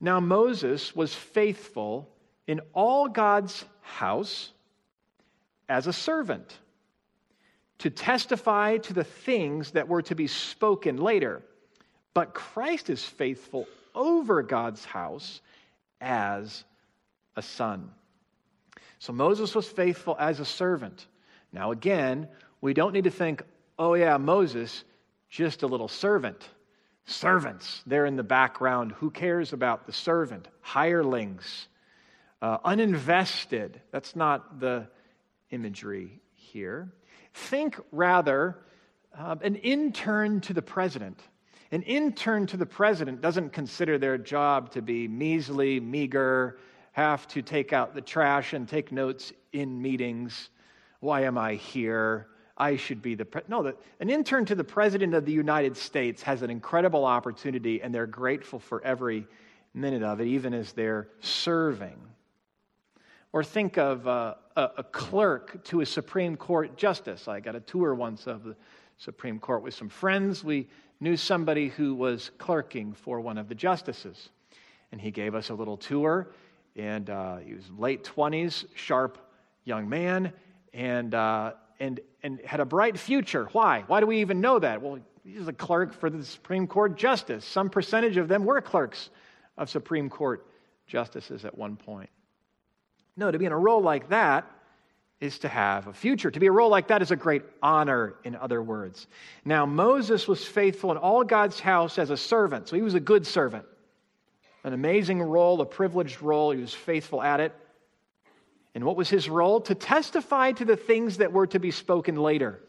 Now 0.00 0.20
Moses 0.20 0.94
was 0.96 1.14
faithful 1.14 2.08
in 2.46 2.60
all 2.72 3.08
God's 3.08 3.64
house 3.82 4.50
as 5.68 5.86
a 5.86 5.92
servant 5.92 6.58
to 7.78 7.90
testify 7.90 8.78
to 8.78 8.92
the 8.92 9.04
things 9.04 9.72
that 9.72 9.88
were 9.88 10.02
to 10.02 10.14
be 10.14 10.26
spoken 10.26 10.96
later. 10.96 11.42
But 12.14 12.34
Christ 12.34 12.90
is 12.90 13.04
faithful 13.04 13.66
over 13.94 14.42
God's 14.42 14.84
house 14.84 15.40
as 16.00 16.64
a 17.36 17.42
son. 17.42 17.90
So 18.98 19.12
Moses 19.12 19.54
was 19.54 19.66
faithful 19.66 20.16
as 20.18 20.40
a 20.40 20.44
servant. 20.44 21.06
Now, 21.52 21.72
again, 21.72 22.28
we 22.60 22.72
don't 22.72 22.92
need 22.92 23.04
to 23.04 23.10
think, 23.10 23.42
oh, 23.78 23.94
yeah, 23.94 24.16
Moses, 24.16 24.84
just 25.28 25.62
a 25.62 25.66
little 25.66 25.88
servant. 25.88 26.48
Servants, 27.06 27.82
they're 27.86 28.06
in 28.06 28.16
the 28.16 28.22
background. 28.22 28.92
Who 28.92 29.10
cares 29.10 29.52
about 29.52 29.86
the 29.86 29.92
servant? 29.92 30.48
Hirelings, 30.60 31.68
uh, 32.40 32.58
uninvested. 32.58 33.74
That's 33.90 34.16
not 34.16 34.60
the 34.60 34.88
imagery 35.50 36.20
here. 36.34 36.92
Think 37.34 37.78
rather 37.92 38.58
uh, 39.16 39.36
an 39.42 39.56
intern 39.56 40.40
to 40.42 40.54
the 40.54 40.62
president. 40.62 41.20
An 41.70 41.82
intern 41.82 42.46
to 42.48 42.56
the 42.56 42.66
president 42.66 43.20
doesn't 43.20 43.52
consider 43.52 43.98
their 43.98 44.16
job 44.16 44.70
to 44.72 44.82
be 44.82 45.08
measly, 45.08 45.80
meager, 45.80 46.58
have 46.92 47.26
to 47.28 47.42
take 47.42 47.72
out 47.72 47.94
the 47.94 48.00
trash 48.00 48.52
and 48.52 48.68
take 48.68 48.92
notes 48.92 49.32
in 49.52 49.82
meetings. 49.82 50.50
Why 51.00 51.24
am 51.24 51.36
I 51.36 51.54
here? 51.54 52.28
I 52.56 52.76
should 52.76 53.02
be 53.02 53.14
the 53.14 53.24
president. 53.24 53.50
no. 53.50 53.62
The, 53.62 53.76
an 54.00 54.10
intern 54.10 54.44
to 54.46 54.54
the 54.54 54.64
president 54.64 55.14
of 55.14 55.24
the 55.24 55.32
United 55.32 55.76
States 55.76 56.22
has 56.22 56.42
an 56.42 56.50
incredible 56.50 57.04
opportunity, 57.04 57.82
and 57.82 57.94
they're 57.94 58.06
grateful 58.06 58.58
for 58.58 58.82
every 58.84 59.26
minute 59.74 60.02
of 60.02 60.20
it, 60.20 60.26
even 60.26 60.54
as 60.54 60.72
they're 60.72 61.08
serving. 61.20 61.96
Or 63.32 63.42
think 63.42 63.78
of 63.78 64.06
a, 64.06 64.36
a 64.56 64.84
clerk 64.84 65.64
to 65.64 65.80
a 65.80 65.86
Supreme 65.86 66.36
Court 66.36 66.76
justice. 66.76 67.26
I 67.26 67.40
got 67.40 67.56
a 67.56 67.60
tour 67.60 67.94
once 67.94 68.28
of 68.28 68.44
the 68.44 68.54
Supreme 68.98 69.40
Court 69.40 69.62
with 69.62 69.74
some 69.74 69.88
friends. 69.88 70.44
We 70.44 70.68
knew 71.00 71.16
somebody 71.16 71.68
who 71.68 71.96
was 71.96 72.30
clerking 72.38 72.92
for 72.92 73.20
one 73.20 73.36
of 73.36 73.48
the 73.48 73.54
justices, 73.56 74.28
and 74.92 75.00
he 75.00 75.10
gave 75.10 75.34
us 75.34 75.50
a 75.50 75.54
little 75.54 75.76
tour 75.76 76.28
and 76.76 77.08
uh, 77.08 77.36
he 77.36 77.54
was 77.54 77.70
late 77.78 78.04
20s, 78.04 78.66
sharp 78.74 79.18
young 79.64 79.88
man, 79.88 80.32
and, 80.72 81.14
uh, 81.14 81.52
and, 81.80 82.00
and 82.22 82.40
had 82.44 82.60
a 82.60 82.64
bright 82.64 82.98
future. 82.98 83.48
Why? 83.52 83.84
Why 83.86 84.00
do 84.00 84.06
we 84.06 84.20
even 84.20 84.40
know 84.40 84.58
that? 84.58 84.82
Well, 84.82 84.98
he's 85.24 85.48
a 85.48 85.52
clerk 85.52 85.92
for 85.94 86.10
the 86.10 86.24
Supreme 86.24 86.66
Court 86.66 86.96
justice. 86.96 87.44
Some 87.44 87.70
percentage 87.70 88.16
of 88.16 88.28
them 88.28 88.44
were 88.44 88.60
clerks 88.60 89.10
of 89.56 89.70
Supreme 89.70 90.10
Court 90.10 90.46
justices 90.86 91.44
at 91.44 91.56
one 91.56 91.76
point. 91.76 92.10
No, 93.16 93.30
to 93.30 93.38
be 93.38 93.44
in 93.44 93.52
a 93.52 93.58
role 93.58 93.80
like 93.80 94.08
that 94.08 94.50
is 95.20 95.38
to 95.40 95.48
have 95.48 95.86
a 95.86 95.92
future. 95.92 96.30
To 96.30 96.40
be 96.40 96.46
a 96.46 96.52
role 96.52 96.68
like 96.68 96.88
that 96.88 97.00
is 97.00 97.10
a 97.10 97.16
great 97.16 97.42
honor, 97.62 98.16
in 98.24 98.34
other 98.34 98.62
words. 98.62 99.06
Now, 99.44 99.64
Moses 99.64 100.26
was 100.26 100.44
faithful 100.44 100.90
in 100.90 100.96
all 100.96 101.24
God's 101.24 101.60
house 101.60 101.98
as 101.98 102.10
a 102.10 102.16
servant, 102.16 102.68
so 102.68 102.76
he 102.76 102.82
was 102.82 102.94
a 102.94 103.00
good 103.00 103.26
servant 103.26 103.64
an 104.64 104.72
amazing 104.72 105.20
role, 105.22 105.60
a 105.60 105.66
privileged 105.66 106.22
role. 106.22 106.50
He 106.50 106.60
was 106.60 106.72
faithful 106.72 107.22
at 107.22 107.38
it. 107.38 107.54
And 108.74 108.84
what 108.84 108.96
was 108.96 109.08
his 109.08 109.28
role? 109.28 109.60
To 109.62 109.74
testify 109.74 110.52
to 110.52 110.64
the 110.64 110.76
things 110.76 111.18
that 111.18 111.32
were 111.32 111.46
to 111.48 111.60
be 111.60 111.70
spoken 111.70 112.16
later. 112.16 112.60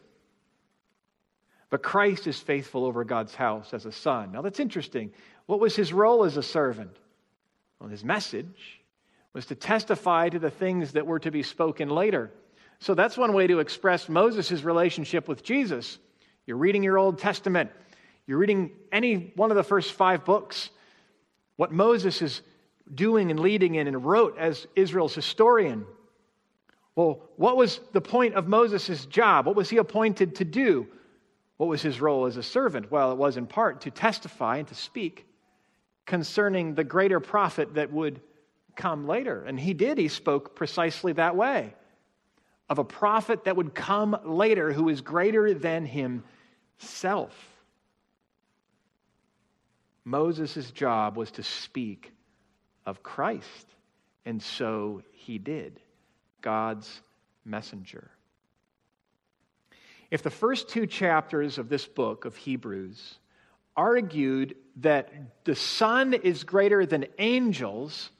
But 1.68 1.82
Christ 1.82 2.26
is 2.26 2.38
faithful 2.38 2.84
over 2.84 3.04
God's 3.04 3.34
house 3.34 3.74
as 3.74 3.86
a 3.86 3.92
son. 3.92 4.32
Now 4.32 4.42
that's 4.42 4.60
interesting. 4.60 5.12
What 5.46 5.60
was 5.60 5.74
his 5.74 5.92
role 5.92 6.24
as 6.24 6.36
a 6.36 6.42
servant? 6.42 6.96
Well, 7.80 7.88
his 7.88 8.04
message 8.04 8.80
was 9.32 9.46
to 9.46 9.54
testify 9.54 10.28
to 10.28 10.38
the 10.38 10.50
things 10.50 10.92
that 10.92 11.06
were 11.06 11.18
to 11.18 11.30
be 11.30 11.42
spoken 11.42 11.90
later. 11.90 12.30
So 12.78 12.94
that's 12.94 13.16
one 13.16 13.32
way 13.32 13.46
to 13.48 13.58
express 13.58 14.08
Moses' 14.08 14.62
relationship 14.62 15.28
with 15.28 15.42
Jesus. 15.42 15.98
You're 16.46 16.56
reading 16.56 16.82
your 16.82 16.98
Old 16.98 17.18
Testament, 17.18 17.70
you're 18.26 18.38
reading 18.38 18.70
any 18.92 19.32
one 19.36 19.50
of 19.50 19.56
the 19.56 19.64
first 19.64 19.92
five 19.92 20.24
books. 20.24 20.70
What 21.56 21.72
Moses 21.72 22.22
is 22.22 22.42
doing 22.92 23.30
and 23.30 23.40
leading 23.40 23.76
in 23.76 23.86
and 23.86 24.04
wrote 24.04 24.36
as 24.38 24.66
Israel's 24.76 25.14
historian. 25.14 25.86
Well, 26.96 27.20
what 27.36 27.56
was 27.56 27.78
the 27.92 28.00
point 28.00 28.34
of 28.34 28.48
Moses' 28.48 29.06
job? 29.06 29.46
What 29.46 29.54
was 29.54 29.70
he 29.70 29.76
appointed 29.76 30.36
to 30.36 30.44
do? 30.44 30.88
What 31.58 31.68
was 31.68 31.82
his 31.82 32.00
role 32.00 32.26
as 32.26 32.36
a 32.36 32.42
servant? 32.42 32.90
Well, 32.90 33.12
it 33.12 33.18
was 33.18 33.36
in 33.36 33.46
part 33.46 33.82
to 33.82 33.90
testify 33.90 34.56
and 34.56 34.68
to 34.68 34.74
speak 34.74 35.26
concerning 36.06 36.74
the 36.74 36.84
greater 36.84 37.20
prophet 37.20 37.74
that 37.74 37.92
would 37.92 38.20
come 38.74 39.06
later. 39.06 39.42
And 39.42 39.60
he 39.60 39.74
did, 39.74 39.98
he 39.98 40.08
spoke 40.08 40.56
precisely 40.56 41.12
that 41.12 41.36
way 41.36 41.74
of 42.68 42.78
a 42.78 42.84
prophet 42.84 43.44
that 43.44 43.56
would 43.56 43.74
come 43.74 44.16
later 44.24 44.72
who 44.72 44.88
is 44.88 45.00
greater 45.00 45.54
than 45.54 45.86
himself. 45.86 47.34
Moses' 50.04 50.70
job 50.70 51.16
was 51.16 51.30
to 51.32 51.42
speak 51.42 52.12
of 52.84 53.02
Christ, 53.02 53.66
and 54.24 54.42
so 54.42 55.02
he 55.12 55.38
did. 55.38 55.80
God's 56.40 57.00
messenger. 57.44 58.10
If 60.10 60.22
the 60.22 60.30
first 60.30 60.68
two 60.68 60.86
chapters 60.86 61.58
of 61.58 61.68
this 61.68 61.86
book 61.86 62.24
of 62.24 62.36
Hebrews 62.36 63.18
argued 63.76 64.56
that 64.76 65.12
the 65.44 65.54
Son 65.54 66.14
is 66.14 66.44
greater 66.44 66.86
than 66.86 67.06
angels, 67.18 68.10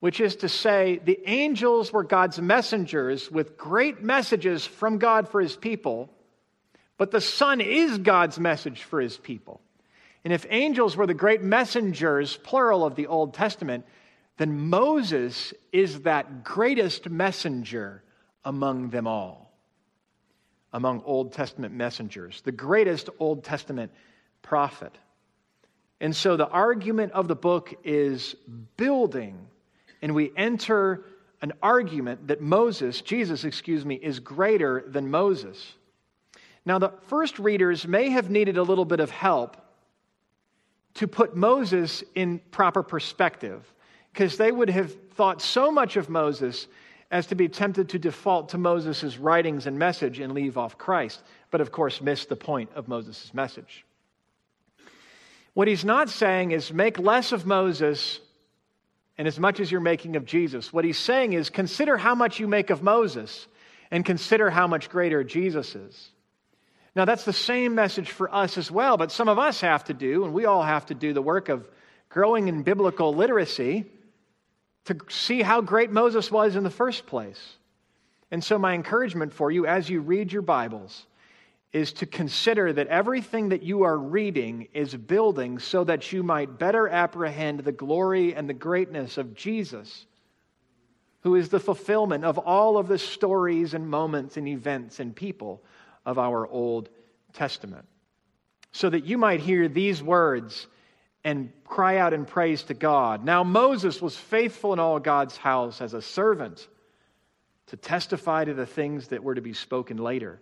which 0.00 0.20
is 0.20 0.36
to 0.36 0.48
say, 0.48 1.00
the 1.04 1.20
angels 1.26 1.92
were 1.92 2.04
God's 2.04 2.40
messengers 2.40 3.30
with 3.30 3.56
great 3.56 4.02
messages 4.02 4.64
from 4.66 4.98
God 4.98 5.28
for 5.28 5.40
his 5.40 5.56
people, 5.56 6.10
but 6.98 7.10
the 7.10 7.20
Son 7.20 7.60
is 7.60 7.98
God's 7.98 8.38
message 8.38 8.82
for 8.82 9.00
his 9.00 9.16
people. 9.16 9.60
And 10.24 10.32
if 10.32 10.46
angels 10.50 10.96
were 10.96 11.06
the 11.06 11.14
great 11.14 11.42
messengers, 11.42 12.36
plural, 12.36 12.84
of 12.84 12.96
the 12.96 13.06
Old 13.06 13.34
Testament, 13.34 13.86
then 14.38 14.68
Moses 14.68 15.52
is 15.72 16.02
that 16.02 16.44
greatest 16.44 17.10
messenger 17.10 18.02
among 18.44 18.90
them 18.90 19.06
all, 19.06 19.52
among 20.72 21.02
Old 21.02 21.32
Testament 21.32 21.74
messengers, 21.74 22.40
the 22.42 22.52
greatest 22.52 23.10
Old 23.18 23.44
Testament 23.44 23.92
prophet. 24.40 24.96
And 26.00 26.14
so 26.14 26.36
the 26.36 26.48
argument 26.48 27.12
of 27.12 27.28
the 27.28 27.34
book 27.34 27.74
is 27.84 28.36
building, 28.76 29.48
and 30.00 30.14
we 30.14 30.30
enter 30.36 31.04
an 31.42 31.52
argument 31.62 32.28
that 32.28 32.40
Moses, 32.40 33.00
Jesus, 33.00 33.44
excuse 33.44 33.84
me, 33.84 33.96
is 33.96 34.20
greater 34.20 34.84
than 34.86 35.10
Moses. 35.10 35.74
Now, 36.64 36.78
the 36.78 36.92
first 37.08 37.38
readers 37.38 37.86
may 37.86 38.10
have 38.10 38.30
needed 38.30 38.56
a 38.56 38.62
little 38.62 38.84
bit 38.84 39.00
of 39.00 39.10
help 39.10 39.56
to 40.94 41.08
put 41.08 41.36
Moses 41.36 42.04
in 42.14 42.40
proper 42.50 42.82
perspective, 42.82 43.72
because 44.18 44.36
they 44.36 44.50
would 44.50 44.68
have 44.68 44.92
thought 45.12 45.40
so 45.40 45.70
much 45.70 45.96
of 45.96 46.08
Moses 46.08 46.66
as 47.08 47.28
to 47.28 47.36
be 47.36 47.48
tempted 47.48 47.90
to 47.90 48.00
default 48.00 48.48
to 48.48 48.58
Moses' 48.58 49.16
writings 49.16 49.68
and 49.68 49.78
message 49.78 50.18
and 50.18 50.32
leave 50.32 50.58
off 50.58 50.76
Christ, 50.76 51.22
but 51.52 51.60
of 51.60 51.70
course 51.70 52.00
miss 52.00 52.24
the 52.24 52.34
point 52.34 52.68
of 52.74 52.88
Moses' 52.88 53.32
message. 53.32 53.84
What 55.54 55.68
he's 55.68 55.84
not 55.84 56.10
saying 56.10 56.50
is 56.50 56.72
make 56.72 56.98
less 56.98 57.30
of 57.30 57.46
Moses 57.46 58.18
and 59.16 59.28
as 59.28 59.38
much 59.38 59.60
as 59.60 59.70
you're 59.70 59.80
making 59.80 60.16
of 60.16 60.24
Jesus. 60.24 60.72
What 60.72 60.84
he's 60.84 60.98
saying 60.98 61.34
is 61.34 61.48
consider 61.48 61.96
how 61.96 62.16
much 62.16 62.40
you 62.40 62.48
make 62.48 62.70
of 62.70 62.82
Moses 62.82 63.46
and 63.92 64.04
consider 64.04 64.50
how 64.50 64.66
much 64.66 64.90
greater 64.90 65.22
Jesus 65.22 65.76
is. 65.76 66.10
Now, 66.96 67.04
that's 67.04 67.24
the 67.24 67.32
same 67.32 67.76
message 67.76 68.10
for 68.10 68.34
us 68.34 68.58
as 68.58 68.68
well, 68.68 68.96
but 68.96 69.12
some 69.12 69.28
of 69.28 69.38
us 69.38 69.60
have 69.60 69.84
to 69.84 69.94
do, 69.94 70.24
and 70.24 70.34
we 70.34 70.44
all 70.44 70.64
have 70.64 70.86
to 70.86 70.94
do 70.94 71.12
the 71.12 71.22
work 71.22 71.48
of 71.48 71.70
growing 72.08 72.48
in 72.48 72.64
biblical 72.64 73.14
literacy 73.14 73.86
to 74.88 74.96
see 75.08 75.42
how 75.42 75.60
great 75.60 75.90
Moses 75.90 76.30
was 76.30 76.56
in 76.56 76.64
the 76.64 76.70
first 76.70 77.06
place. 77.06 77.56
And 78.30 78.42
so, 78.42 78.58
my 78.58 78.74
encouragement 78.74 79.34
for 79.34 79.50
you 79.50 79.66
as 79.66 79.88
you 79.88 80.00
read 80.00 80.32
your 80.32 80.42
Bibles 80.42 81.06
is 81.72 81.92
to 81.92 82.06
consider 82.06 82.72
that 82.72 82.86
everything 82.86 83.50
that 83.50 83.62
you 83.62 83.82
are 83.82 83.98
reading 83.98 84.68
is 84.72 84.94
building 84.94 85.58
so 85.58 85.84
that 85.84 86.10
you 86.10 86.22
might 86.22 86.58
better 86.58 86.88
apprehend 86.88 87.60
the 87.60 87.72
glory 87.72 88.34
and 88.34 88.48
the 88.48 88.54
greatness 88.54 89.18
of 89.18 89.34
Jesus, 89.34 90.06
who 91.20 91.34
is 91.34 91.50
the 91.50 91.60
fulfillment 91.60 92.24
of 92.24 92.38
all 92.38 92.78
of 92.78 92.88
the 92.88 92.98
stories 92.98 93.74
and 93.74 93.86
moments 93.86 94.38
and 94.38 94.48
events 94.48 95.00
and 95.00 95.14
people 95.14 95.62
of 96.06 96.18
our 96.18 96.46
Old 96.46 96.88
Testament. 97.34 97.84
So 98.72 98.88
that 98.88 99.04
you 99.04 99.18
might 99.18 99.40
hear 99.40 99.68
these 99.68 100.02
words 100.02 100.66
and 101.24 101.52
cry 101.64 101.98
out 101.98 102.12
in 102.12 102.24
praise 102.24 102.62
to 102.64 102.74
God. 102.74 103.24
Now, 103.24 103.44
Moses 103.44 104.00
was 104.00 104.16
faithful 104.16 104.72
in 104.72 104.78
all 104.78 105.00
God's 105.00 105.36
house 105.36 105.80
as 105.80 105.94
a 105.94 106.02
servant 106.02 106.66
to 107.66 107.76
testify 107.76 108.44
to 108.44 108.54
the 108.54 108.66
things 108.66 109.08
that 109.08 109.22
were 109.22 109.34
to 109.34 109.40
be 109.40 109.52
spoken 109.52 109.98
later. 109.98 110.40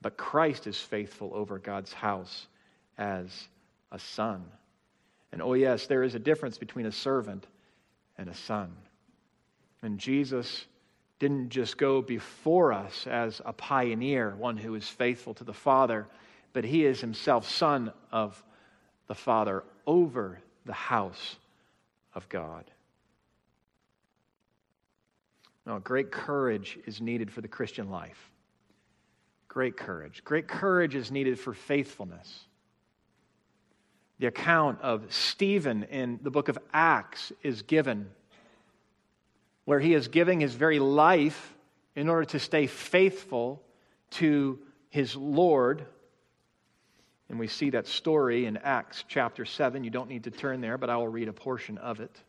But 0.00 0.16
Christ 0.16 0.66
is 0.66 0.78
faithful 0.78 1.32
over 1.34 1.58
God's 1.58 1.92
house 1.92 2.46
as 2.96 3.48
a 3.90 3.98
son. 3.98 4.44
And 5.32 5.42
oh, 5.42 5.54
yes, 5.54 5.86
there 5.86 6.02
is 6.02 6.14
a 6.14 6.20
difference 6.20 6.56
between 6.56 6.86
a 6.86 6.92
servant 6.92 7.46
and 8.16 8.28
a 8.28 8.34
son. 8.34 8.72
And 9.82 9.98
Jesus 9.98 10.64
didn't 11.18 11.50
just 11.50 11.76
go 11.76 12.00
before 12.02 12.72
us 12.72 13.06
as 13.06 13.40
a 13.44 13.52
pioneer, 13.52 14.34
one 14.36 14.56
who 14.56 14.74
is 14.74 14.88
faithful 14.88 15.34
to 15.34 15.44
the 15.44 15.52
Father, 15.52 16.06
but 16.52 16.64
he 16.64 16.84
is 16.84 17.00
himself 17.00 17.48
son 17.48 17.92
of 18.12 18.42
the 19.08 19.14
Father 19.14 19.62
over 19.86 20.40
the 20.64 20.72
house 20.72 21.36
of 22.14 22.28
God. 22.28 22.64
Now, 25.66 25.78
great 25.78 26.10
courage 26.10 26.78
is 26.86 27.00
needed 27.00 27.30
for 27.30 27.40
the 27.40 27.48
Christian 27.48 27.90
life. 27.90 28.30
Great 29.48 29.76
courage. 29.76 30.22
Great 30.24 30.46
courage 30.46 30.94
is 30.94 31.10
needed 31.10 31.40
for 31.40 31.54
faithfulness. 31.54 32.46
The 34.18 34.26
account 34.26 34.80
of 34.80 35.12
Stephen 35.12 35.82
in 35.84 36.20
the 36.22 36.30
book 36.30 36.48
of 36.48 36.58
Acts 36.72 37.32
is 37.42 37.62
given, 37.62 38.08
where 39.64 39.80
he 39.80 39.94
is 39.94 40.08
giving 40.08 40.40
his 40.40 40.54
very 40.54 40.78
life 40.78 41.54
in 41.96 42.08
order 42.08 42.24
to 42.26 42.38
stay 42.38 42.66
faithful 42.66 43.62
to 44.10 44.58
his 44.90 45.16
Lord. 45.16 45.84
And 47.28 47.38
we 47.38 47.48
see 47.48 47.70
that 47.70 47.86
story 47.86 48.46
in 48.46 48.56
Acts 48.58 49.04
chapter 49.08 49.44
7. 49.44 49.82
You 49.82 49.90
don't 49.90 50.08
need 50.08 50.24
to 50.24 50.30
turn 50.30 50.60
there, 50.60 50.78
but 50.78 50.90
I 50.90 50.96
will 50.96 51.08
read 51.08 51.28
a 51.28 51.32
portion 51.32 51.76
of 51.78 52.00
it. 52.00 52.20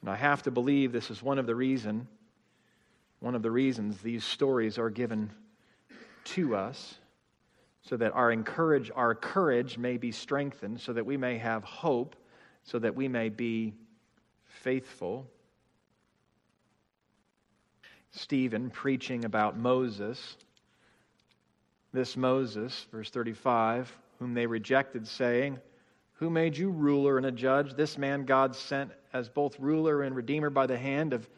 And 0.00 0.10
I 0.10 0.16
have 0.16 0.42
to 0.44 0.50
believe 0.50 0.92
this 0.92 1.10
is 1.10 1.22
one 1.22 1.38
of 1.38 1.46
the 1.46 1.54
reason 1.54 2.06
one 3.20 3.34
of 3.34 3.42
the 3.42 3.50
reasons 3.50 3.98
these 3.98 4.24
stories 4.24 4.78
are 4.78 4.90
given 4.90 5.30
to 6.24 6.54
us 6.54 6.98
so 7.82 7.96
that 7.96 8.12
our 8.12 8.30
encourage 8.30 8.90
our 8.94 9.14
courage 9.14 9.78
may 9.78 9.96
be 9.96 10.12
strengthened 10.12 10.80
so 10.80 10.92
that 10.92 11.04
we 11.04 11.16
may 11.16 11.38
have 11.38 11.64
hope 11.64 12.14
so 12.62 12.78
that 12.78 12.94
we 12.94 13.08
may 13.08 13.28
be 13.28 13.74
faithful 14.44 15.26
Stephen 18.10 18.70
preaching 18.70 19.24
about 19.24 19.58
Moses 19.58 20.36
this 21.92 22.16
Moses 22.16 22.86
verse 22.90 23.10
35 23.10 23.96
whom 24.18 24.34
they 24.34 24.46
rejected 24.46 25.06
saying 25.06 25.58
who 26.14 26.30
made 26.30 26.56
you 26.56 26.70
ruler 26.70 27.16
and 27.16 27.26
a 27.26 27.32
judge 27.32 27.74
this 27.74 27.96
man 27.96 28.24
God 28.24 28.54
sent 28.54 28.90
as 29.12 29.28
both 29.28 29.58
ruler 29.58 30.02
and 30.02 30.14
redeemer 30.14 30.50
by 30.50 30.66
the 30.66 30.78
hand 30.78 31.12
of 31.12 31.28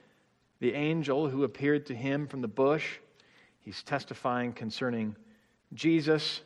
the 0.61 0.74
angel 0.74 1.28
who 1.28 1.44
appeared 1.44 1.86
to 1.86 1.94
him 1.94 2.26
from 2.26 2.42
the 2.42 2.48
bush. 2.48 2.98
He's 3.61 3.82
testifying 3.82 4.53
concerning 4.53 5.16
Jesus 5.74 6.42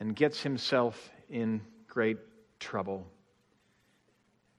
and 0.00 0.14
gets 0.14 0.42
himself 0.42 1.10
in 1.30 1.60
great 1.88 2.18
trouble. 2.58 3.06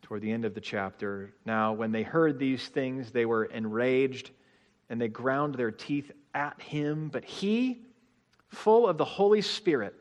Toward 0.01 0.21
the 0.21 0.31
end 0.31 0.45
of 0.45 0.53
the 0.53 0.61
chapter, 0.61 1.33
now, 1.45 1.73
when 1.73 1.91
they 1.91 2.03
heard 2.03 2.37
these 2.37 2.67
things, 2.67 3.11
they 3.11 3.25
were 3.25 3.45
enraged 3.45 4.31
and 4.89 5.01
they 5.01 5.07
ground 5.07 5.55
their 5.55 5.71
teeth 5.71 6.11
at 6.33 6.61
him. 6.61 7.09
But 7.09 7.25
he, 7.25 7.81
full 8.55 8.87
of 8.87 8.97
the 8.97 9.05
Holy 9.05 9.41
Spirit, 9.41 9.93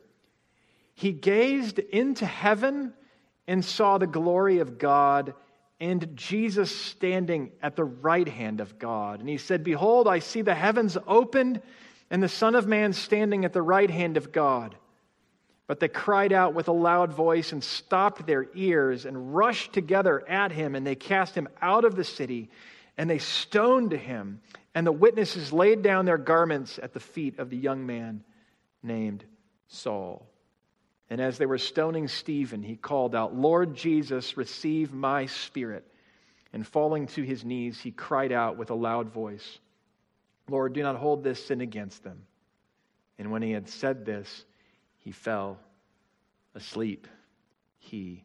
he 0.94 1.12
gazed 1.12 1.78
into 1.78 2.24
heaven 2.24 2.92
and 3.46 3.64
saw 3.64 3.98
the 3.98 4.06
glory 4.06 4.60
of 4.60 4.78
God 4.78 5.34
and 5.80 6.16
Jesus 6.16 6.74
standing 6.74 7.50
at 7.60 7.76
the 7.76 7.84
right 7.84 8.28
hand 8.28 8.60
of 8.60 8.78
God. 8.78 9.20
And 9.20 9.28
he 9.28 9.38
said, 9.38 9.64
Behold, 9.64 10.06
I 10.06 10.20
see 10.20 10.42
the 10.42 10.54
heavens 10.54 10.96
opened 11.06 11.60
and 12.10 12.22
the 12.22 12.28
Son 12.28 12.54
of 12.54 12.66
Man 12.66 12.92
standing 12.92 13.44
at 13.44 13.52
the 13.52 13.62
right 13.62 13.90
hand 13.90 14.16
of 14.16 14.32
God. 14.32 14.76
But 15.66 15.80
they 15.80 15.88
cried 15.88 16.32
out 16.32 16.54
with 16.54 16.68
a 16.68 16.72
loud 16.72 17.12
voice 17.12 17.52
and 17.52 17.64
stopped 17.64 18.26
their 18.26 18.46
ears 18.54 19.04
and 19.04 19.34
rushed 19.34 19.72
together 19.72 20.26
at 20.28 20.52
him, 20.52 20.74
and 20.74 20.86
they 20.86 20.94
cast 20.94 21.34
him 21.34 21.48
out 21.60 21.84
of 21.84 21.96
the 21.96 22.04
city, 22.04 22.50
and 22.98 23.08
they 23.08 23.18
stoned 23.18 23.92
him. 23.92 24.40
And 24.74 24.86
the 24.86 24.92
witnesses 24.92 25.52
laid 25.52 25.82
down 25.82 26.04
their 26.04 26.18
garments 26.18 26.78
at 26.82 26.92
the 26.92 27.00
feet 27.00 27.38
of 27.38 27.48
the 27.48 27.56
young 27.56 27.86
man 27.86 28.22
named 28.84 29.24
Saul. 29.66 30.28
And 31.10 31.20
as 31.20 31.38
they 31.38 31.46
were 31.46 31.58
stoning 31.58 32.08
Stephen, 32.08 32.62
he 32.62 32.76
called 32.76 33.14
out, 33.14 33.34
Lord 33.34 33.74
Jesus, 33.74 34.36
receive 34.36 34.92
my 34.92 35.26
spirit. 35.26 35.84
And 36.52 36.66
falling 36.66 37.08
to 37.08 37.22
his 37.22 37.44
knees, 37.44 37.80
he 37.80 37.90
cried 37.90 38.32
out 38.32 38.56
with 38.56 38.70
a 38.70 38.74
loud 38.74 39.08
voice, 39.08 39.58
Lord, 40.48 40.72
do 40.72 40.82
not 40.82 40.96
hold 40.96 41.24
this 41.24 41.44
sin 41.44 41.60
against 41.60 42.04
them. 42.04 42.22
And 43.18 43.30
when 43.30 43.42
he 43.42 43.50
had 43.50 43.68
said 43.68 44.04
this, 44.04 44.44
he 44.98 45.10
fell 45.10 45.58
asleep. 46.54 47.08
He 47.78 48.24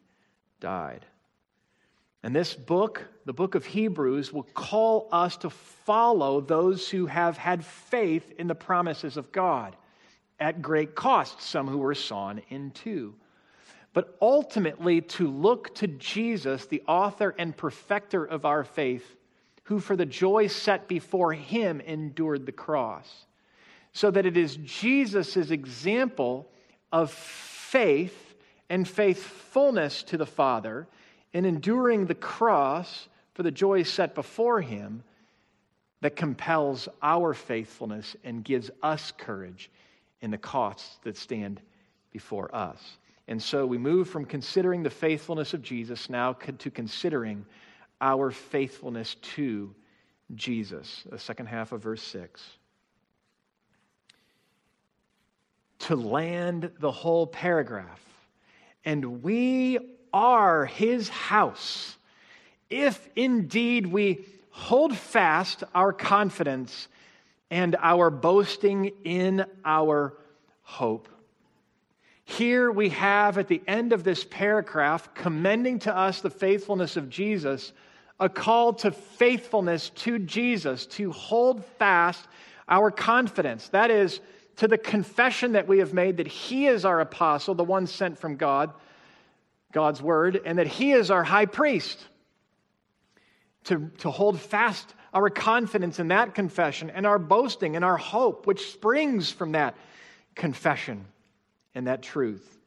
died. 0.60 1.06
And 2.22 2.36
this 2.36 2.54
book, 2.54 3.08
the 3.26 3.34
book 3.34 3.56
of 3.56 3.66
Hebrews, 3.66 4.34
will 4.34 4.44
call 4.44 5.08
us 5.12 5.38
to 5.38 5.50
follow 5.50 6.42
those 6.42 6.90
who 6.90 7.06
have 7.06 7.38
had 7.38 7.64
faith 7.64 8.34
in 8.38 8.48
the 8.48 8.56
promises 8.56 9.16
of 9.16 9.32
God 9.32 9.76
at 10.40 10.62
great 10.62 10.96
cost, 10.96 11.42
some 11.42 11.68
who 11.68 11.78
were 11.78 11.96
sawn 11.96 12.42
in 12.50 12.72
two. 12.72 13.16
But 13.94 14.16
ultimately, 14.22 15.02
to 15.02 15.28
look 15.28 15.74
to 15.76 15.88
Jesus, 15.88 16.66
the 16.66 16.84
author 16.88 17.36
and 17.38 17.56
perfecter 17.56 18.24
of 18.24 18.46
our 18.46 18.64
faith, 18.64 19.16
who 19.64 19.80
for 19.80 19.96
the 19.96 20.06
joy 20.06 20.48
set 20.48 20.88
before 20.88 21.34
him 21.34 21.82
endured 21.82 22.46
the 22.46 22.52
cross. 22.52 23.26
So 23.94 24.12
that 24.12 24.26
it 24.26 24.38
is 24.38 24.58
Jesus' 24.58 25.52
example 25.52 26.48
of 26.92 27.12
faith 27.12 28.36
and 28.70 28.88
faithfulness 28.88 30.04
to 30.04 30.18
the 30.18 30.26
Father 30.26 30.88
in 31.34 31.46
enduring 31.46 32.06
the 32.06 32.16
cross 32.16 33.08
for 33.34 33.44
the 33.44 33.52
joy 33.52 33.84
set 33.84 34.16
before 34.16 34.62
him 34.62 35.04
that 36.02 36.16
compels 36.16 36.88
our 37.02 37.34
faithfulness 37.34 38.16
and 38.24 38.44
gives 38.44 38.72
us 38.82 39.12
courage 39.18 39.70
in 40.22 40.32
the 40.32 40.38
costs 40.38 41.00
that 41.04 41.18
stand 41.18 41.62
before 42.12 42.54
us. 42.54 42.98
And 43.28 43.42
so 43.42 43.66
we 43.66 43.78
move 43.78 44.10
from 44.10 44.26
considering 44.26 44.82
the 44.84 44.90
faithfulness 44.90 45.54
of 45.54 45.62
Jesus 45.62 46.10
now 46.10 46.34
to 46.34 46.72
considering 46.72 47.46
our 48.02 48.32
faithfulness 48.32 49.16
to 49.36 49.74
Jesus. 50.36 51.04
The 51.10 51.20
second 51.20 51.46
half 51.46 51.72
of 51.72 51.84
verse 51.84 52.02
6. 52.02 52.44
To 55.80 55.96
land 55.96 56.72
the 56.80 56.92
whole 56.92 57.28
paragraph. 57.28 58.04
And 58.84 59.22
we 59.22 59.78
are 60.12 60.66
his 60.66 61.10
house, 61.10 61.98
if 62.70 63.08
indeed 63.16 63.86
we 63.86 64.26
hold 64.50 64.98
fast 64.98 65.64
our 65.76 65.94
confidence 65.94 66.88
and 67.52 67.76
our 67.80 68.10
boasting 68.10 68.92
in 69.04 69.46
our 69.66 70.16
hope. 70.62 71.08
Here 72.24 72.72
we 72.72 72.90
have 72.90 73.40
at 73.40 73.48
the 73.48 73.62
end 73.68 73.92
of 73.92 74.04
this 74.04 74.24
paragraph, 74.24 75.14
commending 75.16 75.80
to 75.80 75.96
us 75.96 76.22
the 76.22 76.30
faithfulness 76.30 76.96
of 76.96 77.10
Jesus, 77.10 77.74
a 78.20 78.30
call 78.30 78.74
to 78.74 78.92
faithfulness 78.92 79.90
to 79.90 80.20
Jesus, 80.20 80.86
to 80.88 81.12
hold 81.12 81.66
fast 81.66 82.28
our 82.68 82.92
confidence. 82.92 83.70
That 83.70 83.90
is, 83.90 84.20
to 84.58 84.68
the 84.68 84.78
confession 84.78 85.54
that 85.54 85.68
we 85.68 85.80
have 85.80 85.94
made 85.94 86.18
that 86.18 86.28
He 86.28 86.68
is 86.68 86.86
our 86.86 87.00
apostle, 87.00 87.56
the 87.56 87.64
one 87.64 87.88
sent 87.88 88.20
from 88.20 88.36
God, 88.36 88.74
God's 89.72 90.02
word, 90.02 90.40
and 90.46 90.60
that 90.60 90.68
He 90.68 90.92
is 90.92 91.10
our 91.10 91.24
high 91.24 91.48
priest. 91.48 92.06
To, 93.66 93.92
to 94.00 94.10
hold 94.10 94.40
fast 94.40 94.94
our 95.14 95.30
confidence 95.30 96.00
in 96.00 96.10
that 96.10 96.36
confession 96.36 96.90
and 96.90 97.06
our 97.06 97.20
boasting 97.20 97.76
and 97.76 97.84
our 97.84 97.98
hope, 97.98 98.46
which 98.46 98.72
springs 98.72 99.32
from 99.32 99.54
that 99.54 99.76
confession 100.36 101.06
and 101.76 101.88
that 101.88 102.02
truth. 102.02 102.58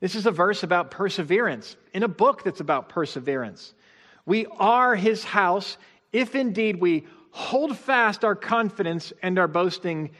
This 0.00 0.14
is 0.14 0.26
a 0.26 0.30
verse 0.30 0.62
about 0.62 0.90
perseverance 0.90 1.76
in 1.92 2.02
a 2.02 2.08
book 2.08 2.44
that's 2.44 2.60
about 2.60 2.88
perseverance. 2.88 3.74
We 4.26 4.46
are 4.58 4.94
his 4.94 5.24
house 5.24 5.76
if 6.12 6.34
indeed 6.34 6.80
we 6.80 7.06
hold 7.30 7.76
fast 7.76 8.24
our 8.24 8.34
confidence 8.34 9.12
and 9.22 9.38
our 9.38 9.48
boasting 9.48 10.10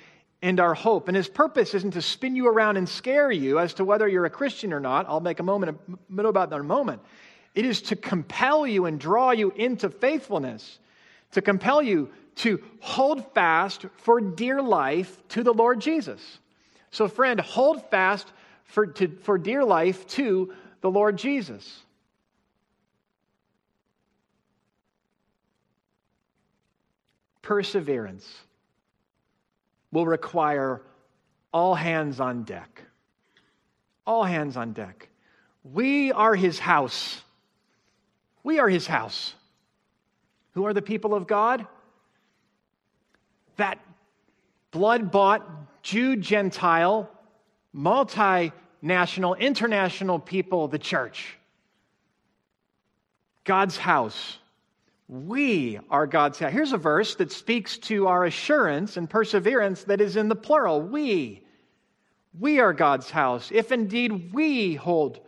and 0.42 0.60
our 0.60 0.74
hope. 0.74 1.08
And 1.08 1.16
his 1.16 1.28
purpose 1.28 1.74
isn't 1.74 1.92
to 1.92 2.02
spin 2.02 2.36
you 2.36 2.48
around 2.48 2.76
and 2.76 2.88
scare 2.88 3.30
you 3.30 3.58
as 3.58 3.74
to 3.74 3.84
whether 3.84 4.06
you're 4.06 4.24
a 4.24 4.30
Christian 4.30 4.72
or 4.72 4.80
not. 4.80 5.06
I'll 5.08 5.20
make 5.20 5.40
a 5.40 5.42
moment 5.42 5.78
about 6.16 6.50
that 6.50 6.56
in 6.56 6.62
a 6.62 6.64
moment. 6.64 7.02
It 7.54 7.64
is 7.64 7.82
to 7.82 7.96
compel 7.96 8.66
you 8.66 8.86
and 8.86 9.00
draw 9.00 9.32
you 9.32 9.50
into 9.50 9.90
faithfulness, 9.90 10.78
to 11.32 11.42
compel 11.42 11.82
you 11.82 12.10
to 12.36 12.62
hold 12.80 13.32
fast 13.34 13.86
for 13.96 14.20
dear 14.20 14.62
life 14.62 15.26
to 15.28 15.42
the 15.42 15.52
Lord 15.52 15.80
Jesus. 15.80 16.38
So, 16.90 17.08
friend, 17.08 17.40
hold 17.40 17.88
fast 17.90 18.32
for, 18.64 18.86
to, 18.86 19.08
for 19.22 19.38
dear 19.38 19.64
life 19.64 20.06
to 20.08 20.54
the 20.80 20.90
Lord 20.90 21.18
Jesus. 21.18 21.82
Perseverance 27.42 28.28
will 29.90 30.06
require 30.06 30.82
all 31.52 31.74
hands 31.74 32.20
on 32.20 32.44
deck. 32.44 32.82
All 34.06 34.22
hands 34.22 34.56
on 34.56 34.72
deck. 34.72 35.08
We 35.64 36.12
are 36.12 36.34
his 36.34 36.58
house. 36.58 37.22
We 38.44 38.58
are 38.58 38.68
his 38.68 38.86
house. 38.86 39.34
Who 40.58 40.66
are 40.66 40.74
the 40.74 40.82
people 40.82 41.14
of 41.14 41.28
God? 41.28 41.68
That 43.58 43.78
blood 44.72 45.12
bought 45.12 45.48
Jew, 45.84 46.16
Gentile, 46.16 47.08
multinational, 47.72 49.38
international 49.38 50.18
people, 50.18 50.66
the 50.66 50.80
church. 50.80 51.38
God's 53.44 53.76
house. 53.76 54.38
We 55.06 55.78
are 55.90 56.08
God's 56.08 56.40
house. 56.40 56.52
Here's 56.52 56.72
a 56.72 56.76
verse 56.76 57.14
that 57.14 57.30
speaks 57.30 57.78
to 57.78 58.08
our 58.08 58.24
assurance 58.24 58.96
and 58.96 59.08
perseverance 59.08 59.84
that 59.84 60.00
is 60.00 60.16
in 60.16 60.28
the 60.28 60.34
plural. 60.34 60.82
We. 60.82 61.44
We 62.36 62.58
are 62.58 62.72
God's 62.72 63.10
house. 63.10 63.52
If 63.54 63.70
indeed 63.70 64.32
we 64.32 64.74
hold 64.74 65.20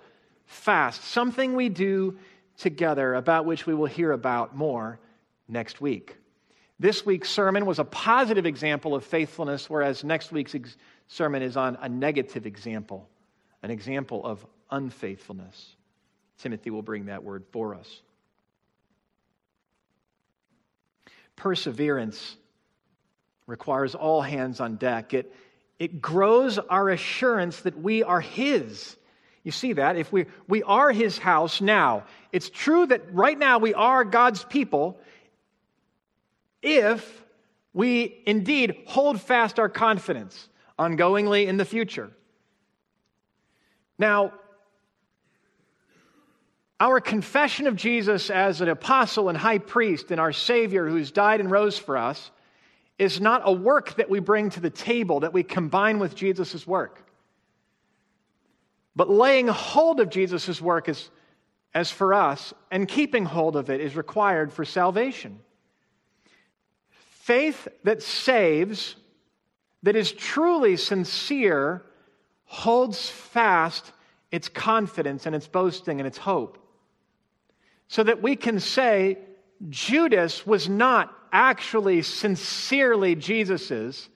fast, 0.46 1.04
something 1.04 1.54
we 1.54 1.68
do 1.68 2.18
together 2.58 3.14
about 3.14 3.44
which 3.44 3.64
we 3.64 3.74
will 3.74 3.86
hear 3.86 4.10
about 4.10 4.56
more 4.56 4.98
next 5.50 5.80
week. 5.80 6.16
This 6.78 7.04
week's 7.04 7.28
sermon 7.28 7.66
was 7.66 7.78
a 7.78 7.84
positive 7.84 8.46
example 8.46 8.94
of 8.94 9.04
faithfulness, 9.04 9.68
whereas 9.68 10.02
next 10.02 10.32
week's 10.32 10.54
ex- 10.54 10.76
sermon 11.08 11.42
is 11.42 11.56
on 11.56 11.76
a 11.82 11.88
negative 11.88 12.46
example, 12.46 13.08
an 13.62 13.70
example 13.70 14.24
of 14.24 14.44
unfaithfulness. 14.70 15.76
Timothy 16.38 16.70
will 16.70 16.82
bring 16.82 17.06
that 17.06 17.22
word 17.22 17.44
for 17.50 17.74
us. 17.74 18.00
perseverance 21.40 22.36
requires 23.46 23.94
all 23.94 24.20
hands 24.20 24.60
on 24.60 24.76
deck. 24.76 25.14
It, 25.14 25.34
it 25.78 26.00
grows 26.00 26.58
our 26.58 26.90
assurance 26.90 27.62
that 27.62 27.80
we 27.80 28.02
are 28.02 28.20
His. 28.20 28.96
You 29.42 29.50
see 29.50 29.72
that? 29.72 29.96
If 29.96 30.12
we, 30.12 30.26
we 30.46 30.62
are 30.62 30.92
His 30.92 31.16
house 31.16 31.62
now, 31.62 32.04
it's 32.30 32.50
true 32.50 32.86
that 32.86 33.12
right 33.14 33.38
now 33.38 33.58
we 33.58 33.72
are 33.72 34.04
God's 34.04 34.44
people 34.44 35.00
if 36.62 37.24
we 37.72 38.22
indeed 38.26 38.76
hold 38.86 39.20
fast 39.20 39.58
our 39.58 39.68
confidence 39.68 40.48
ongoingly 40.78 41.46
in 41.46 41.56
the 41.56 41.64
future. 41.64 42.10
Now, 43.98 44.32
our 46.80 47.00
confession 47.00 47.66
of 47.66 47.76
Jesus 47.76 48.30
as 48.30 48.62
an 48.62 48.68
apostle 48.68 49.28
and 49.28 49.36
high 49.36 49.58
priest 49.58 50.10
and 50.10 50.18
our 50.18 50.32
Savior 50.32 50.88
who's 50.88 51.10
died 51.10 51.40
and 51.40 51.50
rose 51.50 51.78
for 51.78 51.98
us 51.98 52.30
is 52.98 53.20
not 53.20 53.42
a 53.44 53.52
work 53.52 53.94
that 53.96 54.08
we 54.08 54.20
bring 54.20 54.50
to 54.50 54.60
the 54.60 54.70
table 54.70 55.20
that 55.20 55.32
we 55.32 55.42
combine 55.42 55.98
with 55.98 56.14
Jesus' 56.14 56.66
work. 56.66 57.06
But 58.96 59.10
laying 59.10 59.48
hold 59.48 60.00
of 60.00 60.08
Jesus' 60.08 60.60
work 60.60 60.88
is, 60.88 61.10
as 61.74 61.90
for 61.90 62.14
us 62.14 62.52
and 62.70 62.88
keeping 62.88 63.24
hold 63.26 63.56
of 63.56 63.70
it 63.70 63.80
is 63.80 63.94
required 63.94 64.52
for 64.52 64.64
salvation. 64.64 65.40
Faith 67.30 67.68
that 67.84 68.02
saves, 68.02 68.96
that 69.84 69.94
is 69.94 70.10
truly 70.10 70.76
sincere, 70.76 71.80
holds 72.42 73.08
fast 73.08 73.92
its 74.32 74.48
confidence 74.48 75.26
and 75.26 75.36
its 75.36 75.46
boasting 75.46 76.00
and 76.00 76.08
its 76.08 76.18
hope 76.18 76.58
so 77.86 78.02
that 78.02 78.20
we 78.20 78.34
can 78.34 78.58
say 78.58 79.16
Judas 79.68 80.44
was 80.44 80.68
not 80.68 81.16
actually 81.30 82.02
sincerely 82.02 83.14
Jesus's, 83.14 84.08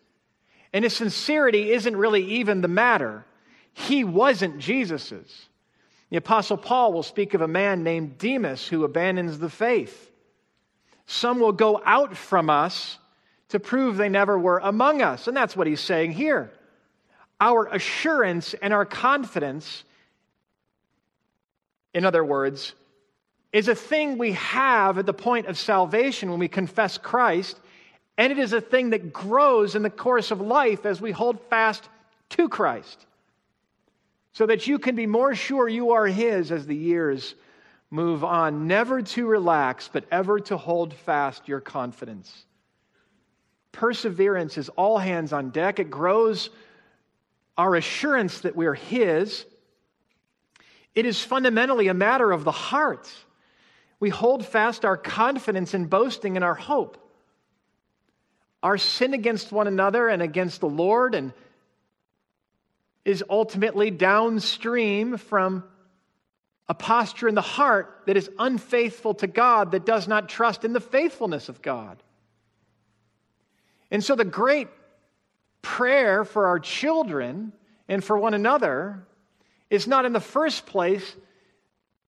and 0.73 0.83
his 0.83 0.97
sincerity 0.97 1.71
isn't 1.71 1.97
really 1.97 2.25
even 2.25 2.63
the 2.63 2.67
matter. 2.67 3.25
He 3.75 4.03
wasn't 4.03 4.59
Jesus's. 4.59 5.47
The 6.11 6.17
Apostle 6.17 6.57
Paul 6.57 6.93
will 6.93 7.05
speak 7.05 7.35
of 7.35 7.43
a 7.43 7.47
man 7.47 7.85
named 7.85 8.19
Demas 8.19 8.67
who 8.67 8.83
abandons 8.83 9.39
the 9.39 9.51
faith. 9.51 10.11
Some 11.07 11.39
will 11.39 11.53
go 11.53 11.81
out 11.85 12.17
from 12.17 12.51
us 12.51 12.99
to 13.49 13.61
prove 13.61 13.97
they 13.97 14.09
never 14.09 14.39
were 14.39 14.59
among 14.59 15.03
us. 15.03 15.29
And 15.29 15.37
that's 15.37 15.57
what 15.57 15.67
he's 15.67 15.81
saying 15.81 16.13
here. 16.13 16.53
Our 17.41 17.67
assurance 17.67 18.55
and 18.55 18.73
our 18.73 18.85
confidence, 18.85 19.85
in 21.93 22.05
other 22.05 22.25
words, 22.25 22.75
is 23.53 23.69
a 23.69 23.75
thing 23.75 24.19
we 24.19 24.33
have 24.33 24.99
at 24.99 25.07
the 25.07 25.15
point 25.15 25.47
of 25.47 25.59
salvation 25.59 26.31
when 26.31 26.41
we 26.41 26.49
confess 26.49 26.99
Christ, 26.99 27.59
and 28.19 28.33
it 28.33 28.39
is 28.39 28.53
a 28.53 28.61
thing 28.61 28.91
that 28.91 29.13
grows 29.13 29.75
in 29.75 29.83
the 29.83 29.91
course 29.91 30.31
of 30.31 30.41
life 30.41 30.87
as 30.87 31.01
we 31.01 31.13
hold 31.13 31.41
fast 31.51 31.89
to 32.31 32.49
Christ. 32.49 33.07
So 34.33 34.47
that 34.47 34.67
you 34.67 34.81
can 34.81 34.97
be 34.97 35.07
more 35.07 35.37
sure 35.37 35.69
you 35.69 35.93
are 35.93 36.07
His 36.07 36.51
as 36.51 36.67
the 36.67 36.75
years 36.75 37.37
move 37.91 38.25
on, 38.25 38.67
never 38.67 39.03
to 39.03 39.27
relax, 39.27 39.89
but 39.93 40.05
ever 40.11 40.41
to 40.41 40.57
hold 40.57 40.93
fast 40.93 41.47
your 41.47 41.61
confidence. 41.61 42.47
Perseverance 43.75 44.57
is 44.57 44.69
all 44.71 44.99
hands 44.99 45.33
on 45.33 45.51
deck. 45.51 45.81
It 45.81 45.91
grows 45.91 46.49
our 47.59 47.75
assurance 47.75 48.41
that 48.41 48.55
we're 48.55 48.75
His. 48.75 49.45
It 50.95 51.07
is 51.07 51.21
fundamentally 51.21 51.89
a 51.89 51.95
matter 51.95 52.31
of 52.31 52.45
the 52.45 52.53
heart. 52.53 53.13
We 53.99 54.11
hold 54.11 54.47
fast 54.47 54.85
our 54.85 54.97
confidence 54.97 55.75
in 55.75 55.87
boasting 55.87 56.37
and 56.37 56.45
our 56.45 56.55
hope. 56.55 56.99
Our 58.63 58.79
sin 58.79 59.13
against 59.13 59.51
one 59.51 59.67
another 59.67 60.09
and 60.09 60.23
against 60.23 60.61
the 60.61 60.69
Lord 60.69 61.17
and 61.17 61.33
is 63.05 63.25
ultimately 63.29 63.91
downstream 63.91 65.17
from 65.17 65.65
a 66.69 66.75
posture 66.75 67.27
in 67.27 67.35
the 67.35 67.43
heart 67.43 68.03
that 68.07 68.17
is 68.17 68.31
unfaithful 68.39 69.15
to 69.15 69.27
God, 69.27 69.73
that 69.73 69.85
does 69.85 70.07
not 70.07 70.29
trust 70.29 70.65
in 70.65 70.73
the 70.73 70.81
faithfulness 70.81 71.49
of 71.49 71.61
God. 71.61 72.01
And 73.95 74.03
so, 74.03 74.17
the 74.17 74.25
great 74.25 74.67
prayer 75.63 76.25
for 76.25 76.49
our 76.49 76.59
children 76.59 77.53
and 77.87 78.03
for 78.03 78.19
one 78.19 78.35
another 78.35 79.07
is 79.71 79.87
not 79.87 80.05
in 80.05 80.13
the 80.13 80.19
first 80.19 80.67
place 80.67 81.15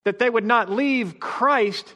that 0.02 0.18
they 0.18 0.28
would 0.28 0.44
not 0.44 0.68
leave 0.68 1.20
Christ 1.20 1.94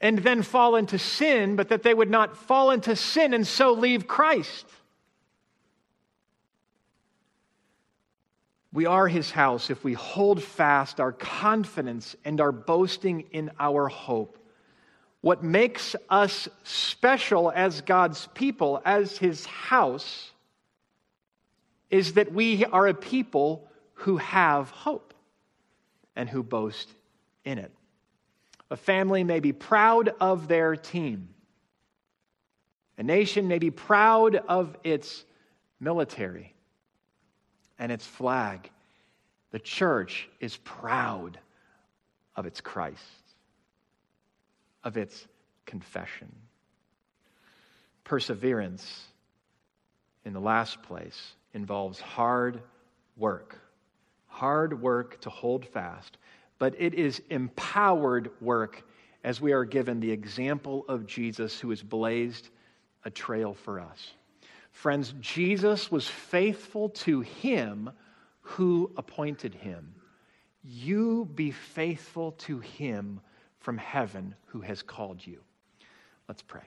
and 0.00 0.20
then 0.20 0.40
fall 0.40 0.74
into 0.74 0.98
sin, 0.98 1.54
but 1.54 1.68
that 1.68 1.82
they 1.82 1.92
would 1.92 2.08
not 2.08 2.34
fall 2.34 2.70
into 2.70 2.96
sin 2.96 3.34
and 3.34 3.46
so 3.46 3.74
leave 3.74 4.08
Christ. 4.08 4.64
We 8.72 8.86
are 8.86 9.06
his 9.06 9.30
house 9.30 9.68
if 9.68 9.84
we 9.84 9.92
hold 9.92 10.42
fast 10.42 10.98
our 10.98 11.12
confidence 11.12 12.16
and 12.24 12.40
our 12.40 12.52
boasting 12.52 13.26
in 13.32 13.50
our 13.60 13.88
hope. 13.88 14.37
What 15.20 15.42
makes 15.42 15.96
us 16.08 16.48
special 16.62 17.50
as 17.50 17.80
God's 17.80 18.28
people, 18.34 18.80
as 18.84 19.18
his 19.18 19.44
house, 19.46 20.30
is 21.90 22.14
that 22.14 22.32
we 22.32 22.64
are 22.64 22.86
a 22.86 22.94
people 22.94 23.68
who 23.94 24.18
have 24.18 24.70
hope 24.70 25.14
and 26.14 26.28
who 26.28 26.42
boast 26.42 26.88
in 27.44 27.58
it. 27.58 27.72
A 28.70 28.76
family 28.76 29.24
may 29.24 29.40
be 29.40 29.52
proud 29.52 30.10
of 30.20 30.46
their 30.46 30.76
team. 30.76 31.28
A 32.98 33.02
nation 33.02 33.48
may 33.48 33.58
be 33.58 33.70
proud 33.70 34.36
of 34.36 34.76
its 34.84 35.24
military 35.80 36.54
and 37.78 37.90
its 37.90 38.06
flag. 38.06 38.70
The 39.52 39.58
church 39.58 40.28
is 40.40 40.56
proud 40.58 41.38
of 42.36 42.44
its 42.44 42.60
Christ, 42.60 42.98
of 44.84 44.96
its 44.96 45.26
confession. 45.66 46.32
Perseverance, 48.04 49.06
in 50.24 50.32
the 50.32 50.40
last 50.40 50.82
place, 50.82 51.34
involves 51.54 52.00
hard 52.00 52.62
work. 53.16 53.58
Hard 54.26 54.80
work 54.80 55.20
to 55.22 55.30
hold 55.30 55.66
fast 55.66 56.18
but 56.58 56.74
it 56.78 56.94
is 56.94 57.22
empowered 57.30 58.30
work 58.40 58.82
as 59.24 59.40
we 59.40 59.52
are 59.52 59.64
given 59.64 60.00
the 60.00 60.10
example 60.10 60.84
of 60.88 61.06
Jesus 61.06 61.58
who 61.58 61.70
has 61.70 61.82
blazed 61.82 62.48
a 63.04 63.10
trail 63.10 63.54
for 63.54 63.80
us. 63.80 64.14
Friends, 64.70 65.14
Jesus 65.20 65.90
was 65.90 66.06
faithful 66.06 66.90
to 66.90 67.20
him 67.20 67.90
who 68.40 68.92
appointed 68.96 69.54
him. 69.54 69.94
You 70.62 71.28
be 71.34 71.50
faithful 71.50 72.32
to 72.32 72.58
him 72.60 73.20
from 73.60 73.78
heaven 73.78 74.34
who 74.46 74.60
has 74.60 74.82
called 74.82 75.26
you. 75.26 75.40
Let's 76.28 76.42
pray. 76.42 76.62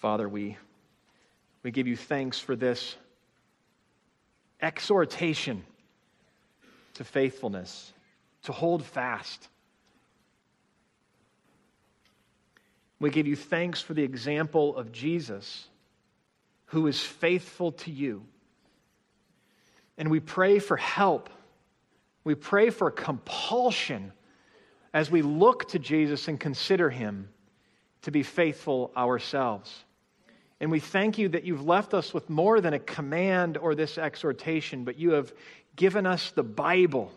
Father, 0.00 0.28
we, 0.28 0.56
we 1.62 1.70
give 1.70 1.86
you 1.86 1.96
thanks 1.96 2.38
for 2.38 2.54
this 2.54 2.96
exhortation 4.60 5.64
to 6.94 7.04
faithfulness, 7.04 7.92
to 8.44 8.52
hold 8.52 8.84
fast. 8.84 9.48
We 13.00 13.10
give 13.10 13.26
you 13.26 13.36
thanks 13.36 13.80
for 13.80 13.94
the 13.94 14.02
example 14.02 14.76
of 14.76 14.92
Jesus, 14.92 15.68
who 16.66 16.86
is 16.86 17.00
faithful 17.00 17.72
to 17.72 17.90
you. 17.90 18.24
And 19.98 20.10
we 20.10 20.20
pray 20.20 20.58
for 20.58 20.76
help. 20.76 21.30
We 22.24 22.34
pray 22.34 22.70
for 22.70 22.90
compulsion 22.90 24.12
as 24.92 25.10
we 25.10 25.22
look 25.22 25.68
to 25.68 25.78
Jesus 25.78 26.28
and 26.28 26.40
consider 26.40 26.90
him 26.90 27.28
to 28.02 28.10
be 28.10 28.22
faithful 28.22 28.92
ourselves. 28.96 29.84
And 30.60 30.70
we 30.70 30.80
thank 30.80 31.18
you 31.18 31.28
that 31.30 31.44
you've 31.44 31.66
left 31.66 31.92
us 31.92 32.14
with 32.14 32.30
more 32.30 32.60
than 32.60 32.72
a 32.72 32.78
command 32.78 33.56
or 33.58 33.74
this 33.74 33.98
exhortation, 33.98 34.84
but 34.84 34.98
you 34.98 35.10
have 35.12 35.32
given 35.76 36.06
us 36.06 36.30
the 36.30 36.42
Bible 36.42 37.12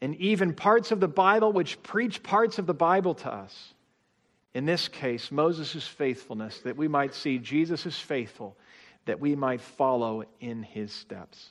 and 0.00 0.16
even 0.16 0.52
parts 0.54 0.90
of 0.90 1.00
the 1.00 1.08
Bible 1.08 1.52
which 1.52 1.82
preach 1.82 2.22
parts 2.22 2.58
of 2.58 2.66
the 2.66 2.74
Bible 2.74 3.14
to 3.14 3.32
us. 3.32 3.74
In 4.54 4.64
this 4.64 4.88
case, 4.88 5.30
Moses' 5.30 5.86
faithfulness, 5.86 6.60
that 6.60 6.76
we 6.76 6.88
might 6.88 7.14
see 7.14 7.38
Jesus 7.38 7.86
is 7.86 7.98
faithful, 7.98 8.56
that 9.04 9.20
we 9.20 9.36
might 9.36 9.60
follow 9.60 10.24
in 10.40 10.62
his 10.62 10.92
steps. 10.92 11.50